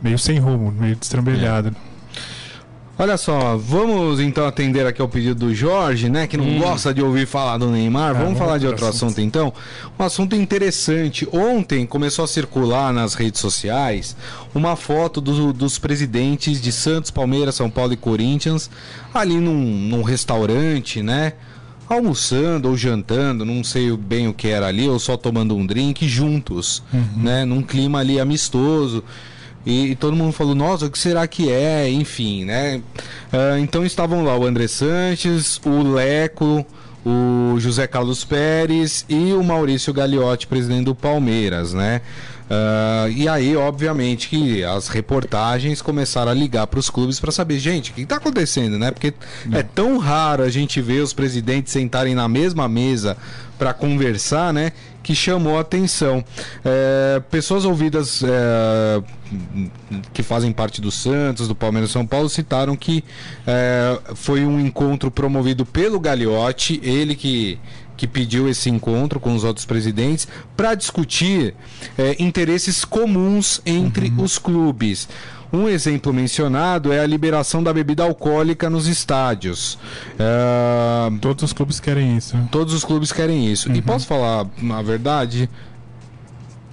meio 0.00 0.18
sem 0.18 0.38
rumo, 0.38 0.72
meio 0.72 0.96
destrambelhado. 0.96 1.74
Olha 2.98 3.16
só, 3.16 3.56
vamos 3.56 4.20
então 4.20 4.46
atender 4.46 4.86
aqui 4.86 5.00
ao 5.00 5.08
pedido 5.08 5.46
do 5.46 5.54
Jorge, 5.54 6.08
né? 6.10 6.26
Que 6.26 6.36
não 6.36 6.58
gosta 6.58 6.92
de 6.92 7.02
ouvir 7.02 7.26
falar 7.26 7.56
do 7.58 7.68
Neymar. 7.68 8.08
vamos 8.12 8.24
vamos 8.24 8.38
falar 8.38 8.58
de 8.58 8.66
outro 8.66 8.84
outro 8.84 8.96
assunto 8.96 9.20
então. 9.20 9.52
Um 9.98 10.04
assunto 10.04 10.36
interessante. 10.36 11.26
Ontem 11.32 11.86
começou 11.86 12.24
a 12.24 12.28
circular 12.28 12.92
nas 12.92 13.14
redes 13.14 13.40
sociais 13.40 14.14
uma 14.54 14.76
foto 14.76 15.20
do- 15.20 15.52
dos 15.54 15.78
presidentes 15.78 16.60
de 16.60 16.70
Santos, 16.70 17.10
Palmeiras, 17.10 17.54
São 17.54 17.70
Paulo 17.70 17.94
e 17.94 17.96
Corinthians 17.96 18.70
ali 19.12 19.36
num, 19.36 19.54
num 19.88 20.02
restaurante, 20.02 21.02
né? 21.02 21.32
Almoçando 21.88 22.68
ou 22.68 22.76
jantando, 22.76 23.44
não 23.44 23.64
sei 23.64 23.94
bem 23.96 24.28
o 24.28 24.34
que 24.34 24.48
era 24.48 24.66
ali, 24.66 24.88
ou 24.88 24.98
só 24.98 25.16
tomando 25.16 25.56
um 25.56 25.66
drink 25.66 26.06
juntos, 26.06 26.82
né? 27.16 27.44
Num 27.44 27.62
clima 27.62 27.98
ali 28.00 28.20
amistoso. 28.20 29.02
E, 29.64 29.90
e 29.90 29.96
todo 29.96 30.16
mundo 30.16 30.32
falou, 30.32 30.54
nossa, 30.54 30.86
o 30.86 30.90
que 30.90 30.98
será 30.98 31.26
que 31.26 31.50
é? 31.50 31.88
Enfim, 31.88 32.44
né? 32.44 32.80
Ah, 33.32 33.58
então 33.58 33.84
estavam 33.84 34.24
lá 34.24 34.36
o 34.36 34.44
André 34.44 34.66
Sanches, 34.66 35.60
o 35.64 35.82
Leco, 35.82 36.66
o 37.04 37.58
José 37.58 37.86
Carlos 37.86 38.24
Pérez 38.24 39.04
e 39.08 39.32
o 39.32 39.42
Maurício 39.42 39.92
Gagliotti, 39.92 40.46
presidente 40.46 40.84
do 40.84 40.94
Palmeiras, 40.94 41.72
né? 41.72 42.00
Ah, 42.50 43.08
e 43.08 43.26
aí, 43.28 43.56
obviamente, 43.56 44.28
que 44.28 44.62
as 44.62 44.88
reportagens 44.88 45.80
começaram 45.80 46.30
a 46.30 46.34
ligar 46.34 46.66
para 46.66 46.78
os 46.78 46.90
clubes 46.90 47.18
para 47.18 47.32
saber, 47.32 47.58
gente, 47.58 47.90
o 47.90 47.94
que 47.94 48.02
está 48.02 48.16
acontecendo, 48.16 48.78
né? 48.78 48.90
Porque 48.90 49.14
é 49.52 49.62
tão 49.62 49.96
raro 49.96 50.42
a 50.42 50.50
gente 50.50 50.80
ver 50.80 51.00
os 51.00 51.12
presidentes 51.12 51.72
sentarem 51.72 52.14
na 52.14 52.28
mesma 52.28 52.68
mesa 52.68 53.16
para 53.62 53.72
conversar, 53.72 54.52
né? 54.52 54.72
Que 55.04 55.14
chamou 55.14 55.56
a 55.56 55.60
atenção. 55.60 56.24
É, 56.64 57.22
pessoas 57.30 57.64
ouvidas 57.64 58.20
é, 58.24 59.00
que 60.12 60.20
fazem 60.20 60.50
parte 60.50 60.80
do 60.80 60.90
Santos, 60.90 61.46
do 61.46 61.54
Palmeiras 61.54 61.92
São 61.92 62.04
Paulo, 62.04 62.28
citaram 62.28 62.74
que 62.74 63.04
é, 63.46 64.00
foi 64.16 64.44
um 64.44 64.58
encontro 64.58 65.12
promovido 65.12 65.64
pelo 65.64 66.00
Gagliotti, 66.00 66.80
ele 66.82 67.14
que 67.14 67.56
que 67.94 68.06
pediu 68.08 68.48
esse 68.48 68.68
encontro 68.68 69.20
com 69.20 69.32
os 69.32 69.44
outros 69.44 69.64
presidentes 69.64 70.26
para 70.56 70.74
discutir 70.74 71.54
é, 71.96 72.16
interesses 72.18 72.84
comuns 72.84 73.60
entre 73.64 74.12
os 74.18 74.38
clubes. 74.38 75.08
Um 75.52 75.68
exemplo 75.68 76.12
mencionado 76.14 76.92
é 76.92 77.00
a 77.00 77.06
liberação 77.06 77.62
da 77.62 77.72
bebida 77.74 78.02
alcoólica 78.02 78.70
nos 78.70 78.86
estádios. 78.86 79.78
É, 80.18 81.10
Todos 81.20 81.44
os 81.44 81.52
clubes 81.52 81.78
querem 81.78 82.16
isso. 82.16 82.36
Todos 82.50 82.72
os 82.72 82.84
clubes 82.84 83.12
querem 83.12 83.52
isso. 83.52 83.70
E 83.70 83.82
posso 83.82 84.06
falar 84.06 84.46
a 84.70 84.82
verdade? 84.82 85.50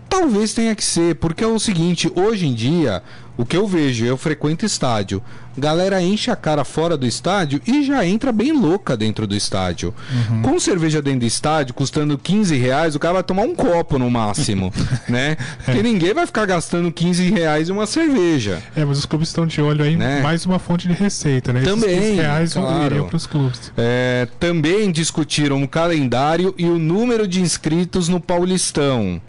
Talvez 0.08 0.54
tenha 0.54 0.74
que 0.76 0.84
ser, 0.84 1.16
porque 1.16 1.44
é 1.44 1.48
o 1.48 1.60
seguinte, 1.60 2.12
hoje 2.16 2.48
em 2.48 2.54
dia, 2.54 3.04
o 3.38 3.46
que 3.46 3.56
eu 3.56 3.68
vejo, 3.68 4.06
eu 4.06 4.18
frequento 4.18 4.66
estádio, 4.66 5.22
galera 5.60 6.02
enche 6.02 6.32
a 6.32 6.36
cara 6.36 6.64
fora 6.64 6.98
do 6.98 7.06
estádio 7.06 7.62
e 7.68 7.84
já 7.84 8.06
entra 8.06 8.32
bem 8.32 8.52
louca 8.52 8.96
dentro 8.98 9.28
do 9.28 9.36
estádio. 9.36 9.94
Com 10.42 10.60
cerveja 10.60 11.02
dentro 11.02 11.22
do 11.22 11.26
estádio, 11.26 11.74
custando 11.74 12.18
15 12.18 12.56
reais, 12.58 12.96
o 12.96 13.00
cara 13.00 13.16
vai 13.16 13.24
tomar 13.24 13.44
um 13.44 13.54
copo 13.54 14.00
no 14.00 14.10
máximo, 14.10 14.72
né? 15.08 15.38
Porque 15.66 15.84
ninguém 15.84 16.14
vai 16.14 16.26
ficar 16.26 16.46
gastando 16.46 16.92
15 16.92 17.30
reais 17.32 17.70
em 17.70 17.72
uma 17.72 17.86
cerveja. 17.86 18.62
É, 18.76 18.84
mas 18.86 18.98
os 19.00 19.06
clubes 19.06 19.28
estão 19.30 19.46
de 19.46 19.62
olho 19.62 19.84
aí, 19.84 19.96
Né? 19.96 20.22
mais 20.22 20.46
uma 20.46 20.60
fonte 20.60 20.88
de 20.88 20.94
receita, 20.94 21.52
né? 21.54 21.62
Esses 21.62 21.74
Também, 21.74 22.00
15 22.00 22.14
reais 22.14 22.54
claro. 22.54 23.06
para 23.06 23.16
os 23.18 23.26
clubes. 23.28 23.72
É, 23.78 24.28
também 24.40 24.92
discutiram 24.92 25.62
o 25.62 25.68
calendário 25.68 26.54
e 26.58 26.66
o 26.66 26.80
número 26.80 27.28
de 27.28 27.42
inscritos 27.42 28.08
no 28.08 28.20
Paulistão. 28.20 29.22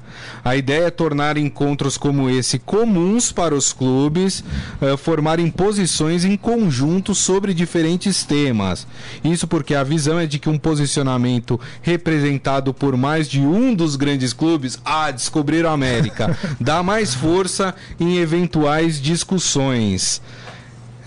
A 0.45 0.57
ideia 0.57 0.87
é 0.87 0.91
tornar 0.91 1.37
encontros 1.39 1.97
como 1.97 2.29
esse 2.29 2.59
comuns 2.59 3.31
para 3.33 3.55
os 3.55 3.73
clubes, 3.73 4.43
eh, 4.81 4.97
formarem 4.97 5.51
posições 5.51 6.20
reflexões 6.21 6.25
em 6.25 6.37
conjunto 6.37 7.15
sobre 7.15 7.55
diferentes 7.55 8.25
temas. 8.25 8.87
Isso 9.25 9.47
porque 9.47 9.75
a 9.75 9.83
visão 9.83 10.19
é 10.19 10.27
de 10.27 10.39
que 10.39 10.49
um 10.49 10.59
posicionamento 10.59 11.59
representado 11.83 12.75
por 12.75 12.97
mais 12.97 13.29
de 13.29 13.41
um 13.41 13.75
dos 13.75 13.97
grandes 13.97 14.33
clubes, 14.33 14.79
ah, 14.85 15.11
descobriram 15.11 15.71
a 15.71 15.73
América, 15.73 16.37
dá 16.61 16.83
mais 16.83 17.15
força 17.15 17.75
em 17.99 18.19
eventuais 18.19 19.01
discussões. 19.01 20.21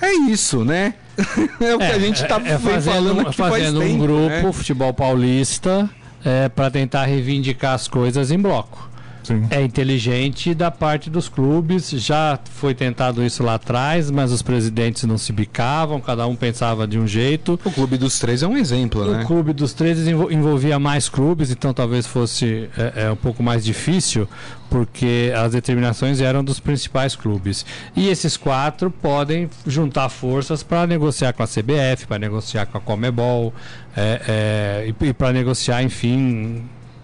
É 0.01 0.11
isso, 0.30 0.64
né? 0.66 0.95
é 1.61 1.76
o 1.76 1.78
que 1.78 1.84
é, 1.84 1.93
a 1.93 1.99
gente 1.99 2.22
está 2.22 2.41
é, 2.43 2.53
é 2.53 2.57
fazendo, 2.57 3.34
fazendo 3.34 3.80
um 3.80 3.84
tempo, 3.84 3.99
grupo, 3.99 4.30
né? 4.30 4.51
futebol 4.51 4.93
paulista, 4.93 5.89
é, 6.26 6.49
para 6.49 6.72
tentar 6.72 7.05
reivindicar 7.05 7.74
as 7.74 7.88
coisas 7.88 8.32
em 8.32 8.39
bloco. 8.39 8.93
Sim. 9.24 9.47
é 9.49 9.61
inteligente 9.61 10.53
da 10.53 10.69
parte 10.69 11.09
dos 11.09 11.30
clubes. 11.30 11.89
Já 11.89 12.38
foi 12.51 12.74
tentado 12.74 13.24
isso 13.24 13.43
lá 13.43 13.55
atrás, 13.55 14.11
mas 14.11 14.32
os 14.32 14.41
presidentes 14.41 15.03
não 15.03 15.17
se 15.17 15.32
bicavam, 15.32 15.99
cada 15.99 16.28
um 16.28 16.36
pensava 16.36 16.86
de 16.86 16.99
um 16.99 17.07
jeito. 17.07 17.59
O 17.63 17.71
Clube 17.71 17.97
dos 17.97 18.19
Três 18.19 18.43
é 18.43 18.47
um 18.47 18.57
exemplo, 18.57 19.01
o 19.01 19.11
né? 19.11 19.24
O 19.24 19.28
Clube 19.28 19.53
dos 19.53 19.74
Três 19.74 20.05
envolvia 20.07 20.78
mais 20.78 21.07
clubes, 21.09 21.51
então 21.51 21.74
talvez 21.74 22.05
fosse 22.05 22.69
é, 22.78 23.05
é, 23.05 23.11
um 23.11 23.15
pouco 23.15 23.41
mais 23.41 23.63
difícil, 23.63 24.28
porque 24.69 25.32
as 25.36 25.53
determinações 25.53 26.19
eram 26.19 26.43
dos 26.43 26.59
principais 26.59 27.15
clubes. 27.15 27.65
E 27.95 28.09
esses 28.09 28.36
quatro 28.36 28.91
podem 28.91 29.49
juntar 29.65 30.09
forças 30.09 30.61
para 30.63 30.86
negociar 30.86 31.34
com 31.34 31.43
a 31.43 31.47
CBF, 31.47 32.07
para 32.07 32.19
negociar 32.19 32.65
com 32.65 32.78
a 32.78 32.82
Comebol 32.82 33.53
é, 33.95 34.21
é, 34.28 34.93
e, 35.01 35.09
e 35.09 35.13
para 35.13 35.32
negociar, 35.32 35.82
enfim 35.84 36.63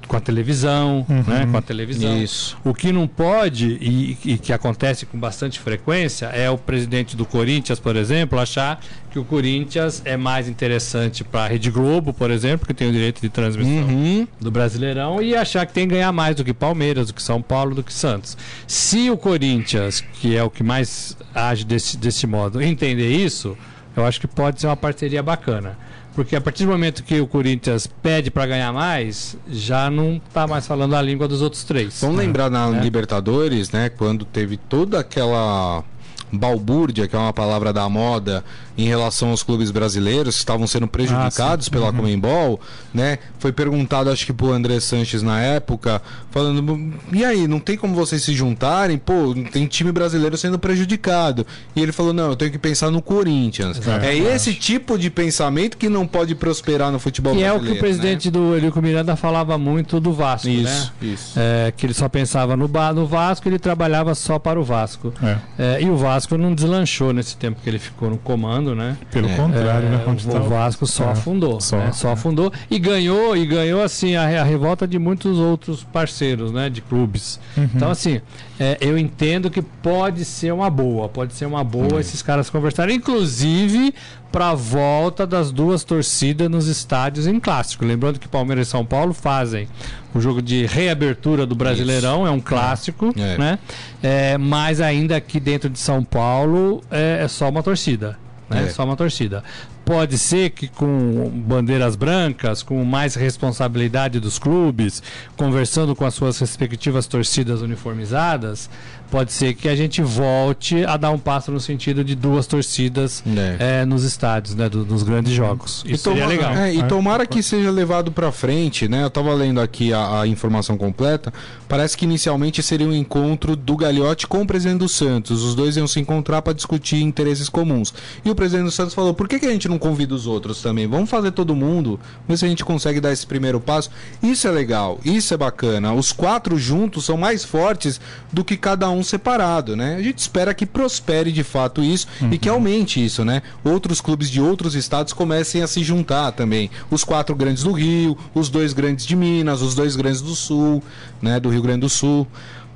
com 0.10 0.18
a 0.18 0.20
televisão, 0.20 1.06
uhum. 1.08 1.24
né? 1.28 1.48
Com 1.50 1.58
a 1.58 1.62
televisão. 1.62 2.18
Isso. 2.18 2.58
O 2.64 2.74
que 2.74 2.92
não 2.92 3.08
pode 3.08 3.78
e, 3.80 4.18
e, 4.26 4.38
que 4.40 4.52
acontece 4.52 5.06
com 5.06 5.20
bastante 5.20 5.60
frequência 5.60 6.26
é 6.26 6.50
o 6.50 6.58
presidente 6.58 7.16
do 7.16 7.28
Corinthians, 7.28 7.80
por 7.80 7.96
exemplo, 7.96 8.40
achar 8.40 8.82
que 9.12 9.20
o 9.20 9.24
Corinthians 9.24 10.02
é 10.04 10.18
mais 10.18 10.50
interessante 10.50 11.24
para 11.24 11.44
a 11.44 11.48
Rede 11.48 11.70
Globo, 11.70 12.12
por 12.12 12.32
exemplo, 12.32 12.66
que 12.66 12.74
tem 12.74 12.90
o 12.90 12.92
direito 12.92 13.22
de 13.22 13.30
transmissão 13.30 13.88
uhum. 13.88 14.28
do 14.42 14.50
Brasileirão, 14.50 15.22
e 15.22 15.36
achar 15.36 15.64
que 15.68 15.74
tem 15.74 15.88
que 15.88 15.94
ganhar 15.94 16.12
mais 16.12 16.36
do 16.36 16.44
que 16.44 16.56
Palmeiras, 16.56 17.08
do 17.08 17.14
que 17.14 17.22
São 17.22 17.40
Paulo, 17.40 17.76
do 17.76 17.84
que 17.84 17.94
Santos. 17.94 18.36
Se 18.66 19.12
o 19.12 19.18
Corinthians, 19.18 20.02
que 20.02 20.36
é 20.36 20.44
o 20.44 20.50
que 20.50 20.64
mais 20.64 21.16
age 21.36 21.64
desse, 21.64 21.96
desse 21.98 22.26
modo, 22.26 22.60
entender 22.60 23.12
isso, 23.12 23.56
eu 23.96 24.04
acho 24.04 24.20
que 24.20 24.28
pode 24.28 24.60
ser 24.60 24.66
uma 24.66 24.76
parceria 24.78 25.22
bacana. 25.22 25.78
Porque 26.20 26.36
a 26.36 26.42
partir 26.42 26.66
do 26.66 26.72
momento 26.72 27.02
que 27.02 27.22
o 27.22 27.26
Corinthians 27.26 27.88
pede 27.88 28.30
para 28.30 28.46
ganhar 28.46 28.74
mais, 28.74 29.38
já 29.50 29.90
não 29.90 30.18
está 30.18 30.46
mais 30.46 30.68
falando 30.68 30.94
a 30.94 31.02
língua 31.02 31.30
dos 31.30 31.42
outros 31.42 31.64
três. 31.64 32.02
Vamos 32.02 32.18
lembrar 32.18 32.50
na 32.50 32.68
é. 32.68 32.82
Libertadores, 32.82 33.72
né, 33.72 33.88
quando 33.88 34.26
teve 34.26 34.58
toda 34.58 35.00
aquela 35.00 35.82
balbúrdia, 36.30 37.08
que 37.08 37.16
é 37.16 37.20
uma 37.20 37.32
palavra 37.32 37.72
da 37.72 37.88
moda, 37.88 38.44
em 38.80 38.88
relação 38.88 39.32
aos 39.32 39.44
clubes 39.44 39.72
brasileiros 39.72 40.36
que 40.36 40.40
estavam 40.40 40.66
sendo 40.66 40.88
prejudicados 40.88 41.68
ah, 41.68 41.72
pela 41.72 41.88
uhum. 41.88 41.98
Comembol, 41.98 42.62
né? 42.94 43.20
Foi 43.38 43.52
perguntado, 43.52 44.10
acho 44.10 44.26
que 44.26 44.32
pro 44.32 44.54
André 44.54 44.80
Sanches 44.80 45.22
na 45.22 45.42
época, 45.42 46.02
falando: 46.32 46.94
"E 47.12 47.26
aí, 47.26 47.46
não 47.46 47.60
tem 47.60 47.76
como 47.76 47.94
vocês 47.94 48.24
se 48.24 48.34
juntarem? 48.34 48.98
Pô, 48.98 49.36
tem 49.52 49.68
time 49.68 49.92
brasileiro 49.92 50.38
sendo 50.38 50.58
prejudicado". 50.58 51.46
E 51.76 51.82
ele 51.82 51.92
falou: 51.92 52.14
"Não, 52.14 52.30
eu 52.30 52.36
tenho 52.38 52.52
que 52.52 52.58
pensar 52.58 52.90
no 52.90 53.02
Corinthians". 53.02 53.82
É 54.02 54.16
esse 54.16 54.54
tipo 54.54 54.98
de 54.98 55.10
pensamento 55.10 55.78
que 55.78 55.90
não 55.90 56.08
pode 56.08 56.34
prosperar 56.34 56.90
no 56.90 57.00
futebol 57.00 57.34
que 57.34 57.40
brasileiro. 57.40 57.66
é 57.66 57.70
o 57.70 57.74
que 57.74 57.78
o 57.78 57.82
presidente 57.82 58.28
né? 58.28 58.32
do 58.32 58.56
Elico 58.56 58.82
Miranda 58.82 59.18
falava 59.18 59.58
muito 59.58 60.00
do 60.00 60.14
Vasco, 60.14 60.48
isso, 60.48 60.64
né? 60.64 60.92
Isso. 61.02 61.34
É, 61.38 61.74
que 61.76 61.86
ele 61.86 61.94
só 61.94 62.08
pensava 62.08 62.56
no, 62.56 62.70
no 62.96 63.06
Vasco, 63.06 63.50
ele 63.50 63.60
trabalhava 63.60 64.16
só 64.16 64.40
para 64.40 64.58
o 64.58 64.64
Vasco. 64.64 65.14
É. 65.22 65.38
É, 65.58 65.82
e 65.82 65.90
o 65.90 65.98
Vasco 65.98 66.38
não 66.38 66.56
deslanchou 66.56 67.12
nesse 67.12 67.36
tempo 67.36 67.60
que 67.62 67.70
ele 67.70 67.80
ficou 67.80 68.10
no 68.10 68.18
comando 68.18 68.69
né? 68.76 68.98
Pelo 69.12 69.30
é, 69.30 69.36
contrário, 69.36 69.90
né? 69.90 70.04
Onde 70.08 70.28
o 70.28 70.32
tá... 70.32 70.40
Vasco 70.40 70.86
só 70.86 71.06
é, 71.06 71.12
afundou, 71.12 71.60
só, 71.60 71.78
né? 71.78 71.92
só 71.92 72.12
afundou 72.12 72.52
e 72.70 72.80
ganhou 72.80 73.36
e 73.36 73.46
ganhou 73.46 73.82
assim 73.82 74.16
a, 74.16 74.42
a, 74.42 74.44
revolta 74.44 74.88
de 74.88 74.98
muitos 74.98 75.38
outros 75.38 75.84
parceiros, 75.84 76.52
né? 76.52 76.70
De 76.70 76.82
clubes. 76.82 77.40
Uhum. 77.56 77.70
Então 77.76 77.92
assim, 77.92 78.22
é, 78.60 78.78
eu 78.82 78.98
entendo 78.98 79.50
que 79.50 79.62
pode 79.62 80.26
ser 80.26 80.54
uma 80.54 80.70
boa, 80.70 81.08
pode 81.08 81.34
ser 81.34 81.46
uma 81.46 81.64
boa 81.64 81.94
uhum. 81.94 82.00
esses 82.00 82.22
caras 82.22 82.50
conversarem, 82.50 82.98
inclusive 82.98 83.94
para 84.32 84.50
a 84.50 84.56
volta 84.56 85.26
das 85.26 85.52
duas 85.52 85.84
torcidas 85.84 86.50
nos 86.50 86.68
estádios 86.68 87.26
em 87.26 87.40
clássico. 87.40 87.86
Lembrando 87.86 88.20
que 88.20 88.28
Palmeiras 88.28 88.68
e 88.68 88.72
São 88.72 88.86
Paulo 88.86 89.14
fazem 89.14 89.68
o 90.14 90.20
jogo 90.20 90.42
de 90.42 90.66
reabertura 90.66 91.46
do 91.46 91.56
Brasileirão, 91.56 92.24
Isso. 92.24 92.28
é 92.28 92.32
um 92.32 92.40
clássico, 92.40 93.14
é. 93.18 93.38
né? 93.38 93.60
É, 94.02 94.38
mas 94.38 94.82
ainda 94.82 95.16
aqui 95.16 95.40
dentro 95.40 95.70
de 95.70 95.80
São 95.80 96.04
Paulo 96.04 96.82
é, 96.92 97.22
é 97.24 97.28
só 97.28 97.50
uma 97.50 97.64
torcida 97.64 98.18
né? 98.50 98.64
É. 98.64 98.70
Só 98.70 98.84
uma 98.84 98.96
torcida. 98.96 99.44
Pode 99.90 100.20
ser 100.20 100.52
que 100.52 100.68
com 100.68 101.32
bandeiras 101.34 101.96
brancas, 101.96 102.62
com 102.62 102.86
mais 102.86 103.16
responsabilidade 103.16 104.20
dos 104.20 104.38
clubes, 104.38 105.02
conversando 105.36 105.96
com 105.96 106.06
as 106.06 106.14
suas 106.14 106.38
respectivas 106.38 107.08
torcidas 107.08 107.64
uniformizadas, 107.64 108.70
pode 109.10 109.32
ser 109.32 109.56
que 109.56 109.68
a 109.68 109.76
gente 109.76 110.02
volte 110.04 110.86
a 110.86 110.96
dar 110.96 111.10
um 111.10 111.18
passo 111.18 111.52
no 111.52 111.60
sentido 111.60 112.04
de 112.04 112.14
duas 112.14 112.46
torcidas 112.46 113.24
é. 113.60 113.82
É, 113.82 113.86
nos 113.86 114.04
estádios, 114.04 114.56
né, 114.56 114.70
do, 114.70 114.86
dos 114.86 115.02
grandes 115.02 115.34
jogos. 115.34 115.84
Isso 115.88 116.10
e 116.10 116.14
seria 116.14 116.28
legal. 116.28 116.54
É, 116.54 116.72
e 116.72 116.84
tomara 116.84 117.26
que 117.26 117.42
seja 117.42 117.72
levado 117.72 118.12
para 118.12 118.32
frente, 118.32 118.88
né? 118.88 119.02
Eu 119.02 119.08
estava 119.08 119.34
lendo 119.34 119.60
aqui 119.60 119.92
a, 119.92 120.22
a, 120.22 120.28
informação 120.28 120.78
completa. 120.78 121.34
Parece 121.68 121.98
que 121.98 122.06
inicialmente 122.06 122.62
seria 122.62 122.88
um 122.88 122.94
encontro 122.94 123.56
do 123.56 123.76
Gagliotti 123.76 124.28
com 124.28 124.44
o 124.44 124.46
presidente 124.46 124.80
do 124.80 124.90
Santos. 124.90 125.42
Os 125.42 125.56
dois 125.56 125.78
iam 125.78 125.88
se 125.88 126.00
encontrar 126.00 126.44
para 126.44 126.54
discutir 126.54 127.02
interesses 127.02 127.50
comuns. 127.50 127.92
E 128.24 128.30
o 128.30 128.36
presidente 128.36 128.66
do 128.66 128.72
Santos 128.72 128.94
falou: 128.94 129.16
por 129.16 129.28
que, 129.28 129.40
que 129.40 129.48
a 129.48 129.52
gente 129.52 129.68
não 129.68 129.79
convida 129.80 130.14
os 130.14 130.28
outros 130.28 130.62
também? 130.62 130.86
Vamos 130.86 131.10
fazer 131.10 131.32
todo 131.32 131.56
mundo, 131.56 132.00
ver 132.28 132.38
se 132.38 132.46
a 132.46 132.48
gente 132.48 132.64
consegue 132.64 133.00
dar 133.00 133.12
esse 133.12 133.26
primeiro 133.26 133.60
passo. 133.60 133.90
Isso 134.22 134.48
é 134.48 134.52
legal, 134.52 135.00
isso 135.04 135.34
é 135.34 135.38
bacana. 135.38 135.94
Os 135.94 136.12
quatro 136.12 136.58
juntos 136.58 137.06
são 137.06 137.18
mais 137.18 137.44
fortes 137.44 138.00
do 138.32 138.44
que 138.44 138.58
cada 138.58 138.90
um 138.90 139.02
separado, 139.02 139.76
né? 139.76 139.96
A 139.96 140.04
gente 140.04 140.20
espera 140.20 140.54
que 140.54 140.66
prospere 140.66 141.32
de 141.32 141.44
fato 141.44 141.82
isso 141.82 142.08
uhum. 142.22 142.34
e 142.34 142.38
que 142.38 142.50
uhum. 142.50 142.56
aumente 142.56 143.04
isso, 143.04 143.26
né? 143.26 143.42
Outros 143.64 144.02
clubes 144.02 144.30
de 144.30 144.42
outros 144.42 144.76
estados 144.76 145.14
comecem 145.14 145.62
a 145.62 145.68
se 145.68 145.84
juntar 145.84 146.32
também. 146.34 146.70
Os 146.92 147.04
quatro 147.04 147.36
grandes 147.36 147.64
do 147.64 147.72
Rio, 147.72 148.18
os 148.34 148.50
dois 148.50 148.74
grandes 148.74 149.06
de 149.06 149.16
Minas, 149.16 149.62
os 149.62 149.74
dois 149.74 149.96
grandes 149.96 150.22
do 150.22 150.36
Sul, 150.36 150.84
né? 151.22 151.40
Do 151.40 151.50
Rio 151.50 151.62
Grande 151.62 151.82
do 151.82 151.90
Sul. 151.90 152.28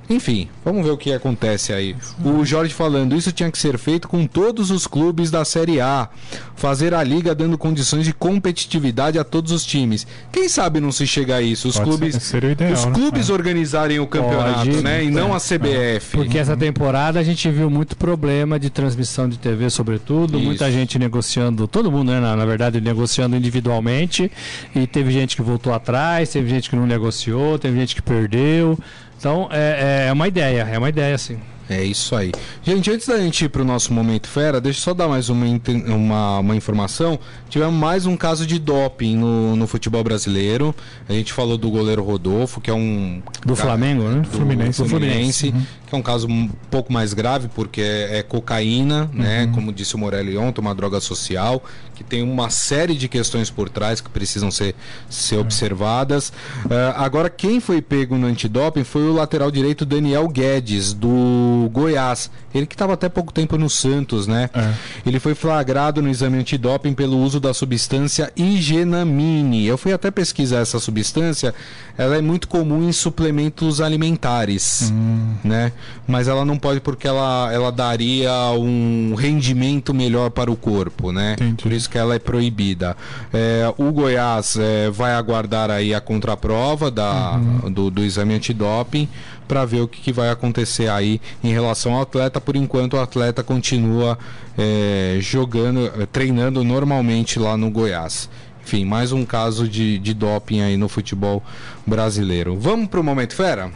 Enfim, 0.10 0.50
vamos 0.66 0.86
ver 0.86 0.92
o 0.92 0.98
que 0.98 1.14
acontece 1.14 1.72
aí. 1.72 1.96
O 2.24 2.44
Jorge 2.44 2.74
falando, 2.74 3.16
isso 3.16 3.32
tinha 3.32 3.50
que 3.50 3.58
ser 3.58 3.78
feito 3.78 4.08
com 4.08 4.28
todos 4.28 4.70
os 4.70 4.86
clubes 4.86 5.32
da 5.32 5.46
Série 5.46 5.80
A. 5.80 6.10
Fazer 6.56 6.94
a 6.94 7.04
liga 7.04 7.34
dando 7.34 7.58
condições 7.58 8.06
de 8.06 8.14
competitividade 8.14 9.18
a 9.18 9.24
todos 9.24 9.52
os 9.52 9.66
times. 9.66 10.06
Quem 10.32 10.48
sabe 10.50 10.80
não 10.80 10.92
se 10.92 11.08
chega 11.08 11.38
a 11.38 11.42
isso? 11.42 11.68
Os 11.68 11.76
Pode 11.76 11.90
clubes, 11.90 12.16
ser, 12.24 12.44
ideal, 12.44 12.74
os 12.74 12.86
né? 12.86 12.92
clubes 12.92 13.30
né? 13.30 13.34
organizarem 13.34 14.00
o 14.00 14.08
campeonato, 14.08 14.66
Pode, 14.70 14.84
né? 14.84 15.04
E 15.04 15.10
não 15.10 15.34
a 15.34 15.40
CBF. 15.40 16.18
Porque 16.18 16.38
essa 16.38 16.56
temporada 16.56 17.20
a 17.20 17.24
gente 17.24 17.50
viu 17.50 17.70
muito 17.70 17.96
problema 17.96 18.60
de 18.60 18.70
transmissão 18.70 19.28
de 19.28 19.38
TV, 19.38 19.70
sobretudo. 19.70 20.38
Isso. 20.38 20.46
Muita 20.46 20.72
gente 20.72 21.00
negociando, 21.00 21.68
todo 21.68 21.92
mundo, 21.92 22.12
né? 22.12 22.20
Na, 22.20 22.36
na 22.36 22.46
verdade, 22.46 22.80
negociando 22.80 23.36
individualmente. 23.36 24.32
E 24.76 24.86
teve 24.86 25.12
gente 25.12 25.36
que 25.36 25.42
voltou 25.42 25.74
atrás, 25.74 26.30
teve 26.30 26.50
gente 26.50 26.70
que 26.70 26.76
não 26.76 26.86
negociou, 26.86 27.58
teve 27.58 27.78
gente 27.80 27.96
que 27.96 28.02
perdeu. 28.02 28.78
Então 29.24 29.48
é, 29.50 30.08
é 30.10 30.12
uma 30.12 30.28
ideia, 30.28 30.68
é 30.70 30.78
uma 30.78 30.90
ideia 30.90 31.18
sim. 31.18 31.40
É 31.70 31.82
isso 31.82 32.14
aí. 32.14 32.34
Gente, 32.62 32.92
antes 32.92 33.08
da 33.08 33.18
gente 33.18 33.46
ir 33.46 33.48
para 33.48 33.62
o 33.62 33.66
nosso 33.66 33.94
Momento 33.94 34.28
Fera, 34.28 34.60
deixa 34.60 34.80
eu 34.80 34.84
só 34.84 34.94
dar 34.94 35.08
mais 35.08 35.30
uma, 35.30 35.46
uma, 35.88 36.40
uma, 36.40 36.56
informação. 36.58 37.18
Tivemos 37.54 37.76
mais 37.76 38.08
um 38.08 38.18
caso 38.18 38.48
de 38.48 38.58
doping 38.58 39.16
no, 39.16 39.56
no 39.56 39.68
futebol 39.68 40.04
brasileiro. 40.04 40.74
A 41.08 41.14
gente 41.14 41.32
falou 41.32 41.56
do 41.56 41.70
goleiro 41.70 42.04
Rodolfo, 42.04 42.60
que 42.60 42.68
é 42.68 42.74
um. 42.74 43.22
Do 43.46 43.56
Flamengo, 43.56 44.02
né? 44.06 44.22
Do 44.22 44.28
Fluminense. 44.28 44.82
Do 44.82 44.90
Fluminense, 44.90 45.50
uhum. 45.50 45.62
que 45.86 45.94
é 45.94 45.98
um 46.00 46.02
caso 46.02 46.28
um 46.28 46.50
pouco 46.72 46.92
mais 46.92 47.14
grave, 47.14 47.48
porque 47.54 47.80
é, 47.80 48.18
é 48.18 48.24
cocaína, 48.24 49.02
né? 49.14 49.42
uhum. 49.42 49.46
né? 49.46 49.52
Como 49.54 49.72
disse 49.72 49.94
o 49.94 50.00
Morelli 50.00 50.36
ontem, 50.36 50.62
uma 50.62 50.74
droga 50.74 51.00
social, 51.00 51.64
que 51.94 52.04
tem 52.04 52.24
uma 52.24 52.50
série 52.50 52.96
de 52.96 53.08
questões 53.08 53.52
por 53.52 53.70
trás 53.70 54.02
que 54.02 54.10
precisam 54.10 54.50
ser, 54.50 54.74
ser 55.08 55.38
observadas. 55.38 56.30
Uh, 56.66 56.96
agora, 56.96 57.30
quem 57.30 57.60
foi 57.60 57.84
pego 57.84 58.18
no 58.18 58.26
antidoping 58.26 58.84
foi 58.84 59.04
o 59.04 59.14
lateral 59.14 59.52
direito 59.52 59.86
Daniel 59.86 60.28
Guedes, 60.28 60.92
do 60.92 61.70
Goiás. 61.72 62.32
Ele 62.52 62.66
que 62.66 62.74
estava 62.74 62.94
até 62.94 63.10
pouco 63.10 63.32
tempo 63.32 63.60
no 63.60 63.70
Santos, 63.70 64.26
né? 64.26 64.50
É. 64.56 64.74
Ele 65.06 65.20
foi 65.20 65.36
flagrado 65.36 66.02
no 66.02 66.10
exame 66.10 66.40
antidoping 66.40 66.94
pelo 66.94 67.18
uso 67.20 67.43
da 67.44 67.54
substância 67.54 68.32
igenamine. 68.36 69.66
Eu 69.66 69.78
fui 69.78 69.94
até 69.94 70.10
pesquisar 70.10 70.60
essa 70.60 70.80
substância. 70.80 71.54
Ela 71.98 72.18
é 72.18 72.22
muito 72.22 72.48
comum 72.48 72.88
em 72.88 72.92
suplementos 72.92 73.80
alimentares, 73.80 74.92
hum. 74.92 75.36
né? 75.44 75.72
mas 76.08 76.28
ela 76.28 76.44
não 76.44 76.58
pode 76.58 76.80
porque 76.80 77.08
ela, 77.08 77.52
ela 77.54 77.72
daria 77.72 78.32
um 78.58 79.14
rendimento 79.16 79.94
melhor 79.94 80.30
para 80.30 80.52
o 80.52 80.56
corpo, 80.56 81.12
né? 81.12 81.34
Entendi. 81.34 81.64
Por 81.64 81.72
isso 81.72 81.90
que 81.90 81.98
ela 81.98 82.16
é 82.16 82.20
proibida. 82.20 82.96
É, 83.34 83.74
o 83.78 83.92
Goiás 83.92 84.58
é, 84.58 84.90
vai 84.90 85.14
aguardar 85.14 85.70
aí 85.70 85.94
a 85.94 86.02
contraprova 86.02 86.92
da, 86.92 87.38
do, 87.70 87.90
do 87.90 88.04
exame 88.04 88.34
antidoping 88.34 89.08
para 89.48 89.66
ver 89.66 89.82
o 89.82 89.88
que, 89.88 90.02
que 90.02 90.14
vai 90.14 90.30
acontecer 90.30 90.90
aí 90.90 91.22
em 91.44 91.52
relação 91.52 91.94
ao 91.94 92.02
atleta. 92.02 92.40
Por 92.42 92.56
enquanto, 92.56 92.94
o 92.96 93.00
atleta 93.00 93.44
continua 93.44 94.18
é, 94.58 95.18
jogando, 95.20 95.92
eh, 96.00 96.08
treinando 96.12 96.64
normalmente 96.64 97.40
lá 97.40 97.58
no 97.58 97.70
Goiás. 97.70 98.30
Enfim, 98.66 98.86
mais 98.86 99.12
um 99.12 99.26
caso 99.26 99.68
de, 99.68 100.00
de 100.00 100.14
doping 100.14 100.62
aí 100.62 100.78
no 100.78 100.88
futebol 100.88 101.44
brasileiro. 101.86 102.58
Vamos 102.58 102.88
pro 102.88 103.04
Momento 103.04 103.36
Fera? 103.36 103.72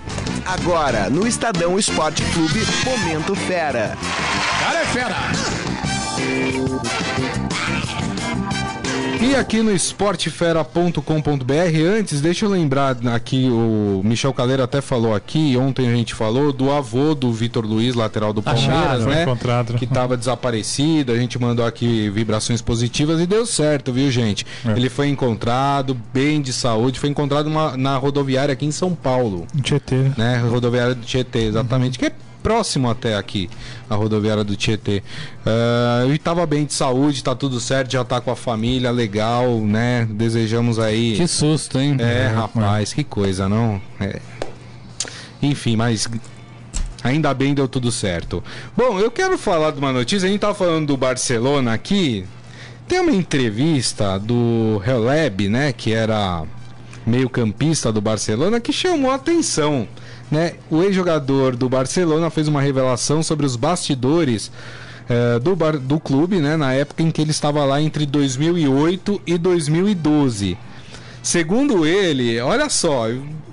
Agora, 0.45 1.09
no 1.09 1.27
Estadão 1.27 1.77
Esporte 1.77 2.23
Clube, 2.31 2.61
Momento 2.85 3.35
Fera. 3.35 3.97
Cara 4.61 4.79
é 4.79 4.85
fera! 4.85 5.15
E 9.19 9.35
aqui 9.35 9.61
no 9.61 9.71
esportefera.com.br, 9.73 11.01
antes, 11.97 12.21
deixa 12.21 12.45
eu 12.45 12.49
lembrar 12.49 12.95
aqui, 13.07 13.49
o 13.49 14.01
Michel 14.03 14.31
Caleiro 14.33 14.61
até 14.63 14.79
falou 14.79 15.13
aqui, 15.15 15.57
ontem 15.57 15.87
a 15.87 15.95
gente 15.95 16.13
falou 16.13 16.53
do 16.53 16.71
avô 16.71 17.13
do 17.15 17.31
Vitor 17.33 17.65
Luiz, 17.65 17.95
lateral 17.95 18.31
do 18.31 18.41
Palmeiras, 18.43 18.73
Acharam, 18.75 19.05
né? 19.05 19.23
encontrado. 19.23 19.73
Que 19.73 19.85
estava 19.85 20.15
desaparecido, 20.15 21.11
a 21.11 21.17
gente 21.17 21.37
mandou 21.39 21.65
aqui 21.65 22.09
vibrações 22.09 22.61
positivas 22.61 23.19
e 23.19 23.25
deu 23.25 23.45
certo, 23.45 23.91
viu, 23.91 24.09
gente? 24.11 24.45
É. 24.65 24.71
Ele 24.71 24.89
foi 24.89 25.07
encontrado, 25.09 25.97
bem 26.13 26.39
de 26.41 26.53
saúde, 26.53 26.99
foi 26.99 27.09
encontrado 27.09 27.49
numa- 27.49 27.75
na 27.75 27.97
rodoviária 27.97 28.53
aqui 28.53 28.65
em 28.65 28.71
São 28.71 28.93
Paulo, 28.93 29.45
Tietê. 29.63 30.11
né? 30.17 30.37
Rodoviária 30.49 30.93
do 30.95 31.01
Tietê, 31.05 31.39
exatamente, 31.45 31.97
que 31.99 32.05
é 32.05 32.11
próximo 32.47 32.89
até 32.89 33.17
aqui, 33.17 33.49
a 33.89 33.95
rodoviária 33.95 34.41
do 34.41 34.55
Tietê. 34.55 35.03
Ah, 35.45 36.03
ele 36.05 36.15
estava 36.15 36.45
bem 36.45 36.63
de 36.63 36.73
saúde, 36.73 37.21
tá 37.21 37.35
tudo 37.35 37.59
certo, 37.59 37.91
já 37.91 38.05
tá 38.05 38.21
com 38.21 38.31
a 38.31 38.37
família, 38.37 38.89
legal, 38.89 39.59
né? 39.59 40.07
Desejamos 40.09 40.79
aí. 40.79 41.17
Que 41.17 41.27
susto, 41.27 41.77
hein? 41.77 41.97
É, 41.99 42.27
rapaz, 42.27 42.93
que 42.93 43.03
coisa, 43.03 43.49
não? 43.49 43.81
É. 43.99 44.21
Enfim, 45.41 45.75
mas 45.75 46.07
ainda 47.03 47.33
bem 47.33 47.53
deu 47.53 47.67
tudo 47.67 47.91
certo. 47.91 48.41
Bom, 48.77 48.97
eu 48.97 49.11
quero 49.11 49.37
falar 49.37 49.71
de 49.71 49.79
uma 49.79 49.91
notícia. 49.91 50.25
A 50.25 50.31
gente 50.31 50.39
tava 50.39 50.55
falando 50.55 50.87
do 50.87 50.95
Barcelona 50.95 51.73
aqui. 51.73 52.23
Tem 52.87 53.01
uma 53.01 53.11
entrevista 53.11 54.17
do 54.17 54.81
Heleb, 54.87 55.49
né? 55.49 55.73
Que 55.73 55.91
era 55.91 56.43
meio-campista 57.05 57.91
do 57.91 57.99
Barcelona, 57.99 58.61
que 58.61 58.71
chamou 58.71 59.11
a 59.11 59.15
atenção. 59.15 59.85
Né? 60.29 60.53
O 60.69 60.83
ex-jogador 60.83 61.55
do 61.55 61.69
Barcelona 61.69 62.29
fez 62.29 62.47
uma 62.47 62.61
revelação 62.61 63.23
sobre 63.23 63.45
os 63.45 63.55
bastidores 63.55 64.51
eh, 65.09 65.39
do, 65.39 65.55
bar- 65.55 65.77
do 65.77 65.99
clube, 65.99 66.39
né? 66.41 66.57
Na 66.57 66.73
época 66.73 67.01
em 67.01 67.09
que 67.11 67.21
ele 67.21 67.31
estava 67.31 67.63
lá 67.63 67.81
entre 67.81 68.05
2008 68.05 69.21
e 69.25 69.37
2012. 69.37 70.57
Segundo 71.23 71.85
ele, 71.85 72.39
olha 72.39 72.69
só, 72.69 73.05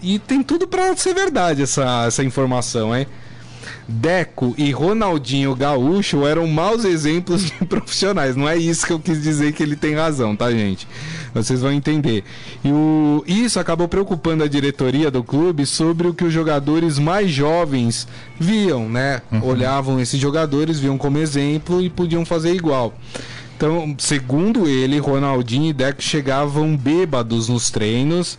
e 0.03 0.18
tem 0.18 0.43
tudo 0.43 0.66
pra 0.66 0.97
ser 0.97 1.14
verdade 1.14 1.62
essa, 1.62 2.05
essa 2.07 2.22
informação, 2.25 2.95
hein? 2.97 3.07
Deco 3.86 4.54
e 4.56 4.70
Ronaldinho 4.70 5.54
Gaúcho 5.54 6.26
eram 6.26 6.46
maus 6.46 6.84
exemplos 6.84 7.44
de 7.44 7.52
profissionais. 7.66 8.36
Não 8.36 8.48
é 8.48 8.56
isso 8.56 8.86
que 8.86 8.92
eu 8.92 8.98
quis 8.98 9.22
dizer 9.22 9.52
que 9.52 9.62
ele 9.62 9.76
tem 9.76 9.94
razão, 9.94 10.34
tá, 10.34 10.50
gente? 10.50 10.86
Vocês 11.34 11.60
vão 11.60 11.72
entender. 11.72 12.24
E 12.64 12.70
o... 12.70 13.24
isso 13.26 13.58
acabou 13.58 13.88
preocupando 13.88 14.44
a 14.44 14.48
diretoria 14.48 15.10
do 15.10 15.22
clube 15.22 15.66
sobre 15.66 16.08
o 16.08 16.14
que 16.14 16.24
os 16.24 16.32
jogadores 16.32 16.98
mais 16.98 17.30
jovens 17.30 18.06
viam, 18.38 18.88
né? 18.88 19.22
Olhavam 19.42 20.00
esses 20.00 20.20
jogadores, 20.20 20.78
viam 20.78 20.96
como 20.96 21.18
exemplo 21.18 21.80
e 21.80 21.90
podiam 21.90 22.24
fazer 22.24 22.54
igual. 22.54 22.94
Então, 23.56 23.94
segundo 23.98 24.68
ele, 24.68 24.98
Ronaldinho 24.98 25.70
e 25.70 25.72
Deco 25.72 26.02
chegavam 26.02 26.76
bêbados 26.76 27.48
nos 27.48 27.70
treinos. 27.70 28.38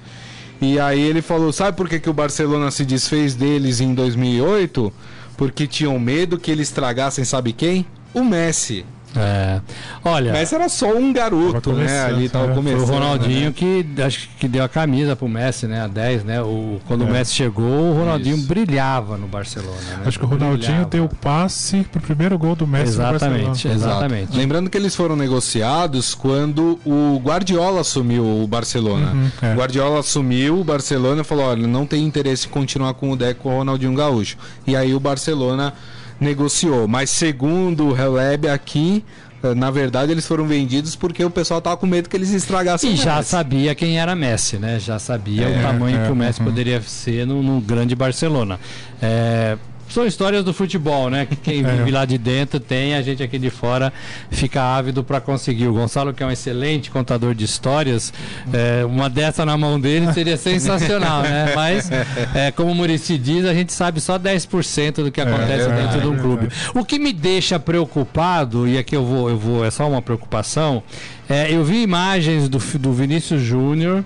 E 0.66 0.80
aí 0.80 1.00
ele 1.00 1.22
falou: 1.22 1.54
sabe 1.54 1.78
por 1.78 1.88
que, 1.88 2.00
que 2.00 2.10
o 2.10 2.14
Barcelona 2.14 2.72
se 2.72 2.84
desfez 2.84 3.36
deles 3.36 3.82
em 3.82 3.94
2008? 3.94 4.92
Porque 5.38 5.68
tinham 5.68 6.00
medo 6.00 6.40
que 6.40 6.50
eles 6.50 6.70
estragassem, 6.70 7.24
sabe 7.24 7.54
quem? 7.54 7.86
O 8.16 8.24
Messi. 8.24 8.84
É. 9.20 9.62
Olha, 10.04 10.32
O 10.32 10.34
Messi 10.34 10.56
era 10.56 10.70
só 10.70 10.88
um 10.94 11.12
garoto, 11.14 11.54
né? 11.54 11.62
começando, 11.62 12.16
Ali 12.16 12.30
tava 12.30 12.48
né? 12.48 12.54
foi 12.54 12.64
começando. 12.64 12.82
o 12.90 12.92
Ronaldinho 12.92 13.46
né? 13.48 13.54
que 13.56 13.86
acho 14.02 14.30
que 14.40 14.48
deu 14.48 14.64
a 14.64 14.70
camisa 14.70 15.16
pro 15.16 15.28
Messi, 15.28 15.68
né? 15.68 15.82
A 15.82 15.88
10, 15.88 16.24
né? 16.24 16.42
O, 16.42 16.80
quando 16.88 17.04
o 17.04 17.08
Messi 17.12 17.34
chegou, 17.34 17.92
o 17.92 17.98
Ronaldinho 17.98 18.38
Isso. 18.38 18.48
brilhava 18.48 19.18
no 19.18 19.28
Barcelona. 19.28 19.76
Né? 19.90 20.04
Acho 20.06 20.20
que 20.20 20.26
o 20.26 20.28
Ronaldinho 20.28 20.58
Brilhava. 20.86 20.90
deu 20.90 21.06
o 21.06 21.10
passe 21.16 21.86
pro 21.92 22.02
primeiro 22.02 22.38
gol 22.38 22.56
do 22.56 22.68
Messi 22.68 22.98
no 22.98 23.04
Exatamente. 23.04 23.68
Exato. 23.68 23.76
exatamente. 23.92 24.38
Lembrando 24.38 24.70
que 24.70 24.78
eles 24.78 24.96
foram 24.96 25.16
negociados 25.16 26.14
quando 26.16 26.80
o 26.86 27.20
Guardiola 27.24 27.82
assumiu 27.82 28.24
o 28.44 28.48
Barcelona. 28.48 29.12
Uhum, 29.12 29.30
é. 29.42 29.54
O 29.54 29.58
Guardiola 29.58 30.00
assumiu 30.00 30.60
o 30.60 30.64
Barcelona 30.64 31.22
e 31.22 31.24
falou: 31.24 31.46
olha, 31.46 31.68
não 31.68 31.86
tem 31.86 32.04
interesse 32.04 32.48
em 32.48 32.50
continuar 32.50 32.94
com 32.96 33.12
o 33.12 33.16
Deco 33.16 33.50
e 33.50 33.52
o 33.52 33.58
Ronaldinho 33.58 33.94
Gaúcho. 33.94 34.38
E 34.68 34.76
aí 34.76 34.94
o 34.94 35.00
Barcelona 35.00 35.74
negociou. 36.20 36.88
Mas 36.88 37.10
segundo 37.10 37.88
o 37.90 37.98
Heleb 37.98 38.48
aqui, 38.48 39.04
eh, 39.44 39.54
na 39.54 39.70
verdade 39.72 40.12
eles 40.12 40.26
foram 40.26 40.46
vendidos 40.46 40.96
porque 40.96 41.24
o 41.24 41.30
pessoal 41.30 41.62
tava 41.62 41.78
com 41.78 41.86
medo 41.88 42.10
que 42.10 42.16
eles 42.16 42.32
estragassem 42.32 42.94
E 42.94 42.96
já 42.96 43.18
Messi. 43.18 43.30
sabia 43.30 43.76
quem 43.76 44.00
era 44.00 44.16
Messi, 44.16 44.58
né? 44.58 44.80
Já 44.80 44.98
sabia 45.00 45.48
É, 45.48 45.60
o 45.60 45.62
tamanho 45.62 46.00
é, 46.02 46.06
que 46.06 46.12
o 46.12 46.16
Messi 46.16 46.40
uhum. 46.40 46.46
poderia 46.46 46.82
ser 46.82 47.26
no, 47.26 47.42
no 47.44 47.60
grande 47.62 47.96
Barcelona. 47.96 48.60
É, 49.02 49.58
são 49.96 50.06
histórias 50.06 50.44
do 50.44 50.54
futebol, 50.54 51.10
né? 51.10 51.26
Que 51.26 51.36
quem 51.36 51.56
É. 51.66 51.72
vive 51.78 51.90
lá 51.90 52.04
de 52.04 52.18
dentro 52.18 52.60
tem, 52.60 52.96
a 52.96 53.02
gente 53.02 53.24
aqui 53.24 53.40
de 53.40 53.50
fora 53.50 53.94
fica 54.30 54.62
ávido 54.62 55.04
para 55.04 55.22
conseguir. 55.22 55.68
O 55.68 55.74
Gonçalo, 55.74 56.14
que 56.14 56.22
é 56.22 56.26
um 56.26 56.32
excelente 56.32 56.92
contador 56.92 57.34
de 57.34 57.46
histórias, 57.46 58.14
é, 58.52 58.84
uma 58.86 59.10
dessa 59.10 59.46
na 59.46 59.58
mão 59.58 59.80
dele 59.80 60.12
seria 60.12 60.36
sensacional, 60.36 61.24
né? 61.24 61.54
Mas, 61.56 61.90
é, 62.34 62.52
como 62.52 62.72
o 62.72 62.76
Murici 62.76 63.18
diz, 63.18 63.46
a 63.46 63.54
gente 63.54 63.72
sabe 63.72 64.02
só 64.02 64.20
10% 64.20 65.04
do 65.04 65.12
que 65.12 65.22
acontece 65.22 65.70
é 65.70 65.74
dentro 65.74 66.02
de 66.02 66.08
um 66.08 66.18
clube. 66.18 66.50
O 66.74 66.84
que 66.84 67.00
me 67.00 67.14
deixa 67.14 67.58
preocupado, 67.58 68.68
e 68.68 68.78
aqui 68.78 68.96
eu 68.96 69.06
vou, 69.06 69.30
eu 69.30 69.38
vou, 69.38 69.66
é 69.66 69.72
só 69.72 69.88
uma 69.88 70.02
preocupação, 70.02 70.84
é, 71.30 71.52
eu 71.52 71.64
vi 71.64 71.82
imagens 71.82 72.50
do, 72.50 72.60
do 72.78 72.94
Vinícius 72.94 73.42
Júnior 73.42 74.04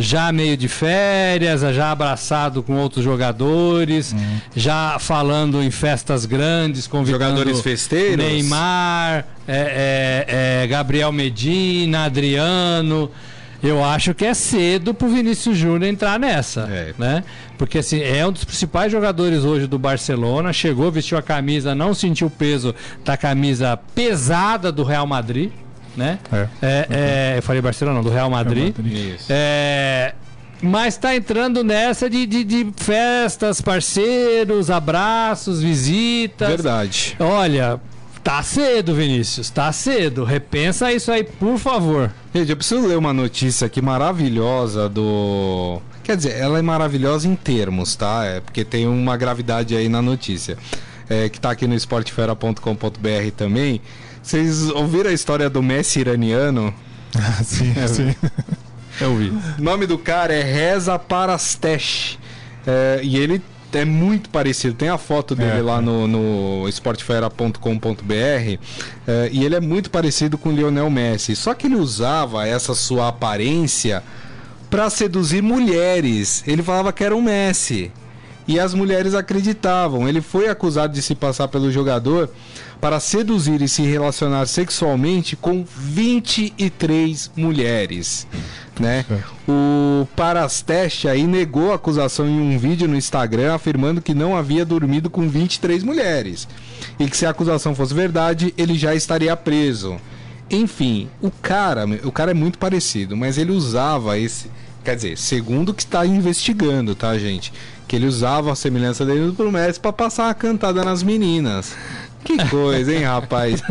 já 0.00 0.30
meio 0.30 0.56
de 0.56 0.68
férias, 0.68 1.60
já 1.74 1.90
abraçado 1.90 2.62
com 2.62 2.76
outros 2.76 3.04
jogadores, 3.04 4.14
já 4.54 4.96
falando 5.00 5.60
em 5.60 5.70
festas 5.70 6.24
grandes, 6.24 6.86
convidando 6.86 7.36
Jogadores 7.38 7.60
festeiros? 7.60 8.24
Neymar, 8.24 9.26
é, 9.46 10.24
é, 10.28 10.62
é, 10.62 10.66
Gabriel 10.68 11.10
Medina, 11.10 12.04
Adriano. 12.04 13.10
Eu 13.60 13.84
acho 13.84 14.14
que 14.14 14.24
é 14.24 14.34
cedo 14.34 14.94
pro 14.94 15.08
Vinícius 15.08 15.58
Júnior 15.58 15.82
entrar 15.90 16.16
nessa, 16.16 16.60
É. 16.70 16.94
né? 16.96 17.24
Porque 17.58 17.78
assim, 17.78 18.00
é 18.00 18.24
um 18.24 18.30
dos 18.30 18.44
principais 18.44 18.92
jogadores 18.92 19.42
hoje 19.42 19.66
do 19.66 19.80
Barcelona, 19.80 20.52
chegou, 20.52 20.92
vestiu 20.92 21.18
a 21.18 21.22
camisa, 21.22 21.74
não 21.74 21.92
sentiu 21.92 22.28
o 22.28 22.30
peso 22.30 22.72
da 23.04 23.16
camisa 23.16 23.76
pesada 23.96 24.70
do 24.70 24.84
Real 24.84 25.08
Madrid, 25.08 25.50
né? 25.98 26.18
É. 26.32 26.48
É, 26.62 26.86
é, 26.90 27.38
eu 27.38 27.42
falei 27.42 27.60
Barcelona, 27.60 27.96
não, 27.96 28.04
do 28.04 28.10
Real 28.10 28.30
Madrid. 28.30 28.74
Isso. 28.78 29.26
É, 29.28 30.14
mas 30.62 30.96
tá 30.96 31.14
entrando 31.14 31.64
nessa 31.64 32.08
de, 32.08 32.24
de, 32.24 32.44
de 32.44 32.72
festas, 32.76 33.60
parceiros, 33.60 34.70
abraços, 34.70 35.60
visitas. 35.60 36.48
Verdade. 36.48 37.16
Olha, 37.18 37.80
tá 38.22 38.42
cedo, 38.42 38.94
Vinícius, 38.94 39.50
tá 39.50 39.72
cedo. 39.72 40.24
Repensa 40.24 40.92
isso 40.92 41.10
aí, 41.10 41.24
por 41.24 41.58
favor. 41.58 42.10
Gente, 42.32 42.50
eu 42.50 42.56
preciso 42.56 42.86
ler 42.86 42.96
uma 42.96 43.12
notícia 43.12 43.66
aqui 43.66 43.82
maravilhosa 43.82 44.88
do. 44.88 45.82
Quer 46.04 46.16
dizer, 46.16 46.38
ela 46.38 46.58
é 46.58 46.62
maravilhosa 46.62 47.28
em 47.28 47.34
termos, 47.34 47.94
tá? 47.94 48.24
É 48.24 48.40
porque 48.40 48.64
tem 48.64 48.86
uma 48.86 49.16
gravidade 49.16 49.76
aí 49.76 49.88
na 49.88 50.00
notícia. 50.00 50.56
É, 51.10 51.28
que 51.28 51.40
tá 51.40 51.50
aqui 51.50 51.66
no 51.66 51.74
esportefera.com.br 51.74 53.30
também. 53.36 53.80
Vocês 54.28 54.68
ouviram 54.68 55.08
a 55.08 55.12
história 55.14 55.48
do 55.48 55.62
Messi 55.62 56.00
iraniano? 56.00 56.74
Ah, 57.16 57.42
sim, 57.42 57.72
sim. 57.88 58.14
Eu 59.00 59.16
vi. 59.16 59.30
O 59.30 59.40
nome 59.58 59.86
do 59.86 59.96
cara 59.96 60.34
é 60.34 60.42
Reza 60.42 60.98
Parastesh. 60.98 62.18
É, 62.66 63.00
e 63.02 63.16
ele 63.16 63.40
é 63.72 63.86
muito 63.86 64.28
parecido. 64.28 64.74
Tem 64.74 64.90
a 64.90 64.98
foto 64.98 65.34
dele 65.34 65.60
É, 65.60 65.62
lá 65.62 65.78
é. 65.78 65.80
no, 65.80 66.06
no 66.06 66.68
esportefera.com.br. 66.68 68.12
é, 68.12 68.58
e 69.32 69.42
ele 69.42 69.54
é 69.54 69.60
muito 69.60 69.90
parecido 69.90 70.36
com 70.36 70.50
o 70.50 70.52
Lionel 70.52 70.90
Messi. 70.90 71.34
Só 71.34 71.54
que 71.54 71.66
ele 71.66 71.76
usava 71.76 72.46
essa 72.46 72.74
sua 72.74 73.08
aparência 73.08 74.02
para 74.68 74.90
seduzir 74.90 75.42
mulheres. 75.42 76.44
Ele 76.46 76.62
falava 76.62 76.92
que 76.92 77.02
era 77.02 77.16
um 77.16 77.22
Messi. 77.22 77.90
E 78.46 78.60
as 78.60 78.74
mulheres 78.74 79.14
acreditavam. 79.14 80.06
Ele 80.06 80.20
foi 80.20 80.48
acusado 80.48 80.92
de 80.92 81.00
se 81.00 81.14
passar 81.14 81.48
pelo 81.48 81.72
jogador 81.72 82.30
para 82.80 83.00
seduzir 83.00 83.60
e 83.60 83.68
se 83.68 83.82
relacionar 83.82 84.46
sexualmente 84.46 85.36
com 85.36 85.64
23 85.64 87.30
mulheres. 87.36 88.26
Né? 88.78 89.04
O 89.48 90.06
Parasteste 90.14 91.08
aí 91.08 91.26
negou 91.26 91.72
a 91.72 91.74
acusação 91.74 92.26
em 92.26 92.40
um 92.40 92.58
vídeo 92.58 92.86
no 92.86 92.96
Instagram 92.96 93.54
afirmando 93.54 94.00
que 94.00 94.14
não 94.14 94.36
havia 94.36 94.64
dormido 94.64 95.10
com 95.10 95.28
23 95.28 95.82
mulheres 95.82 96.46
e 96.98 97.08
que 97.08 97.16
se 97.16 97.26
a 97.26 97.30
acusação 97.30 97.74
fosse 97.74 97.92
verdade, 97.92 98.54
ele 98.56 98.78
já 98.78 98.94
estaria 98.94 99.36
preso. 99.36 99.96
Enfim, 100.50 101.10
o 101.20 101.30
cara, 101.30 101.84
o 102.04 102.12
cara 102.12 102.30
é 102.30 102.34
muito 102.34 102.58
parecido, 102.58 103.16
mas 103.16 103.36
ele 103.36 103.52
usava 103.52 104.16
esse, 104.16 104.50
quer 104.82 104.96
dizer, 104.96 105.18
segundo 105.18 105.70
o 105.70 105.74
que 105.74 105.82
está 105.82 106.06
investigando, 106.06 106.94
tá, 106.94 107.18
gente? 107.18 107.52
Que 107.86 107.96
ele 107.96 108.06
usava 108.06 108.52
a 108.52 108.54
semelhança 108.54 109.04
dele 109.04 109.32
pro 109.32 109.52
Messi 109.52 109.80
para 109.80 109.92
passar 109.92 110.30
a 110.30 110.34
cantada 110.34 110.84
nas 110.84 111.02
meninas. 111.02 111.76
Que 112.28 112.48
coisa, 112.50 112.92
hein, 112.92 113.04
rapaz? 113.04 113.62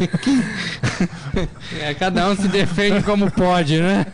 É, 1.79 1.93
cada 1.93 2.27
um 2.27 2.35
se 2.35 2.47
defende 2.47 3.03
como 3.03 3.29
pode, 3.29 3.79
né? 3.79 4.07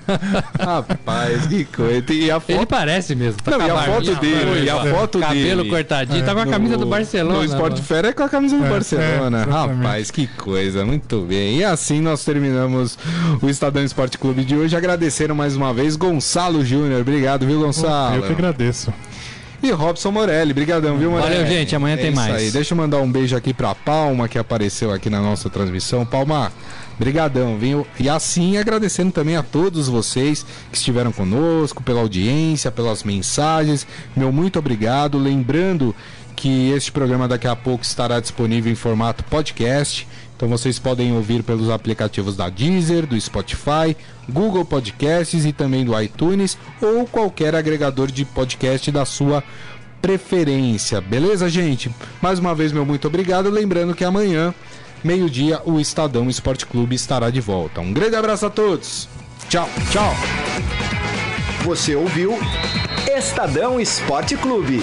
rapaz, 0.59 1.47
que 1.47 1.63
coisa. 1.63 2.11
E 2.11 2.29
a 2.29 2.41
foto... 2.41 2.51
Ele 2.51 2.65
parece 2.65 3.15
mesmo. 3.15 3.41
Tá 3.41 3.57
Não, 3.57 3.65
e 3.65 3.69
a 3.71 3.83
foto 3.83 4.15
dele, 4.15 4.65
e 4.65 4.69
a 4.69 4.85
foto 4.85 5.19
cabelo 5.19 5.63
dele. 5.63 5.69
cortadinho, 5.69 6.21
é, 6.21 6.25
tá 6.25 6.33
com 6.33 6.41
a 6.41 6.45
camisa 6.45 6.73
no, 6.73 6.79
do 6.79 6.85
Barcelona. 6.85 7.37
No 7.37 7.45
Sport 7.45 7.79
Fair 7.79 8.05
é 8.07 8.11
com 8.11 8.23
a 8.23 8.27
camisa 8.27 8.57
do 8.57 8.65
é, 8.65 8.69
Barcelona. 8.69 9.43
É, 9.43 9.49
rapaz, 9.49 10.11
que 10.11 10.27
coisa, 10.27 10.85
muito 10.85 11.21
bem. 11.21 11.59
E 11.59 11.63
assim 11.63 12.01
nós 12.01 12.25
terminamos 12.25 12.99
o 13.41 13.49
Estadão 13.49 13.81
Esporte 13.81 14.17
Clube 14.17 14.43
de 14.43 14.57
hoje. 14.57 14.75
Agradeceram 14.75 15.35
mais 15.35 15.55
uma 15.55 15.73
vez 15.73 15.95
Gonçalo 15.95 16.65
Júnior. 16.65 16.99
Obrigado, 16.99 17.45
viu, 17.45 17.61
Gonçalo? 17.61 18.17
Eu 18.17 18.23
que 18.23 18.33
agradeço. 18.33 18.91
E 19.63 19.71
Robson 19.71 20.11
Morelli, 20.11 20.53
brigadão, 20.53 20.97
viu, 20.97 21.09
Morelli? 21.09 21.35
Valeu, 21.35 21.47
gente, 21.47 21.73
amanhã 21.73 21.93
é 21.93 21.97
tem 21.97 22.11
mais. 22.11 22.35
Aí. 22.35 22.51
Deixa 22.51 22.73
eu 22.73 22.77
mandar 22.77 22.97
um 22.97 23.09
beijo 23.09 23.33
aqui 23.33 23.53
pra 23.53 23.73
Palma, 23.73 24.27
que 24.27 24.37
apareceu 24.37 24.91
aqui 24.91 25.09
na 25.09 25.21
nossa 25.21 25.49
transmissão. 25.49 26.05
Palma, 26.05 26.51
brigadão, 26.99 27.57
viu? 27.57 27.87
E 27.97 28.09
assim, 28.09 28.57
agradecendo 28.57 29.13
também 29.13 29.37
a 29.37 29.41
todos 29.41 29.87
vocês 29.87 30.45
que 30.69 30.77
estiveram 30.77 31.13
conosco, 31.13 31.81
pela 31.81 32.01
audiência, 32.01 32.71
pelas 32.71 33.05
mensagens. 33.05 33.87
Meu 34.13 34.33
muito 34.33 34.59
obrigado. 34.59 35.17
Lembrando 35.17 35.95
que 36.35 36.71
este 36.71 36.91
programa 36.91 37.25
daqui 37.25 37.47
a 37.47 37.55
pouco 37.55 37.85
estará 37.85 38.19
disponível 38.19 38.69
em 38.69 38.75
formato 38.75 39.23
podcast. 39.23 40.05
Então 40.35 40.49
vocês 40.49 40.79
podem 40.79 41.13
ouvir 41.13 41.43
pelos 41.43 41.69
aplicativos 41.69 42.35
da 42.35 42.49
Deezer, 42.49 43.05
do 43.05 43.19
Spotify, 43.19 43.95
Google 44.27 44.65
Podcasts 44.65 45.45
e 45.45 45.53
também 45.53 45.85
do 45.85 45.99
iTunes 45.99 46.57
ou 46.81 47.05
qualquer 47.05 47.55
agregador 47.55 48.11
de 48.11 48.25
podcast 48.25 48.91
da 48.91 49.05
sua 49.05 49.43
preferência. 50.01 50.99
Beleza, 50.99 51.47
gente? 51.47 51.89
Mais 52.21 52.39
uma 52.39 52.53
vez, 52.53 52.71
meu 52.71 52.85
muito 52.85 53.07
obrigado. 53.07 53.49
Lembrando 53.49 53.95
que 53.95 54.03
amanhã, 54.03 54.53
meio-dia, 55.03 55.61
o 55.63 55.79
Estadão 55.79 56.29
Esporte 56.29 56.65
Clube 56.65 56.95
estará 56.95 57.29
de 57.29 57.39
volta. 57.39 57.79
Um 57.79 57.93
grande 57.93 58.15
abraço 58.15 58.45
a 58.45 58.49
todos. 58.49 59.07
Tchau, 59.47 59.69
tchau. 59.91 60.13
Você 61.63 61.95
ouviu 61.95 62.37
Estadão 63.15 63.79
Esporte 63.79 64.35
Clube. 64.35 64.81